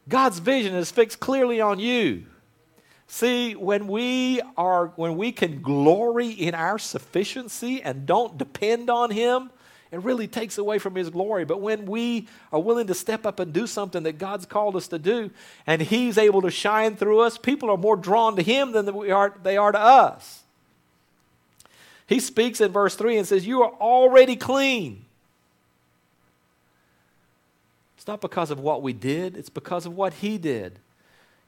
God's 0.08 0.40
vision 0.40 0.74
is 0.74 0.90
fixed 0.90 1.20
clearly 1.20 1.60
on 1.60 1.78
you. 1.78 2.26
See, 3.06 3.54
when 3.54 3.86
we 3.86 4.40
are 4.56 4.88
when 4.96 5.16
we 5.16 5.30
can 5.30 5.62
glory 5.62 6.30
in 6.30 6.56
our 6.56 6.80
sufficiency 6.80 7.80
and 7.80 8.04
don't 8.04 8.36
depend 8.36 8.90
on 8.90 9.12
him, 9.12 9.52
it 9.92 10.00
really 10.02 10.28
takes 10.28 10.56
away 10.56 10.78
from 10.78 10.94
his 10.94 11.10
glory. 11.10 11.44
But 11.44 11.60
when 11.60 11.86
we 11.86 12.28
are 12.52 12.60
willing 12.60 12.86
to 12.86 12.94
step 12.94 13.26
up 13.26 13.40
and 13.40 13.52
do 13.52 13.66
something 13.66 14.04
that 14.04 14.18
God's 14.18 14.46
called 14.46 14.76
us 14.76 14.86
to 14.88 14.98
do, 14.98 15.30
and 15.66 15.82
he's 15.82 16.16
able 16.16 16.42
to 16.42 16.50
shine 16.50 16.96
through 16.96 17.20
us, 17.20 17.36
people 17.36 17.70
are 17.70 17.76
more 17.76 17.96
drawn 17.96 18.36
to 18.36 18.42
him 18.42 18.72
than 18.72 18.94
we 18.94 19.10
are, 19.10 19.34
they 19.42 19.56
are 19.56 19.72
to 19.72 19.80
us. 19.80 20.42
He 22.06 22.20
speaks 22.20 22.60
in 22.60 22.72
verse 22.72 22.94
3 22.94 23.18
and 23.18 23.26
says, 23.26 23.46
You 23.46 23.62
are 23.62 23.72
already 23.72 24.36
clean. 24.36 25.04
It's 27.96 28.06
not 28.06 28.20
because 28.20 28.50
of 28.50 28.60
what 28.60 28.82
we 28.82 28.92
did, 28.92 29.36
it's 29.36 29.50
because 29.50 29.86
of 29.86 29.94
what 29.94 30.14
he 30.14 30.38
did. 30.38 30.78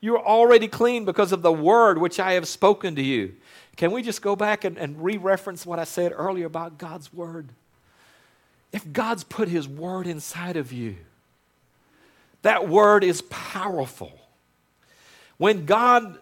You 0.00 0.16
are 0.16 0.24
already 0.24 0.66
clean 0.66 1.04
because 1.04 1.30
of 1.30 1.42
the 1.42 1.52
word 1.52 1.96
which 1.96 2.18
I 2.18 2.32
have 2.32 2.48
spoken 2.48 2.96
to 2.96 3.02
you. 3.02 3.34
Can 3.76 3.92
we 3.92 4.02
just 4.02 4.20
go 4.20 4.34
back 4.34 4.64
and, 4.64 4.76
and 4.76 5.02
re 5.02 5.16
reference 5.16 5.64
what 5.64 5.78
I 5.78 5.84
said 5.84 6.12
earlier 6.14 6.46
about 6.46 6.76
God's 6.76 7.12
word? 7.12 7.50
If 8.72 8.90
God's 8.92 9.24
put 9.24 9.48
His 9.48 9.68
Word 9.68 10.06
inside 10.06 10.56
of 10.56 10.72
you, 10.72 10.96
that 12.42 12.68
Word 12.68 13.04
is 13.04 13.22
powerful. 13.22 14.12
When 15.36 15.66
God, 15.66 16.18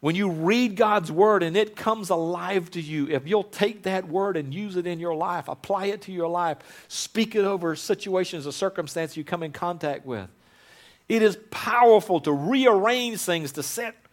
when 0.00 0.16
you 0.16 0.30
read 0.30 0.76
God's 0.76 1.12
Word 1.12 1.42
and 1.42 1.56
it 1.56 1.76
comes 1.76 2.10
alive 2.10 2.70
to 2.72 2.80
you, 2.80 3.08
if 3.08 3.28
you'll 3.28 3.44
take 3.44 3.84
that 3.84 4.08
Word 4.08 4.36
and 4.36 4.52
use 4.52 4.76
it 4.76 4.86
in 4.86 4.98
your 4.98 5.14
life, 5.14 5.48
apply 5.48 5.86
it 5.86 6.02
to 6.02 6.12
your 6.12 6.28
life, 6.28 6.58
speak 6.88 7.34
it 7.34 7.44
over 7.44 7.76
situations 7.76 8.46
or 8.46 8.52
circumstances 8.52 9.16
you 9.16 9.24
come 9.24 9.42
in 9.42 9.52
contact 9.52 10.04
with, 10.04 10.28
It 11.08 11.22
is 11.22 11.38
powerful 11.50 12.20
to 12.20 12.32
rearrange 12.32 13.20
things, 13.20 13.52
to 13.52 13.62
set 13.62 14.05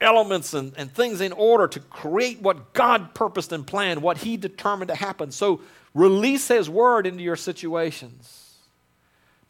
elements 0.00 0.54
and, 0.54 0.72
and 0.76 0.92
things 0.92 1.20
in 1.20 1.32
order 1.32 1.66
to 1.68 1.80
create 1.80 2.40
what 2.40 2.72
God 2.72 3.14
purposed 3.14 3.52
and 3.52 3.66
planned, 3.66 4.02
what 4.02 4.18
He 4.18 4.36
determined 4.36 4.88
to 4.88 4.94
happen. 4.94 5.30
So 5.32 5.60
release 5.94 6.48
His 6.48 6.70
word 6.70 7.06
into 7.06 7.22
your 7.22 7.36
situations. 7.36 8.54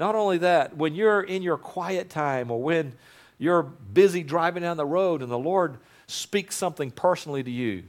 Not 0.00 0.14
only 0.14 0.38
that, 0.38 0.76
when 0.76 0.94
you're 0.94 1.20
in 1.20 1.42
your 1.42 1.58
quiet 1.58 2.08
time 2.08 2.50
or 2.50 2.62
when 2.62 2.94
you're 3.38 3.62
busy 3.62 4.22
driving 4.22 4.62
down 4.62 4.76
the 4.76 4.86
road 4.86 5.22
and 5.22 5.30
the 5.30 5.38
Lord 5.38 5.78
speaks 6.06 6.56
something 6.56 6.90
personally 6.90 7.42
to 7.42 7.50
you, 7.50 7.84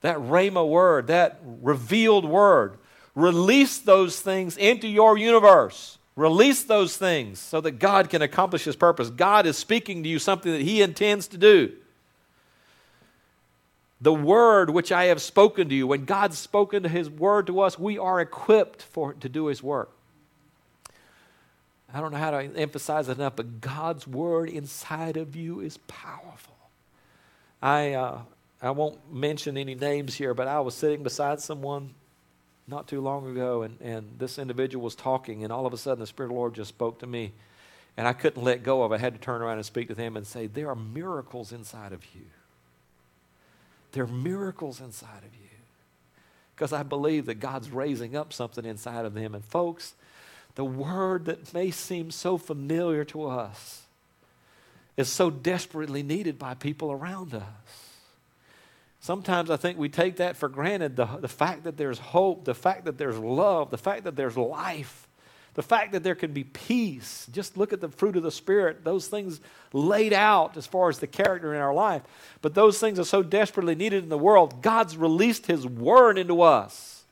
that 0.00 0.18
Rhema 0.18 0.68
word, 0.68 1.08
that 1.08 1.40
revealed 1.42 2.24
word, 2.24 2.78
release 3.14 3.78
those 3.78 4.20
things 4.20 4.56
into 4.56 4.86
your 4.86 5.18
universe. 5.18 5.97
Release 6.18 6.64
those 6.64 6.96
things 6.96 7.38
so 7.38 7.60
that 7.60 7.78
God 7.78 8.10
can 8.10 8.22
accomplish 8.22 8.64
His 8.64 8.74
purpose. 8.74 9.08
God 9.08 9.46
is 9.46 9.56
speaking 9.56 10.02
to 10.02 10.08
you 10.08 10.18
something 10.18 10.50
that 10.50 10.62
He 10.62 10.82
intends 10.82 11.28
to 11.28 11.38
do. 11.38 11.74
The 14.00 14.12
word 14.12 14.68
which 14.70 14.90
I 14.90 15.04
have 15.04 15.22
spoken 15.22 15.68
to 15.68 15.74
you, 15.76 15.86
when 15.86 16.06
God's 16.06 16.36
spoken 16.36 16.82
His 16.82 17.08
word 17.08 17.46
to 17.46 17.60
us, 17.60 17.78
we 17.78 17.98
are 17.98 18.20
equipped 18.20 18.82
for, 18.82 19.12
to 19.14 19.28
do 19.28 19.46
His 19.46 19.62
work. 19.62 19.92
I 21.94 22.00
don't 22.00 22.10
know 22.10 22.18
how 22.18 22.32
to 22.32 22.38
emphasize 22.38 23.08
it 23.08 23.18
enough, 23.18 23.36
but 23.36 23.60
God's 23.60 24.04
word 24.04 24.48
inside 24.48 25.16
of 25.16 25.36
you 25.36 25.60
is 25.60 25.76
powerful. 25.86 26.56
I, 27.62 27.92
uh, 27.92 28.22
I 28.60 28.72
won't 28.72 28.98
mention 29.14 29.56
any 29.56 29.76
names 29.76 30.16
here, 30.16 30.34
but 30.34 30.48
I 30.48 30.58
was 30.58 30.74
sitting 30.74 31.04
beside 31.04 31.40
someone 31.40 31.94
not 32.68 32.86
too 32.86 33.00
long 33.00 33.30
ago, 33.30 33.62
and, 33.62 33.80
and 33.80 34.18
this 34.18 34.38
individual 34.38 34.84
was 34.84 34.94
talking, 34.94 35.42
and 35.42 35.52
all 35.52 35.66
of 35.66 35.72
a 35.72 35.78
sudden 35.78 36.00
the 36.00 36.06
Spirit 36.06 36.26
of 36.26 36.34
the 36.34 36.38
Lord 36.38 36.54
just 36.54 36.68
spoke 36.68 36.98
to 37.00 37.06
me, 37.06 37.32
and 37.96 38.06
I 38.06 38.12
couldn't 38.12 38.42
let 38.42 38.62
go 38.62 38.82
of 38.82 38.92
it. 38.92 38.96
I 38.96 38.98
had 38.98 39.14
to 39.14 39.20
turn 39.20 39.42
around 39.42 39.56
and 39.56 39.66
speak 39.66 39.88
to 39.88 39.94
them 39.94 40.16
and 40.16 40.26
say, 40.26 40.46
There 40.46 40.68
are 40.68 40.76
miracles 40.76 41.50
inside 41.50 41.92
of 41.92 42.04
you. 42.14 42.26
There 43.92 44.04
are 44.04 44.06
miracles 44.06 44.80
inside 44.80 45.24
of 45.24 45.34
you. 45.34 45.48
Because 46.54 46.72
I 46.72 46.82
believe 46.82 47.26
that 47.26 47.36
God's 47.36 47.70
raising 47.70 48.16
up 48.16 48.32
something 48.32 48.64
inside 48.64 49.04
of 49.04 49.14
them. 49.14 49.34
And 49.34 49.44
folks, 49.44 49.94
the 50.56 50.64
word 50.64 51.24
that 51.26 51.54
may 51.54 51.70
seem 51.70 52.10
so 52.10 52.36
familiar 52.36 53.04
to 53.06 53.26
us 53.26 53.82
is 54.96 55.08
so 55.08 55.30
desperately 55.30 56.02
needed 56.02 56.38
by 56.38 56.54
people 56.54 56.90
around 56.90 57.32
us. 57.32 57.87
Sometimes 59.08 59.48
I 59.48 59.56
think 59.56 59.78
we 59.78 59.88
take 59.88 60.16
that 60.16 60.36
for 60.36 60.50
granted 60.50 60.94
the, 60.94 61.06
the 61.06 61.28
fact 61.28 61.64
that 61.64 61.78
there's 61.78 61.98
hope, 61.98 62.44
the 62.44 62.54
fact 62.54 62.84
that 62.84 62.98
there's 62.98 63.16
love, 63.16 63.70
the 63.70 63.78
fact 63.78 64.04
that 64.04 64.16
there's 64.16 64.36
life, 64.36 65.08
the 65.54 65.62
fact 65.62 65.92
that 65.92 66.02
there 66.02 66.14
can 66.14 66.32
be 66.32 66.44
peace. 66.44 67.26
Just 67.32 67.56
look 67.56 67.72
at 67.72 67.80
the 67.80 67.88
fruit 67.88 68.16
of 68.16 68.22
the 68.22 68.30
Spirit, 68.30 68.84
those 68.84 69.08
things 69.08 69.40
laid 69.72 70.12
out 70.12 70.58
as 70.58 70.66
far 70.66 70.90
as 70.90 70.98
the 70.98 71.06
character 71.06 71.54
in 71.54 71.60
our 71.62 71.72
life. 71.72 72.02
But 72.42 72.52
those 72.52 72.78
things 72.78 72.98
are 72.98 73.04
so 73.04 73.22
desperately 73.22 73.74
needed 73.74 74.02
in 74.02 74.10
the 74.10 74.18
world. 74.18 74.60
God's 74.60 74.94
released 74.94 75.46
His 75.46 75.66
Word 75.66 76.18
into 76.18 76.42
us. 76.42 77.04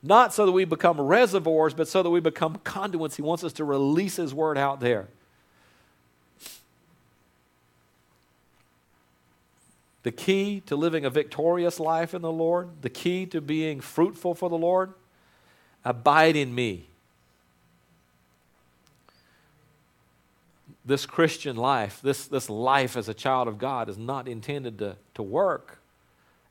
Not 0.00 0.32
so 0.32 0.46
that 0.46 0.52
we 0.52 0.64
become 0.64 1.00
reservoirs, 1.00 1.74
but 1.74 1.88
so 1.88 2.04
that 2.04 2.10
we 2.10 2.20
become 2.20 2.60
conduits. 2.62 3.16
He 3.16 3.22
wants 3.22 3.42
us 3.42 3.54
to 3.54 3.64
release 3.64 4.14
His 4.14 4.32
Word 4.32 4.56
out 4.56 4.78
there. 4.78 5.08
The 10.02 10.12
key 10.12 10.62
to 10.66 10.76
living 10.76 11.04
a 11.04 11.10
victorious 11.10 11.78
life 11.78 12.14
in 12.14 12.22
the 12.22 12.32
Lord, 12.32 12.82
the 12.82 12.90
key 12.90 13.26
to 13.26 13.40
being 13.40 13.80
fruitful 13.80 14.34
for 14.34 14.50
the 14.50 14.58
Lord, 14.58 14.94
abide 15.84 16.36
in 16.36 16.54
me. 16.54 16.88
This 20.84 21.06
Christian 21.06 21.54
life, 21.54 22.00
this, 22.02 22.26
this 22.26 22.50
life 22.50 22.96
as 22.96 23.08
a 23.08 23.14
child 23.14 23.46
of 23.46 23.58
God, 23.58 23.88
is 23.88 23.96
not 23.96 24.26
intended 24.26 24.78
to, 24.78 24.96
to 25.14 25.22
work 25.22 25.78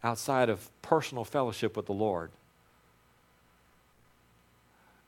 outside 0.04 0.49
of 0.49 0.70
personal 0.82 1.26
fellowship 1.26 1.76
with 1.76 1.86
the 1.86 1.93
Lord. 1.93 2.32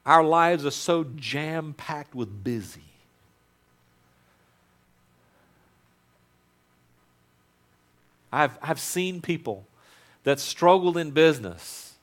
Our 0.06 0.24
lives 0.24 0.66
are 0.66 0.72
so 0.72 1.06
jam 1.16 1.74
packed 1.74 2.14
with 2.14 2.44
busy 2.44 2.93
I've, 8.34 8.58
I've 8.62 8.80
seen 8.80 9.22
people 9.22 9.68
that 10.24 10.40
struggled 10.40 10.98
in 10.98 11.12
business 11.12 11.94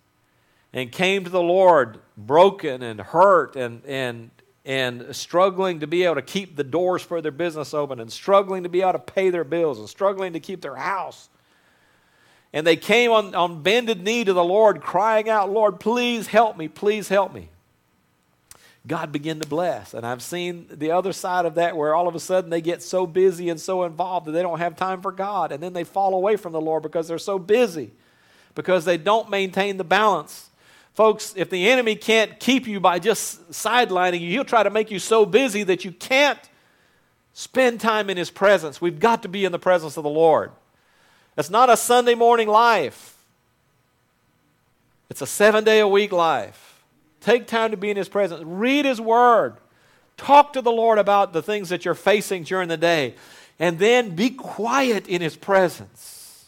and 0.73 0.93
came 0.93 1.25
to 1.25 1.31
the 1.31 1.43
Lord 1.43 1.99
broken 2.17 2.83
and 2.83 3.01
hurt 3.01 3.57
and, 3.57 3.85
and, 3.85 4.31
and 4.65 5.15
struggling 5.15 5.81
to 5.81 5.89
be 5.89 6.05
able 6.05 6.15
to 6.15 6.23
keep 6.23 6.55
the 6.55 6.63
doors 6.63 7.03
for 7.03 7.21
their 7.21 7.33
business 7.33 7.75
open 7.75 7.99
and 7.99 8.13
struggling 8.13 8.63
to 8.63 8.69
be 8.69 8.81
able 8.81 8.93
to 8.93 8.99
pay 9.01 9.31
their 9.31 9.43
bills 9.43 9.81
and 9.81 9.89
struggling 9.89 10.35
to 10.35 10.41
keep 10.41 10.61
their 10.61 10.77
house. 10.77 11.29
And 12.53 12.65
they 12.65 12.77
came 12.77 13.11
on, 13.11 13.35
on 13.35 13.63
bended 13.63 14.03
knee 14.03 14.25
to 14.25 14.33
the 14.33 14.45
Lord, 14.45 14.81
crying 14.81 15.29
out, 15.29 15.51
Lord, 15.51 15.81
please 15.81 16.29
help 16.29 16.57
me, 16.57 16.69
please 16.69 17.09
help 17.09 17.35
me. 17.35 17.49
God 18.87 19.13
begin 19.13 19.41
to 19.41 19.49
bless. 19.49 19.93
And 19.93 20.07
I've 20.07 20.23
seen 20.23 20.67
the 20.71 20.91
other 20.91 21.13
side 21.13 21.45
of 21.45 21.57
that 21.57 21.77
where 21.77 21.95
all 21.95 22.09
of 22.09 22.15
a 22.15 22.21
sudden 22.21 22.51
they 22.51 22.63
get 22.63 22.83
so 22.83 23.07
busy 23.07 23.49
and 23.51 23.61
so 23.61 23.85
involved 23.85 24.27
that 24.27 24.33
they 24.33 24.43
don't 24.43 24.59
have 24.59 24.77
time 24.77 25.03
for 25.03 25.13
God. 25.13 25.53
And 25.53 25.63
then 25.63 25.75
they 25.75 25.85
fall 25.85 26.15
away 26.15 26.37
from 26.37 26.53
the 26.53 26.61
Lord 26.61 26.83
because 26.83 27.07
they're 27.07 27.19
so 27.19 27.39
busy, 27.39 27.91
because 28.55 28.85
they 28.85 28.97
don't 28.97 29.29
maintain 29.29 29.77
the 29.77 29.85
balance. 29.85 30.49
Folks, 30.95 31.35
if 31.37 31.51
the 31.51 31.69
enemy 31.69 31.95
can't 31.95 32.41
keep 32.41 32.67
you 32.67 32.81
by 32.81 32.99
just 32.99 33.51
sidelining 33.51 34.21
you, 34.21 34.31
he'll 34.31 34.45
try 34.45 34.63
to 34.63 34.71
make 34.71 34.91
you 34.91 34.99
so 34.99 35.27
busy 35.27 35.63
that 35.63 35.85
you 35.85 35.93
can't 35.93 36.39
spend 37.35 37.81
time 37.81 38.11
in 38.11 38.17
his 38.17 38.31
presence. 38.31 38.81
We've 38.81 38.99
got 38.99 39.23
to 39.23 39.29
be 39.29 39.45
in 39.45 39.53
the 39.53 39.59
presence 39.59 39.97
of 39.97 40.05
the 40.05 40.11
Lord. 40.11 40.53
It's 41.37 41.51
not 41.51 41.71
a 41.71 41.77
Sunday 41.77 42.15
morning 42.15 42.49
life, 42.49 43.17
it's 45.09 45.23
a 45.23 45.27
seven 45.27 45.65
day 45.65 45.81
a 45.81 45.89
week 45.89 46.13
life. 46.13 46.70
Take 47.21 47.47
time 47.47 47.71
to 47.71 47.77
be 47.77 47.91
in 47.91 47.97
His 47.97 48.09
presence. 48.09 48.43
Read 48.45 48.85
His 48.85 49.01
Word. 49.01 49.57
Talk 50.17 50.53
to 50.55 50.63
the 50.63 50.73
Lord 50.73 50.99
about 50.99 51.33
the 51.33 51.43
things 51.43 51.69
that 51.69 51.85
you're 51.85 51.95
facing 51.95 52.45
during 52.45 52.69
the 52.69 52.77
day. 52.77 53.15
And 53.59 53.79
then 53.79 54.15
be 54.15 54.31
quiet 54.31 55.07
in 55.07 55.21
His 55.21 55.37
presence. 55.37 56.47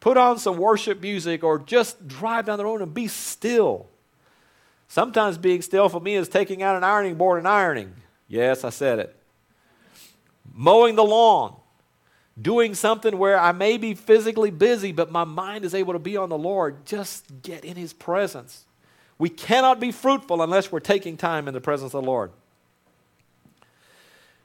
Put 0.00 0.16
on 0.16 0.38
some 0.38 0.56
worship 0.56 1.00
music 1.00 1.42
or 1.42 1.58
just 1.58 2.06
drive 2.06 2.46
down 2.46 2.58
the 2.58 2.64
road 2.64 2.80
and 2.80 2.94
be 2.94 3.08
still. 3.08 3.86
Sometimes 4.88 5.36
being 5.36 5.62
still 5.62 5.88
for 5.88 6.00
me 6.00 6.14
is 6.14 6.28
taking 6.28 6.62
out 6.62 6.76
an 6.76 6.84
ironing 6.84 7.16
board 7.16 7.38
and 7.38 7.48
ironing. 7.48 7.92
Yes, 8.28 8.64
I 8.64 8.70
said 8.70 8.98
it. 8.98 9.16
Mowing 10.54 10.94
the 10.94 11.04
lawn. 11.04 11.56
Doing 12.40 12.74
something 12.74 13.16
where 13.16 13.40
I 13.40 13.52
may 13.52 13.78
be 13.78 13.94
physically 13.94 14.50
busy, 14.50 14.92
but 14.92 15.10
my 15.10 15.24
mind 15.24 15.64
is 15.64 15.74
able 15.74 15.94
to 15.94 15.98
be 15.98 16.18
on 16.18 16.28
the 16.28 16.36
Lord. 16.36 16.84
Just 16.84 17.42
get 17.42 17.64
in 17.64 17.76
His 17.76 17.94
presence. 17.94 18.65
We 19.18 19.28
cannot 19.28 19.80
be 19.80 19.92
fruitful 19.92 20.42
unless 20.42 20.70
we're 20.70 20.80
taking 20.80 21.16
time 21.16 21.48
in 21.48 21.54
the 21.54 21.60
presence 21.60 21.94
of 21.94 22.02
the 22.02 22.10
Lord. 22.10 22.32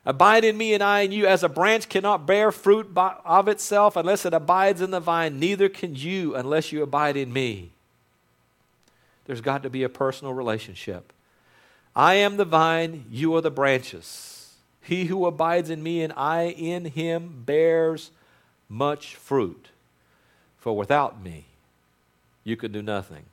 Abide 0.05 0.43
in 0.43 0.57
me 0.57 0.73
and 0.73 0.81
I 0.81 1.01
in 1.01 1.11
you, 1.11 1.27
as 1.27 1.43
a 1.43 1.49
branch 1.49 1.87
cannot 1.87 2.25
bear 2.25 2.51
fruit 2.51 2.93
by, 2.93 3.17
of 3.23 3.47
itself 3.47 3.95
unless 3.95 4.25
it 4.25 4.33
abides 4.33 4.81
in 4.81 4.91
the 4.91 4.99
vine, 4.99 5.39
neither 5.39 5.69
can 5.69 5.95
you 5.95 6.35
unless 6.35 6.71
you 6.71 6.81
abide 6.81 7.17
in 7.17 7.31
me. 7.31 7.71
There's 9.25 9.41
got 9.41 9.61
to 9.63 9.69
be 9.69 9.83
a 9.83 9.89
personal 9.89 10.33
relationship. 10.33 11.13
I 11.95 12.15
am 12.15 12.37
the 12.37 12.45
vine, 12.45 13.05
you 13.11 13.35
are 13.35 13.41
the 13.41 13.51
branches. 13.51 14.55
He 14.81 15.05
who 15.05 15.25
abides 15.27 15.69
in 15.69 15.83
me 15.83 16.01
and 16.01 16.13
I 16.13 16.45
in 16.47 16.85
him 16.85 17.43
bears 17.45 18.09
much 18.67 19.15
fruit. 19.15 19.67
For 20.57 20.75
without 20.75 21.21
me, 21.21 21.45
you 22.43 22.55
could 22.55 22.71
do 22.71 22.81
nothing. 22.81 23.25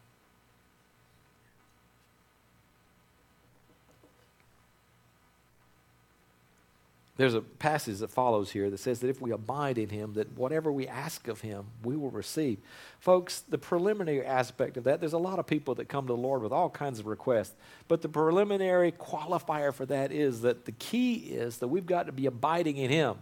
There's 7.19 7.35
a 7.35 7.41
passage 7.41 7.99
that 7.99 8.11
follows 8.11 8.53
here 8.53 8.71
that 8.71 8.79
says 8.79 9.01
that 9.01 9.09
if 9.09 9.21
we 9.21 9.33
abide 9.33 9.77
in 9.77 9.89
him, 9.89 10.14
that 10.14 10.39
whatever 10.39 10.71
we 10.71 10.87
ask 10.87 11.27
of 11.27 11.41
him, 11.41 11.66
we 11.83 11.97
will 11.97 12.12
receive. 12.12 12.59
Folks, 13.01 13.41
the 13.41 13.59
preliminary 13.59 14.25
aspect 14.25 14.77
of 14.77 14.85
that, 14.85 15.01
there's 15.01 15.14
a 15.14 15.19
lot 15.19 15.41
of 15.41 15.47
people 15.47 15.75
that 15.75 15.89
come 15.89 16.07
to 16.07 16.12
the 16.12 16.16
Lord 16.16 16.43
with 16.43 16.53
all 16.53 16.71
kinds 16.71 17.01
of 17.01 17.07
requests. 17.07 17.57
But 17.89 18.03
the 18.03 18.09
preliminary 18.09 18.93
qualifier 18.93 19.75
for 19.75 19.85
that 19.87 20.12
is 20.12 20.43
that 20.43 20.64
the 20.64 20.71
key 20.71 21.14
is 21.14 21.59
that 21.59 21.66
we've 21.66 21.87
got 21.87 22.07
to 22.07 22.12
be 22.12 22.27
abiding 22.27 22.77
in 22.77 22.89
him. 22.89 23.16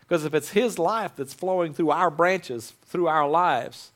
Because 0.00 0.24
if 0.24 0.34
it's 0.34 0.50
his 0.50 0.76
life 0.76 1.12
that's 1.14 1.32
flowing 1.32 1.72
through 1.72 1.90
our 1.90 2.10
branches, 2.10 2.72
through 2.86 3.06
our 3.06 3.28
lives, 3.28 3.92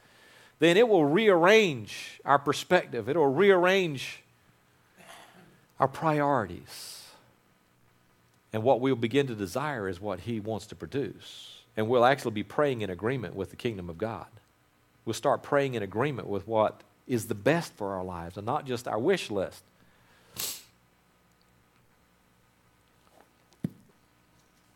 then 0.60 0.76
it 0.76 0.88
will 0.88 1.04
rearrange 1.04 2.20
our 2.24 2.38
perspective. 2.38 3.08
It 3.08 3.16
will 3.16 3.34
rearrange 3.34 4.22
our 5.80 5.88
priorities. 5.88 7.01
And 8.52 8.62
what 8.62 8.80
we'll 8.80 8.96
begin 8.96 9.26
to 9.28 9.34
desire 9.34 9.88
is 9.88 10.00
what 10.00 10.20
He 10.20 10.40
wants 10.40 10.66
to 10.66 10.74
produce. 10.74 11.62
And 11.76 11.88
we'll 11.88 12.04
actually 12.04 12.32
be 12.32 12.42
praying 12.42 12.82
in 12.82 12.90
agreement 12.90 13.34
with 13.34 13.50
the 13.50 13.56
kingdom 13.56 13.88
of 13.88 13.96
God. 13.96 14.26
We'll 15.04 15.14
start 15.14 15.42
praying 15.42 15.74
in 15.74 15.82
agreement 15.82 16.28
with 16.28 16.46
what 16.46 16.82
is 17.06 17.26
the 17.26 17.34
best 17.34 17.72
for 17.74 17.94
our 17.94 18.04
lives 18.04 18.36
and 18.36 18.46
not 18.46 18.66
just 18.66 18.86
our 18.86 18.98
wish 18.98 19.30
list. 19.30 19.64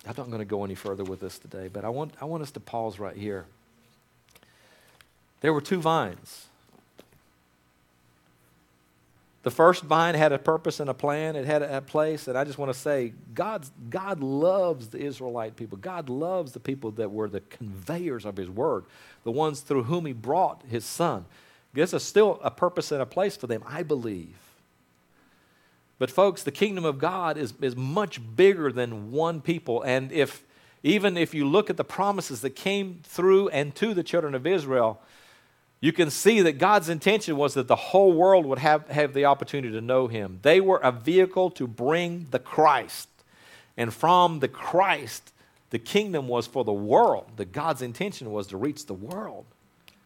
I'm 0.07 0.15
not 0.17 0.29
going 0.29 0.39
to 0.39 0.45
go 0.45 0.65
any 0.65 0.77
further 0.77 1.05
with 1.05 1.21
this 1.21 1.39
today, 1.39 1.69
but 1.69 1.85
I 1.85 1.89
want, 1.89 2.15
I 2.21 2.27
want 2.27 2.43
us 2.43 2.53
to 2.53 2.61
pause 2.61 2.99
right 2.99 3.17
here. 3.17 3.47
There 5.41 5.53
were 5.53 5.61
two 5.61 5.81
vines. 5.81 6.47
The 9.47 9.53
first 9.53 9.85
vine 9.85 10.17
had 10.17 10.33
a 10.33 10.41
purpose 10.41 10.81
and 10.81 10.91
a 10.91 10.95
plan, 10.95 11.37
it 11.37 11.47
had 11.47 11.63
a, 11.63 11.81
place, 11.81 12.27
and 12.27 12.37
I 12.37 12.43
just 12.43 12.59
want 12.59 12.73
to 12.73 12.77
say 12.77 13.13
God's, 13.33 13.71
God 13.89 14.21
loves 14.21 14.89
the 14.89 14.99
Israelite 14.99 15.55
people. 15.55 15.79
God 15.79 16.09
loves 16.09 16.51
the 16.51 16.59
people 16.59 16.91
that 16.91 17.13
were 17.13 17.29
the 17.29 17.43
conveyors 17.43 18.25
of 18.25 18.37
His 18.37 18.51
word, 18.51 18.87
the 19.23 19.31
ones 19.31 19.61
through 19.61 19.85
whom 19.85 20.05
He 20.05 20.13
brought 20.13 20.65
His 20.69 20.85
Son. 20.85 21.27
There's 21.75 21.95
a, 21.95 22.01
still 22.01 22.41
a 22.43 22.51
purpose 22.51 22.91
and 22.91 23.01
a 23.01 23.07
place 23.07 23.37
for 23.37 23.47
them, 23.47 23.63
I 23.65 23.85
believe. 23.85 24.37
But, 26.01 26.11
folks, 26.11 26.43
the 26.43 26.51
kingdom 26.51 26.85
of 26.85 26.99
God 26.99 27.39
is, 27.39 27.55
is 27.61 27.77
much 27.77 28.21
bigger 28.35 28.73
than 28.73 29.13
one 29.13 29.41
people. 29.41 29.81
And 29.83 30.11
if 30.11 30.43
even 30.83 31.17
if 31.17 31.35
you 31.35 31.49
look 31.49 31.71
at 31.71 31.77
the 31.77 31.85
promises 31.85 32.41
that 32.41 32.57
came 32.57 32.99
through 33.05 33.51
and 33.51 33.73
to 33.77 33.95
the 33.95 34.03
children 34.03 34.35
of 34.35 34.45
Israel, 34.45 35.01
you 35.81 35.93
can 35.93 36.11
see 36.11 36.41
that 36.41 36.53
God's 36.59 36.89
intention 36.89 37.37
was 37.37 37.55
that 37.55 37.69
the 37.69 37.77
whole 37.77 38.13
world 38.13 38.47
would 38.47 38.59
have, 38.59 38.89
have 38.89 39.13
the 39.13 39.27
opportunity 39.27 39.73
to 39.73 39.81
know 39.81 40.07
Him. 40.07 40.39
They 40.43 40.61
were 40.61 40.79
a 40.79 40.91
vehicle 40.91 41.51
to 41.51 41.67
bring 41.67 42.27
the 42.31 42.39
Christ. 42.39 43.09
And 43.77 43.93
from 43.93 44.41
the 44.41 44.49
Christ, 44.49 45.33
the 45.71 45.79
kingdom 45.79 46.29
was 46.29 46.47
for 46.47 46.65
the 46.65 46.73
world. 46.73 47.31
That 47.37 47.53
God's 47.53 47.83
intention 47.83 48.33
was 48.33 48.47
to 48.49 48.57
reach 48.57 48.87
the 48.87 48.95
world. 48.95 49.45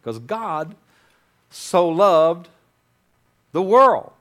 Because 0.00 0.18
God 0.18 0.74
so 1.50 1.88
loved 1.88 2.48
the 3.52 3.62
world. 3.62 4.12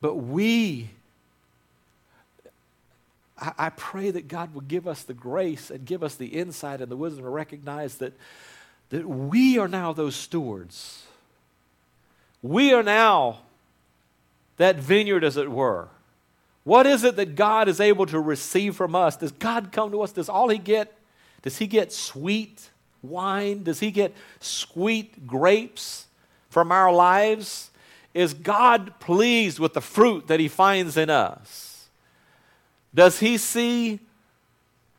But 0.00 0.16
we 0.16 0.90
I, 3.40 3.70
pray 3.70 4.10
that 4.10 4.26
God 4.26 4.52
will 4.52 4.62
give 4.62 4.88
us 4.88 5.02
the 5.02 5.14
grace 5.14 5.70
and 5.70 5.84
give 5.84 6.02
us 6.02 6.16
the 6.16 6.26
insight 6.26 6.80
and 6.80 6.90
the 6.90 6.96
wisdom 6.96 7.24
to 7.24 7.30
recognize 7.30 7.96
that, 7.96 8.14
that 8.90 9.08
we 9.08 9.58
are 9.58 9.68
now 9.68 9.92
those 9.92 10.16
stewards. 10.16 11.06
We 12.42 12.72
are 12.72 12.82
now 12.82 13.40
that 14.56 14.76
vineyard, 14.76 15.24
as 15.24 15.36
it 15.36 15.50
were. 15.50 15.88
What 16.64 16.86
is 16.86 17.04
it 17.04 17.16
that 17.16 17.34
God 17.34 17.68
is 17.68 17.80
able 17.80 18.06
to 18.06 18.20
receive 18.20 18.76
from 18.76 18.94
us? 18.94 19.16
Does 19.16 19.32
God 19.32 19.72
come 19.72 19.90
to 19.92 20.02
us? 20.02 20.12
Does 20.12 20.28
all 20.28 20.48
He 20.48 20.58
get? 20.58 20.92
Does 21.42 21.56
He 21.58 21.66
get 21.66 21.92
sweet 21.92 22.70
wine? 23.02 23.62
Does 23.62 23.80
He 23.80 23.90
get 23.90 24.14
sweet 24.40 25.26
grapes 25.26 26.06
from 26.50 26.72
our 26.72 26.92
lives? 26.92 27.70
Is 28.14 28.34
God 28.34 28.98
pleased 29.00 29.58
with 29.58 29.74
the 29.74 29.80
fruit 29.80 30.26
that 30.26 30.40
He 30.40 30.48
finds 30.48 30.96
in 30.96 31.08
us? 31.08 31.77
Does 32.98 33.20
he 33.20 33.38
see 33.38 34.00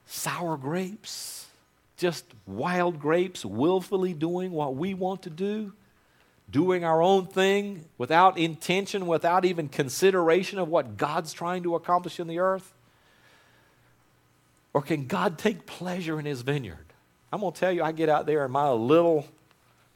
sour 0.06 0.56
grapes? 0.56 1.48
Just 1.98 2.24
wild 2.48 2.98
grapes 2.98 3.44
willfully 3.44 4.14
doing 4.14 4.52
what 4.54 4.78
we 4.78 4.94
want 4.94 5.24
to 5.24 5.30
do? 5.30 5.74
Doing 6.50 6.86
our 6.86 7.02
own 7.02 7.28
thing 7.28 7.84
without 7.98 8.38
intention, 8.38 9.06
without 9.06 9.44
even 9.44 9.68
consideration 9.68 10.60
of 10.60 10.70
what 10.70 10.96
God's 10.96 11.34
trying 11.34 11.64
to 11.64 11.76
accomplish 11.76 12.22
in 12.22 12.28
the 12.28 12.40
earth? 12.40 12.72
Or 14.74 14.82
can 14.82 15.06
God 15.06 15.38
take 15.38 15.66
pleasure 15.66 16.22
in 16.22 16.26
his 16.26 16.42
vineyard? 16.42 16.94
I'm 17.34 17.42
going 17.42 17.52
to 17.52 17.60
tell 17.60 17.74
you, 17.74 17.84
I 17.84 17.92
get 17.92 18.08
out 18.08 18.26
there 18.26 18.46
in 18.46 18.52
my 18.52 18.70
little 18.72 19.28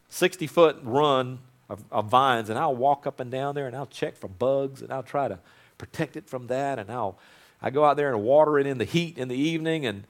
60 0.10 0.46
foot 0.48 0.76
run 0.84 1.40
of, 1.70 1.82
of, 1.90 2.08
vines, 2.08 2.50
and 2.50 2.60
I'll 2.60 2.76
walk 2.76 3.08
up 3.08 3.22
and 3.22 3.32
down 3.32 3.56
there 3.56 3.68
and 3.68 3.74
I'll 3.78 3.86
check 3.86 4.18
for 4.18 4.28
bugs 4.28 4.82
and 4.82 4.92
I'll 4.92 5.04
try 5.04 5.30
to 5.30 5.40
protect 5.78 6.18
it 6.18 6.28
from 6.28 6.48
that, 6.48 6.80
and 6.80 6.92
I'll 6.92 7.18
I 7.64 7.70
go 7.70 7.86
out 7.86 7.96
there 7.96 8.14
and 8.14 8.24
water 8.24 8.60
it 8.60 8.68
in 8.68 8.78
the 8.78 8.86
heat 8.86 9.18
in 9.18 9.30
the 9.30 9.36
evening, 9.36 9.86
and, 9.86 10.04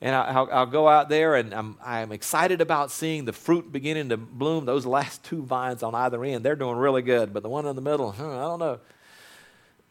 and 0.00 0.14
I, 0.14 0.42
will 0.42 0.66
go 0.66 0.88
out 0.88 1.08
there 1.08 1.34
and 1.34 1.52
I'm, 1.52 1.76
I'm 1.84 2.12
excited 2.12 2.60
about 2.60 2.92
seeing 2.92 3.24
the 3.24 3.32
fruit 3.32 3.72
beginning 3.72 4.10
to 4.10 4.16
bloom. 4.16 4.64
Those 4.64 4.86
last 4.86 5.24
two 5.24 5.42
vines 5.42 5.82
on 5.82 5.94
either 5.94 6.24
end, 6.24 6.44
they're 6.44 6.54
doing 6.54 6.76
really 6.76 7.02
good, 7.02 7.34
but 7.34 7.42
the 7.42 7.48
one 7.48 7.66
in 7.66 7.74
the 7.74 7.82
middle, 7.82 8.14
I 8.16 8.22
don't 8.22 8.60
know. 8.60 8.78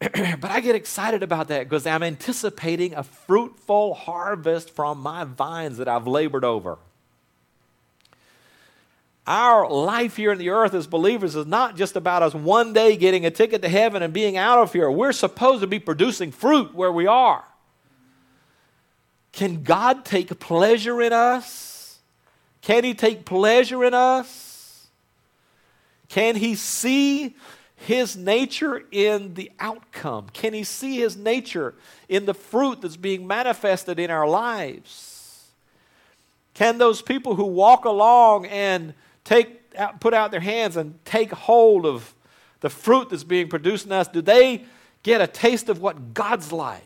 but 0.00 0.50
I 0.50 0.60
get 0.60 0.74
excited 0.74 1.22
about 1.22 1.48
that 1.48 1.64
because 1.68 1.86
I'm 1.86 2.02
anticipating 2.02 2.94
a 2.94 3.02
fruitful 3.02 3.92
harvest 3.92 4.74
from 4.74 5.00
my 5.00 5.24
vines 5.24 5.76
that 5.76 5.88
I've 5.88 6.06
labored 6.06 6.44
over. 6.44 6.78
Our 9.30 9.70
life 9.70 10.16
here 10.16 10.32
in 10.32 10.38
the 10.38 10.48
earth 10.48 10.74
as 10.74 10.88
believers 10.88 11.36
is 11.36 11.46
not 11.46 11.76
just 11.76 11.94
about 11.94 12.24
us 12.24 12.34
one 12.34 12.72
day 12.72 12.96
getting 12.96 13.24
a 13.24 13.30
ticket 13.30 13.62
to 13.62 13.68
heaven 13.68 14.02
and 14.02 14.12
being 14.12 14.36
out 14.36 14.58
of 14.58 14.72
here. 14.72 14.90
We're 14.90 15.12
supposed 15.12 15.60
to 15.60 15.68
be 15.68 15.78
producing 15.78 16.32
fruit 16.32 16.74
where 16.74 16.90
we 16.90 17.06
are. 17.06 17.44
Can 19.30 19.62
God 19.62 20.04
take 20.04 20.36
pleasure 20.40 21.00
in 21.00 21.12
us? 21.12 22.00
Can 22.60 22.82
He 22.82 22.92
take 22.92 23.24
pleasure 23.24 23.84
in 23.84 23.94
us? 23.94 24.88
Can 26.08 26.34
He 26.34 26.56
see 26.56 27.36
His 27.76 28.16
nature 28.16 28.82
in 28.90 29.34
the 29.34 29.52
outcome? 29.60 30.26
Can 30.32 30.54
He 30.54 30.64
see 30.64 30.96
His 30.96 31.16
nature 31.16 31.76
in 32.08 32.26
the 32.26 32.34
fruit 32.34 32.80
that's 32.80 32.96
being 32.96 33.28
manifested 33.28 34.00
in 34.00 34.10
our 34.10 34.26
lives? 34.26 35.46
Can 36.54 36.78
those 36.78 37.00
people 37.00 37.36
who 37.36 37.44
walk 37.44 37.84
along 37.84 38.46
and 38.46 38.92
take 39.30 39.60
out, 39.78 40.00
put 40.00 40.12
out 40.12 40.32
their 40.32 40.40
hands 40.40 40.76
and 40.76 40.98
take 41.04 41.30
hold 41.30 41.86
of 41.86 42.14
the 42.60 42.68
fruit 42.68 43.08
that's 43.08 43.24
being 43.24 43.48
produced 43.48 43.86
in 43.86 43.92
us, 43.92 44.08
do 44.08 44.20
they 44.20 44.64
get 45.02 45.20
a 45.20 45.26
taste 45.26 45.68
of 45.68 45.80
what 45.80 46.12
God's 46.12 46.52
like? 46.52 46.82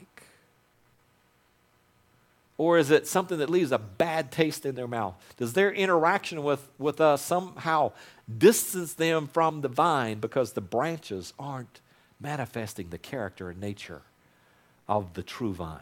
Or 2.57 2.79
is 2.79 2.91
it 2.91 3.09
something 3.09 3.39
that 3.39 3.51
leaves 3.51 3.73
a 3.73 3.79
bad 3.79 4.31
taste 4.31 4.65
in 4.65 4.77
their 4.77 4.87
mouth? 4.87 5.15
Does 5.39 5.55
their 5.55 5.73
interaction 5.73 6.45
with, 6.45 6.69
with 6.79 7.01
us 7.01 7.23
somehow 7.23 7.93
distance 8.39 8.93
them 8.93 9.27
from 9.27 9.63
the 9.63 9.69
vine 9.69 10.21
because 10.21 10.53
the 10.53 10.61
branches 10.61 11.33
aren't 11.37 11.81
manifesting 12.21 12.91
the 12.91 12.99
character 12.99 13.51
and 13.51 13.61
nature 13.61 14.03
of 14.87 15.15
the 15.15 15.23
true 15.23 15.53
vine? 15.55 15.81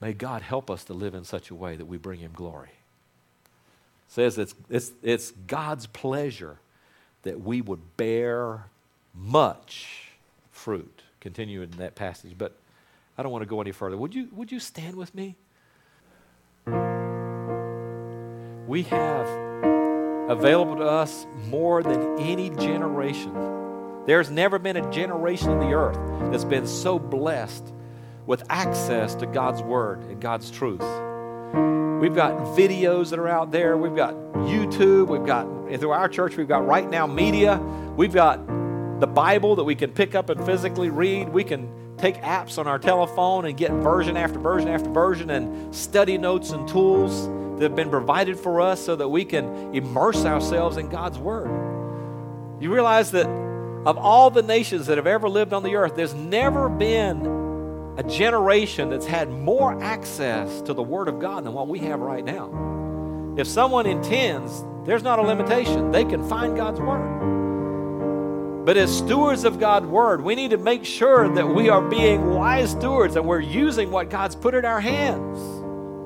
May 0.00 0.14
God 0.14 0.40
help 0.40 0.70
us 0.70 0.84
to 0.84 0.94
live 0.94 1.14
in 1.14 1.24
such 1.24 1.50
a 1.50 1.54
way 1.54 1.76
that 1.76 1.86
we 1.86 1.98
bring 1.98 2.20
Him 2.20 2.32
glory 2.34 2.70
says 4.12 4.36
it's, 4.36 4.54
it's, 4.68 4.92
it's 5.02 5.30
God's 5.46 5.86
pleasure 5.86 6.58
that 7.22 7.40
we 7.40 7.62
would 7.62 7.96
bear 7.96 8.66
much 9.14 10.10
fruit. 10.50 11.02
Continue 11.20 11.62
in 11.62 11.70
that 11.72 11.94
passage, 11.94 12.34
but 12.36 12.54
I 13.16 13.22
don't 13.22 13.32
want 13.32 13.40
to 13.40 13.48
go 13.48 13.62
any 13.62 13.72
further. 13.72 13.96
Would 13.96 14.14
you, 14.14 14.28
would 14.32 14.52
you 14.52 14.60
stand 14.60 14.96
with 14.96 15.14
me? 15.14 15.36
We 18.66 18.82
have 18.82 19.26
available 20.28 20.76
to 20.76 20.84
us 20.84 21.26
more 21.48 21.82
than 21.82 22.18
any 22.18 22.50
generation. 22.50 23.32
There's 24.04 24.30
never 24.30 24.58
been 24.58 24.76
a 24.76 24.90
generation 24.90 25.52
in 25.52 25.58
the 25.58 25.72
earth 25.72 25.98
that's 26.30 26.44
been 26.44 26.66
so 26.66 26.98
blessed 26.98 27.72
with 28.26 28.42
access 28.50 29.14
to 29.14 29.26
God's 29.26 29.62
Word 29.62 30.00
and 30.02 30.20
God's 30.20 30.50
truth. 30.50 30.82
We've 31.52 32.14
got 32.14 32.32
videos 32.56 33.10
that 33.10 33.18
are 33.18 33.28
out 33.28 33.52
there. 33.52 33.76
We've 33.76 33.94
got 33.94 34.14
YouTube. 34.34 35.08
We've 35.08 35.24
got, 35.24 35.44
through 35.78 35.90
our 35.90 36.08
church, 36.08 36.36
we've 36.36 36.48
got 36.48 36.66
Right 36.66 36.88
Now 36.88 37.06
Media. 37.06 37.58
We've 37.96 38.12
got 38.12 38.44
the 39.00 39.06
Bible 39.06 39.56
that 39.56 39.64
we 39.64 39.74
can 39.74 39.90
pick 39.90 40.14
up 40.14 40.30
and 40.30 40.44
physically 40.44 40.90
read. 40.90 41.28
We 41.28 41.44
can 41.44 41.96
take 41.98 42.16
apps 42.22 42.58
on 42.58 42.66
our 42.66 42.78
telephone 42.78 43.44
and 43.44 43.56
get 43.56 43.70
version 43.70 44.16
after 44.16 44.38
version 44.38 44.68
after 44.68 44.88
version 44.90 45.30
and 45.30 45.74
study 45.74 46.18
notes 46.18 46.50
and 46.50 46.66
tools 46.66 47.28
that 47.58 47.62
have 47.62 47.76
been 47.76 47.90
provided 47.90 48.38
for 48.38 48.60
us 48.60 48.84
so 48.84 48.96
that 48.96 49.08
we 49.08 49.24
can 49.24 49.74
immerse 49.74 50.24
ourselves 50.24 50.76
in 50.78 50.88
God's 50.88 51.18
Word. 51.18 51.48
You 52.60 52.72
realize 52.72 53.12
that 53.12 53.26
of 53.86 53.98
all 53.98 54.30
the 54.30 54.42
nations 54.42 54.86
that 54.86 54.98
have 54.98 55.06
ever 55.06 55.28
lived 55.28 55.52
on 55.52 55.62
the 55.62 55.76
earth, 55.76 55.94
there's 55.96 56.14
never 56.14 56.68
been 56.68 57.41
a 57.96 58.02
generation 58.02 58.88
that's 58.90 59.06
had 59.06 59.28
more 59.28 59.80
access 59.82 60.62
to 60.62 60.72
the 60.72 60.82
Word 60.82 61.08
of 61.08 61.20
God 61.20 61.44
than 61.44 61.52
what 61.52 61.68
we 61.68 61.78
have 61.80 62.00
right 62.00 62.24
now. 62.24 63.34
If 63.36 63.46
someone 63.46 63.86
intends, 63.86 64.64
there's 64.86 65.02
not 65.02 65.18
a 65.18 65.22
limitation. 65.22 65.90
They 65.90 66.04
can 66.04 66.26
find 66.28 66.56
God's 66.56 66.80
Word. 66.80 68.64
But 68.64 68.76
as 68.76 68.96
stewards 68.96 69.44
of 69.44 69.58
God's 69.58 69.86
Word, 69.86 70.22
we 70.22 70.34
need 70.34 70.50
to 70.50 70.58
make 70.58 70.84
sure 70.84 71.28
that 71.34 71.46
we 71.46 71.68
are 71.68 71.82
being 71.82 72.30
wise 72.30 72.70
stewards 72.70 73.16
and 73.16 73.26
we're 73.26 73.40
using 73.40 73.90
what 73.90 74.08
God's 74.08 74.36
put 74.36 74.54
in 74.54 74.64
our 74.64 74.80
hands. 74.80 75.38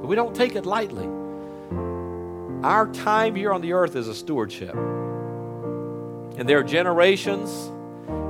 We 0.04 0.16
don't 0.16 0.34
take 0.34 0.56
it 0.56 0.66
lightly. 0.66 1.06
Our 2.62 2.90
time 2.92 3.34
here 3.36 3.52
on 3.52 3.60
the 3.60 3.74
earth 3.74 3.94
is 3.96 4.08
a 4.08 4.14
stewardship. 4.14 4.74
And 4.74 6.48
there 6.48 6.58
are 6.58 6.64
generations 6.64 7.70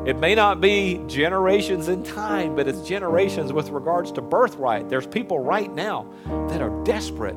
it 0.07 0.17
may 0.19 0.37
not 0.37 0.61
be 0.61 1.03
generations 1.09 1.89
in 1.89 2.05
time, 2.05 2.55
but 2.55 2.69
it's 2.69 2.83
generations 2.83 3.53
with 3.53 3.71
regards 3.71 4.13
to 4.13 4.23
birthright. 4.23 4.89
There's 4.89 5.07
people 5.07 5.41
right 5.41 5.73
now 5.75 6.07
that 6.49 6.63
are 6.63 6.85
desperate 6.85 7.35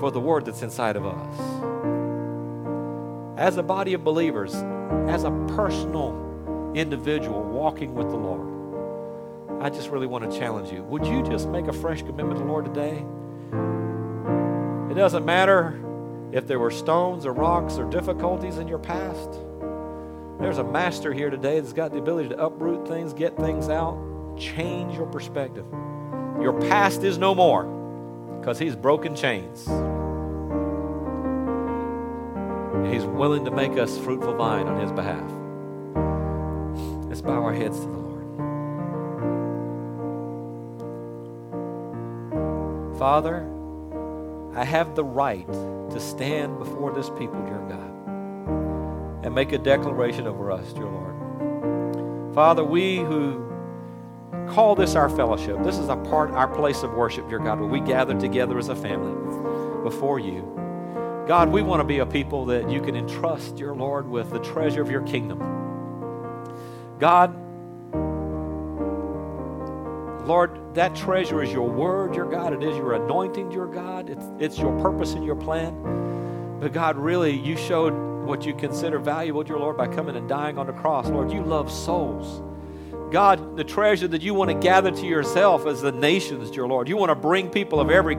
for 0.00 0.10
the 0.10 0.18
word 0.18 0.44
that's 0.44 0.62
inside 0.62 0.96
of 0.96 1.06
us. 1.06 1.38
As 3.38 3.58
a 3.58 3.62
body 3.62 3.94
of 3.94 4.02
believers, 4.02 4.52
as 5.08 5.22
a 5.22 5.30
personal 5.54 6.72
individual 6.74 7.42
walking 7.42 7.94
with 7.94 8.10
the 8.10 8.16
Lord, 8.16 9.62
I 9.62 9.70
just 9.70 9.90
really 9.90 10.08
want 10.08 10.28
to 10.28 10.36
challenge 10.36 10.72
you. 10.72 10.82
Would 10.82 11.06
you 11.06 11.22
just 11.22 11.48
make 11.48 11.68
a 11.68 11.72
fresh 11.72 12.02
commitment 12.02 12.38
to 12.38 12.44
the 12.44 12.50
Lord 12.50 12.64
today? 12.64 13.04
It 14.90 14.94
doesn't 14.94 15.24
matter 15.24 15.80
if 16.32 16.48
there 16.48 16.58
were 16.58 16.72
stones 16.72 17.24
or 17.24 17.32
rocks 17.32 17.78
or 17.78 17.88
difficulties 17.88 18.58
in 18.58 18.66
your 18.66 18.80
past. 18.80 19.38
There's 20.40 20.58
a 20.58 20.64
master 20.64 21.12
here 21.12 21.28
today 21.28 21.60
that's 21.60 21.74
got 21.74 21.92
the 21.92 21.98
ability 21.98 22.30
to 22.30 22.44
uproot 22.44 22.88
things, 22.88 23.12
get 23.12 23.36
things 23.36 23.68
out, 23.68 23.96
change 24.38 24.94
your 24.94 25.06
perspective. 25.06 25.66
Your 26.40 26.58
past 26.62 27.04
is 27.04 27.18
no 27.18 27.34
more 27.34 27.64
because 28.40 28.58
he's 28.58 28.74
broken 28.74 29.14
chains. 29.14 29.66
He's 32.90 33.04
willing 33.04 33.44
to 33.44 33.50
make 33.50 33.72
us 33.72 33.98
fruitful 33.98 34.34
vine 34.34 34.66
on 34.66 34.80
his 34.80 34.90
behalf. 34.92 35.30
Let's 37.08 37.20
bow 37.20 37.42
our 37.42 37.52
heads 37.52 37.78
to 37.78 37.86
the 37.86 37.98
Lord. 37.98 38.10
Father, 42.98 43.46
I 44.58 44.64
have 44.64 44.94
the 44.94 45.04
right 45.04 45.46
to 45.46 46.00
stand 46.00 46.58
before 46.58 46.92
this 46.92 47.10
people, 47.10 47.40
dear 47.46 47.58
God, 47.68 47.89
and 49.22 49.34
make 49.34 49.52
a 49.52 49.58
declaration 49.58 50.26
over 50.26 50.50
us, 50.50 50.72
dear 50.72 50.86
Lord. 50.86 52.34
Father, 52.34 52.64
we 52.64 52.98
who 52.98 53.46
call 54.48 54.74
this 54.74 54.94
our 54.94 55.08
fellowship, 55.08 55.62
this 55.62 55.78
is 55.78 55.88
a 55.88 55.96
part, 55.96 56.30
our 56.30 56.48
place 56.48 56.82
of 56.82 56.92
worship, 56.94 57.28
dear 57.28 57.38
God, 57.38 57.60
where 57.60 57.68
we 57.68 57.80
gather 57.80 58.18
together 58.18 58.58
as 58.58 58.68
a 58.68 58.76
family 58.76 59.14
before 59.82 60.18
you. 60.18 60.42
God, 61.26 61.50
we 61.50 61.62
want 61.62 61.80
to 61.80 61.84
be 61.84 61.98
a 61.98 62.06
people 62.06 62.44
that 62.46 62.68
you 62.70 62.80
can 62.80 62.96
entrust, 62.96 63.56
dear 63.56 63.74
Lord, 63.74 64.08
with 64.08 64.30
the 64.30 64.40
treasure 64.40 64.82
of 64.82 64.90
your 64.90 65.02
kingdom. 65.02 65.38
God, 66.98 67.34
Lord, 70.26 70.74
that 70.74 70.94
treasure 70.94 71.42
is 71.42 71.52
your 71.52 71.68
word, 71.68 72.14
your 72.14 72.30
God. 72.30 72.52
It 72.52 72.62
is 72.62 72.76
your 72.76 72.94
anointing, 72.94 73.50
your 73.52 73.66
God. 73.66 74.10
It's, 74.10 74.24
it's 74.38 74.58
your 74.58 74.78
purpose 74.80 75.14
and 75.14 75.24
your 75.24 75.36
plan. 75.36 75.74
But 76.60 76.72
God, 76.72 76.96
really, 76.96 77.36
you 77.36 77.56
showed 77.56 77.94
what 78.26 78.44
you 78.44 78.54
consider 78.54 78.98
valuable, 78.98 79.42
dear 79.42 79.58
Lord, 79.58 79.76
by 79.76 79.88
coming 79.88 80.14
and 80.14 80.28
dying 80.28 80.58
on 80.58 80.66
the 80.66 80.72
cross. 80.72 81.08
Lord, 81.08 81.32
you 81.32 81.42
love 81.42 81.72
souls. 81.72 82.42
God, 83.10 83.56
the 83.56 83.64
treasure 83.64 84.06
that 84.08 84.22
you 84.22 84.34
want 84.34 84.50
to 84.50 84.54
gather 84.54 84.90
to 84.90 85.06
yourself 85.06 85.66
as 85.66 85.80
the 85.80 85.90
nations, 85.90 86.50
dear 86.50 86.66
Lord. 86.66 86.88
You 86.88 86.96
want 86.96 87.10
to 87.10 87.14
bring 87.14 87.48
people 87.48 87.80
of 87.80 87.90
every 87.90 88.16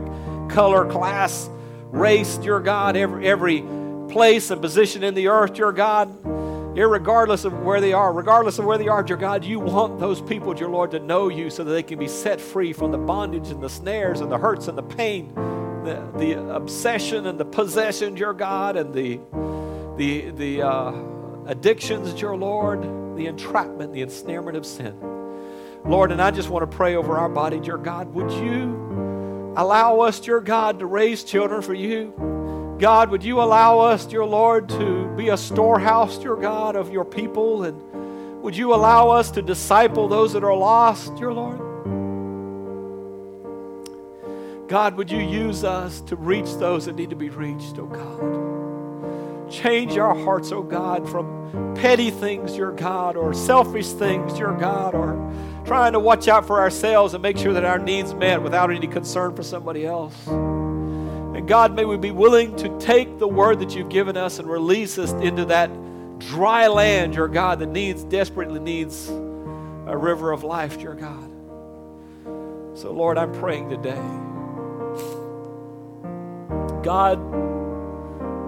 color, 0.49 0.85
class, 0.89 1.49
race, 1.91 2.37
dear 2.37 2.59
God, 2.59 2.97
every, 2.97 3.27
every 3.27 3.63
place 4.09 4.49
and 4.51 4.61
position 4.61 5.03
in 5.03 5.13
the 5.13 5.27
earth, 5.27 5.53
dear 5.53 5.71
God 5.71 6.09
irregardless 6.75 7.43
of 7.43 7.61
where 7.63 7.81
they 7.81 7.91
are, 7.91 8.13
regardless 8.13 8.57
of 8.57 8.65
where 8.65 8.77
they 8.77 8.87
are, 8.87 9.03
dear 9.03 9.17
God, 9.17 9.43
you 9.43 9.59
want 9.59 9.99
those 9.99 10.21
people, 10.21 10.53
dear 10.53 10.69
Lord, 10.69 10.91
to 10.91 10.99
know 10.99 11.27
you 11.27 11.49
so 11.49 11.63
that 11.63 11.71
they 11.71 11.83
can 11.83 11.99
be 11.99 12.07
set 12.07 12.39
free 12.39 12.71
from 12.71 12.91
the 12.91 12.97
bondage 12.97 13.49
and 13.49 13.61
the 13.61 13.69
snares 13.69 14.21
and 14.21 14.31
the 14.31 14.37
hurts 14.37 14.67
and 14.67 14.77
the 14.77 14.83
pain, 14.83 15.33
the, 15.83 16.11
the 16.17 16.55
obsession 16.55 17.27
and 17.27 17.39
the 17.39 17.45
possession, 17.45 18.17
your 18.17 18.33
God, 18.33 18.75
and 18.75 18.93
the, 18.93 19.19
the, 19.97 20.31
the 20.31 20.61
uh, 20.61 20.93
addictions, 21.47 22.13
dear 22.13 22.35
Lord, 22.35 22.81
the 23.17 23.25
entrapment, 23.27 23.93
the 23.93 24.01
ensnarement 24.01 24.57
of 24.57 24.65
sin. 24.65 24.97
Lord, 25.83 26.11
and 26.11 26.21
I 26.21 26.31
just 26.31 26.49
want 26.49 26.69
to 26.69 26.77
pray 26.77 26.95
over 26.95 27.17
our 27.17 27.29
body, 27.29 27.59
dear 27.59 27.77
God, 27.77 28.13
would 28.13 28.31
you 28.31 29.53
allow 29.57 29.99
us, 30.01 30.19
dear 30.19 30.39
God, 30.39 30.79
to 30.79 30.85
raise 30.85 31.23
children 31.23 31.61
for 31.61 31.73
you? 31.73 32.77
God, 32.79 33.09
would 33.09 33.23
you 33.23 33.41
allow 33.41 33.79
us, 33.79 34.05
dear 34.05 34.25
Lord, 34.25 34.69
to 34.69 35.07
be 35.15 35.29
a 35.29 35.37
storehouse, 35.37 36.17
dear 36.17 36.35
God, 36.35 36.75
of 36.75 36.91
your 36.91 37.05
people? 37.05 37.63
And 37.63 38.41
would 38.41 38.55
you 38.55 38.73
allow 38.73 39.09
us 39.09 39.31
to 39.31 39.41
disciple 39.41 40.07
those 40.07 40.33
that 40.33 40.43
are 40.43 40.55
lost, 40.55 41.15
dear 41.15 41.33
Lord? 41.33 41.70
God, 44.71 44.95
would 44.95 45.11
you 45.11 45.19
use 45.19 45.65
us 45.65 45.99
to 45.99 46.15
reach 46.15 46.53
those 46.53 46.85
that 46.85 46.95
need 46.95 47.09
to 47.09 47.15
be 47.17 47.27
reached, 47.29 47.77
oh 47.77 47.87
God? 47.87 49.51
Change 49.51 49.97
our 49.97 50.15
hearts, 50.15 50.53
oh 50.53 50.63
God, 50.63 51.09
from 51.09 51.75
petty 51.75 52.09
things, 52.09 52.55
your 52.55 52.71
God, 52.71 53.17
or 53.17 53.33
selfish 53.33 53.89
things, 53.89 54.39
your 54.39 54.57
God, 54.57 54.95
or 54.95 55.15
trying 55.65 55.91
to 55.91 55.99
watch 55.99 56.29
out 56.29 56.47
for 56.47 56.61
ourselves 56.61 57.13
and 57.13 57.21
make 57.21 57.37
sure 57.37 57.51
that 57.51 57.65
our 57.65 57.79
needs 57.79 58.13
met 58.13 58.41
without 58.41 58.71
any 58.71 58.87
concern 58.87 59.35
for 59.35 59.43
somebody 59.43 59.85
else. 59.85 60.15
And 60.27 61.45
God, 61.49 61.75
may 61.75 61.83
we 61.83 61.97
be 61.97 62.11
willing 62.11 62.55
to 62.55 62.79
take 62.79 63.19
the 63.19 63.27
word 63.27 63.59
that 63.59 63.75
you've 63.75 63.89
given 63.89 64.15
us 64.15 64.39
and 64.39 64.49
release 64.49 64.97
us 64.97 65.11
into 65.11 65.43
that 65.47 65.69
dry 66.19 66.67
land, 66.67 67.13
your 67.13 67.27
God, 67.27 67.59
that 67.59 67.67
needs, 67.67 68.05
desperately 68.05 68.61
needs 68.61 69.09
a 69.09 69.97
river 69.97 70.31
of 70.31 70.45
life, 70.45 70.79
your 70.79 70.95
God. 70.95 71.29
So, 72.73 72.93
Lord, 72.93 73.17
I'm 73.17 73.33
praying 73.33 73.69
today. 73.69 74.01
God, 76.83 77.19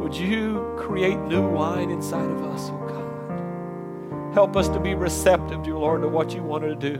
would 0.01 0.15
you 0.15 0.75
create 0.77 1.19
new 1.19 1.47
wine 1.47 1.91
inside 1.91 2.29
of 2.29 2.43
us, 2.43 2.69
oh 2.71 2.87
God? 2.87 4.33
Help 4.33 4.57
us 4.57 4.67
to 4.69 4.79
be 4.79 4.95
receptive, 4.95 5.63
dear 5.63 5.77
Lord, 5.77 6.01
to 6.01 6.07
what 6.07 6.33
you 6.33 6.41
want 6.41 6.63
to 6.63 6.75
do. 6.75 6.97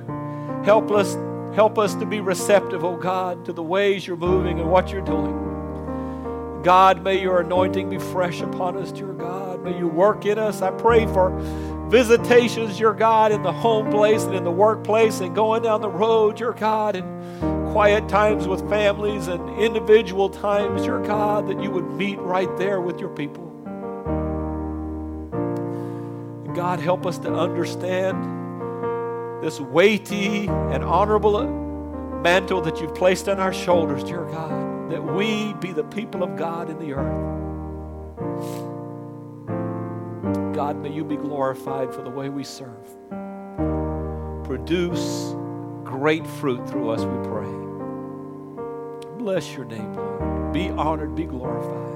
Help 0.63 0.91
us, 0.91 1.15
help 1.55 1.79
us 1.79 1.95
to 1.95 2.05
be 2.05 2.21
receptive, 2.21 2.83
oh 2.83 2.95
God, 2.95 3.45
to 3.45 3.53
the 3.53 3.63
ways 3.63 4.05
you're 4.05 4.15
moving 4.15 4.59
and 4.59 4.69
what 4.69 4.91
you're 4.91 5.01
doing. 5.01 6.61
God, 6.63 7.03
may 7.03 7.21
your 7.21 7.41
anointing 7.41 7.89
be 7.89 7.97
fresh 7.97 8.39
upon 8.41 8.77
us, 8.77 8.91
dear 8.91 9.11
God. 9.11 9.63
May 9.63 9.77
you 9.77 9.87
work 9.87 10.25
in 10.25 10.37
us. 10.39 10.61
I 10.61 10.71
pray 10.71 11.05
for 11.07 11.37
visitations, 11.89 12.79
your 12.79 12.93
God, 12.93 13.31
in 13.31 13.43
the 13.43 13.51
home 13.51 13.91
place 13.91 14.23
and 14.23 14.33
in 14.33 14.43
the 14.43 14.51
workplace 14.51 15.19
and 15.19 15.35
going 15.35 15.63
down 15.63 15.81
the 15.81 15.89
road, 15.89 16.39
your 16.39 16.53
God, 16.53 16.95
and 16.95 17.52
quiet 17.73 18.07
times 18.07 18.47
with 18.47 18.67
families 18.69 19.27
and 19.27 19.49
individual 19.59 20.29
times, 20.29 20.85
your 20.85 21.03
God, 21.03 21.47
that 21.47 21.61
you 21.61 21.69
would 21.69 21.89
meet 21.91 22.19
right 22.19 22.55
there 22.57 22.79
with 22.79 22.99
your 22.99 23.09
people. 23.09 23.49
God, 26.55 26.79
help 26.79 27.05
us 27.05 27.17
to 27.19 27.33
understand 27.33 29.43
this 29.43 29.59
weighty 29.59 30.47
and 30.47 30.83
honorable 30.83 31.43
mantle 32.21 32.61
that 32.61 32.79
you've 32.79 32.95
placed 32.95 33.27
on 33.27 33.39
our 33.39 33.53
shoulders, 33.53 34.03
dear 34.03 34.23
God 34.25 34.73
that 34.93 35.03
we 35.03 35.53
be 35.53 35.71
the 35.71 35.83
people 35.85 36.21
of 36.21 36.37
God 36.37 36.69
in 36.69 36.77
the 36.77 36.93
earth. 36.93 37.25
God, 40.55 40.77
may 40.77 40.91
you 40.91 41.03
be 41.03 41.15
glorified 41.15 41.91
for 41.91 42.03
the 42.03 42.11
way 42.11 42.29
we 42.29 42.43
serve. 42.43 42.85
Produce 44.43 45.33
great 45.93 46.25
fruit 46.25 46.67
through 46.67 46.89
us, 46.89 47.01
we 47.01 47.27
pray. 47.29 47.47
Bless 49.19 49.53
your 49.53 49.65
name, 49.65 49.93
Lord. 49.93 50.51
Be 50.51 50.69
honored, 50.69 51.15
be 51.15 51.25
glorified. 51.25 51.93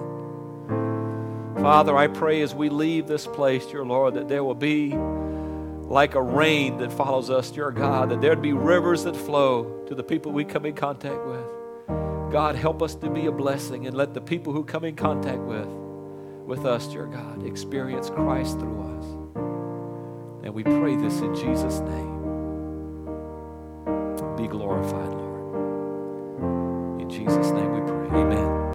Father, 1.60 1.98
I 1.98 2.06
pray 2.06 2.44
as 2.44 2.54
we 2.54 2.70
leave 2.70 3.08
this 3.08 3.26
place, 3.26 3.66
dear 3.66 3.84
Lord, 3.84 4.14
that 4.14 4.28
there 4.28 4.44
will 4.44 4.54
be 4.54 4.92
like 4.92 6.14
a 6.14 6.22
rain 6.22 6.78
that 6.78 6.94
follows 6.94 7.32
us, 7.32 7.50
dear 7.50 7.72
God, 7.72 8.10
that 8.12 8.22
there'd 8.22 8.40
be 8.40 8.54
rivers 8.54 9.04
that 9.06 9.16
flow 9.16 9.84
to 9.88 9.96
the 9.96 10.04
people 10.04 10.32
we 10.32 10.46
come 10.46 10.68
in 10.68 10.76
contact 10.76 11.26
with. 11.26 12.32
God, 12.32 12.56
help 12.56 12.84
us 12.84 12.94
to 12.96 13.10
be 13.10 13.26
a 13.26 13.32
blessing 13.32 13.88
and 13.88 13.98
let 13.98 14.14
the 14.14 14.22
people 14.22 14.54
who 14.54 14.64
come 14.64 14.84
in 14.86 14.96
contact 14.96 15.40
with, 15.40 15.68
with 16.46 16.68
us, 16.68 16.86
dear 16.86 17.08
God, 17.08 17.44
experience 17.48 18.12
Christ 18.12 18.60
through 18.60 19.00
us. 19.00 19.06
And 20.46 20.54
we 20.54 20.62
pray 20.62 20.96
this 20.96 21.20
in 21.20 21.34
Jesus' 21.34 21.80
name. 21.80 22.17
Be 24.38 24.48
glorified, 24.48 25.10
Lord. 25.10 27.02
In 27.02 27.10
Jesus' 27.10 27.52
name 27.52 27.74
we 27.74 27.82
pray. 27.92 28.22
Amen. 28.22 28.67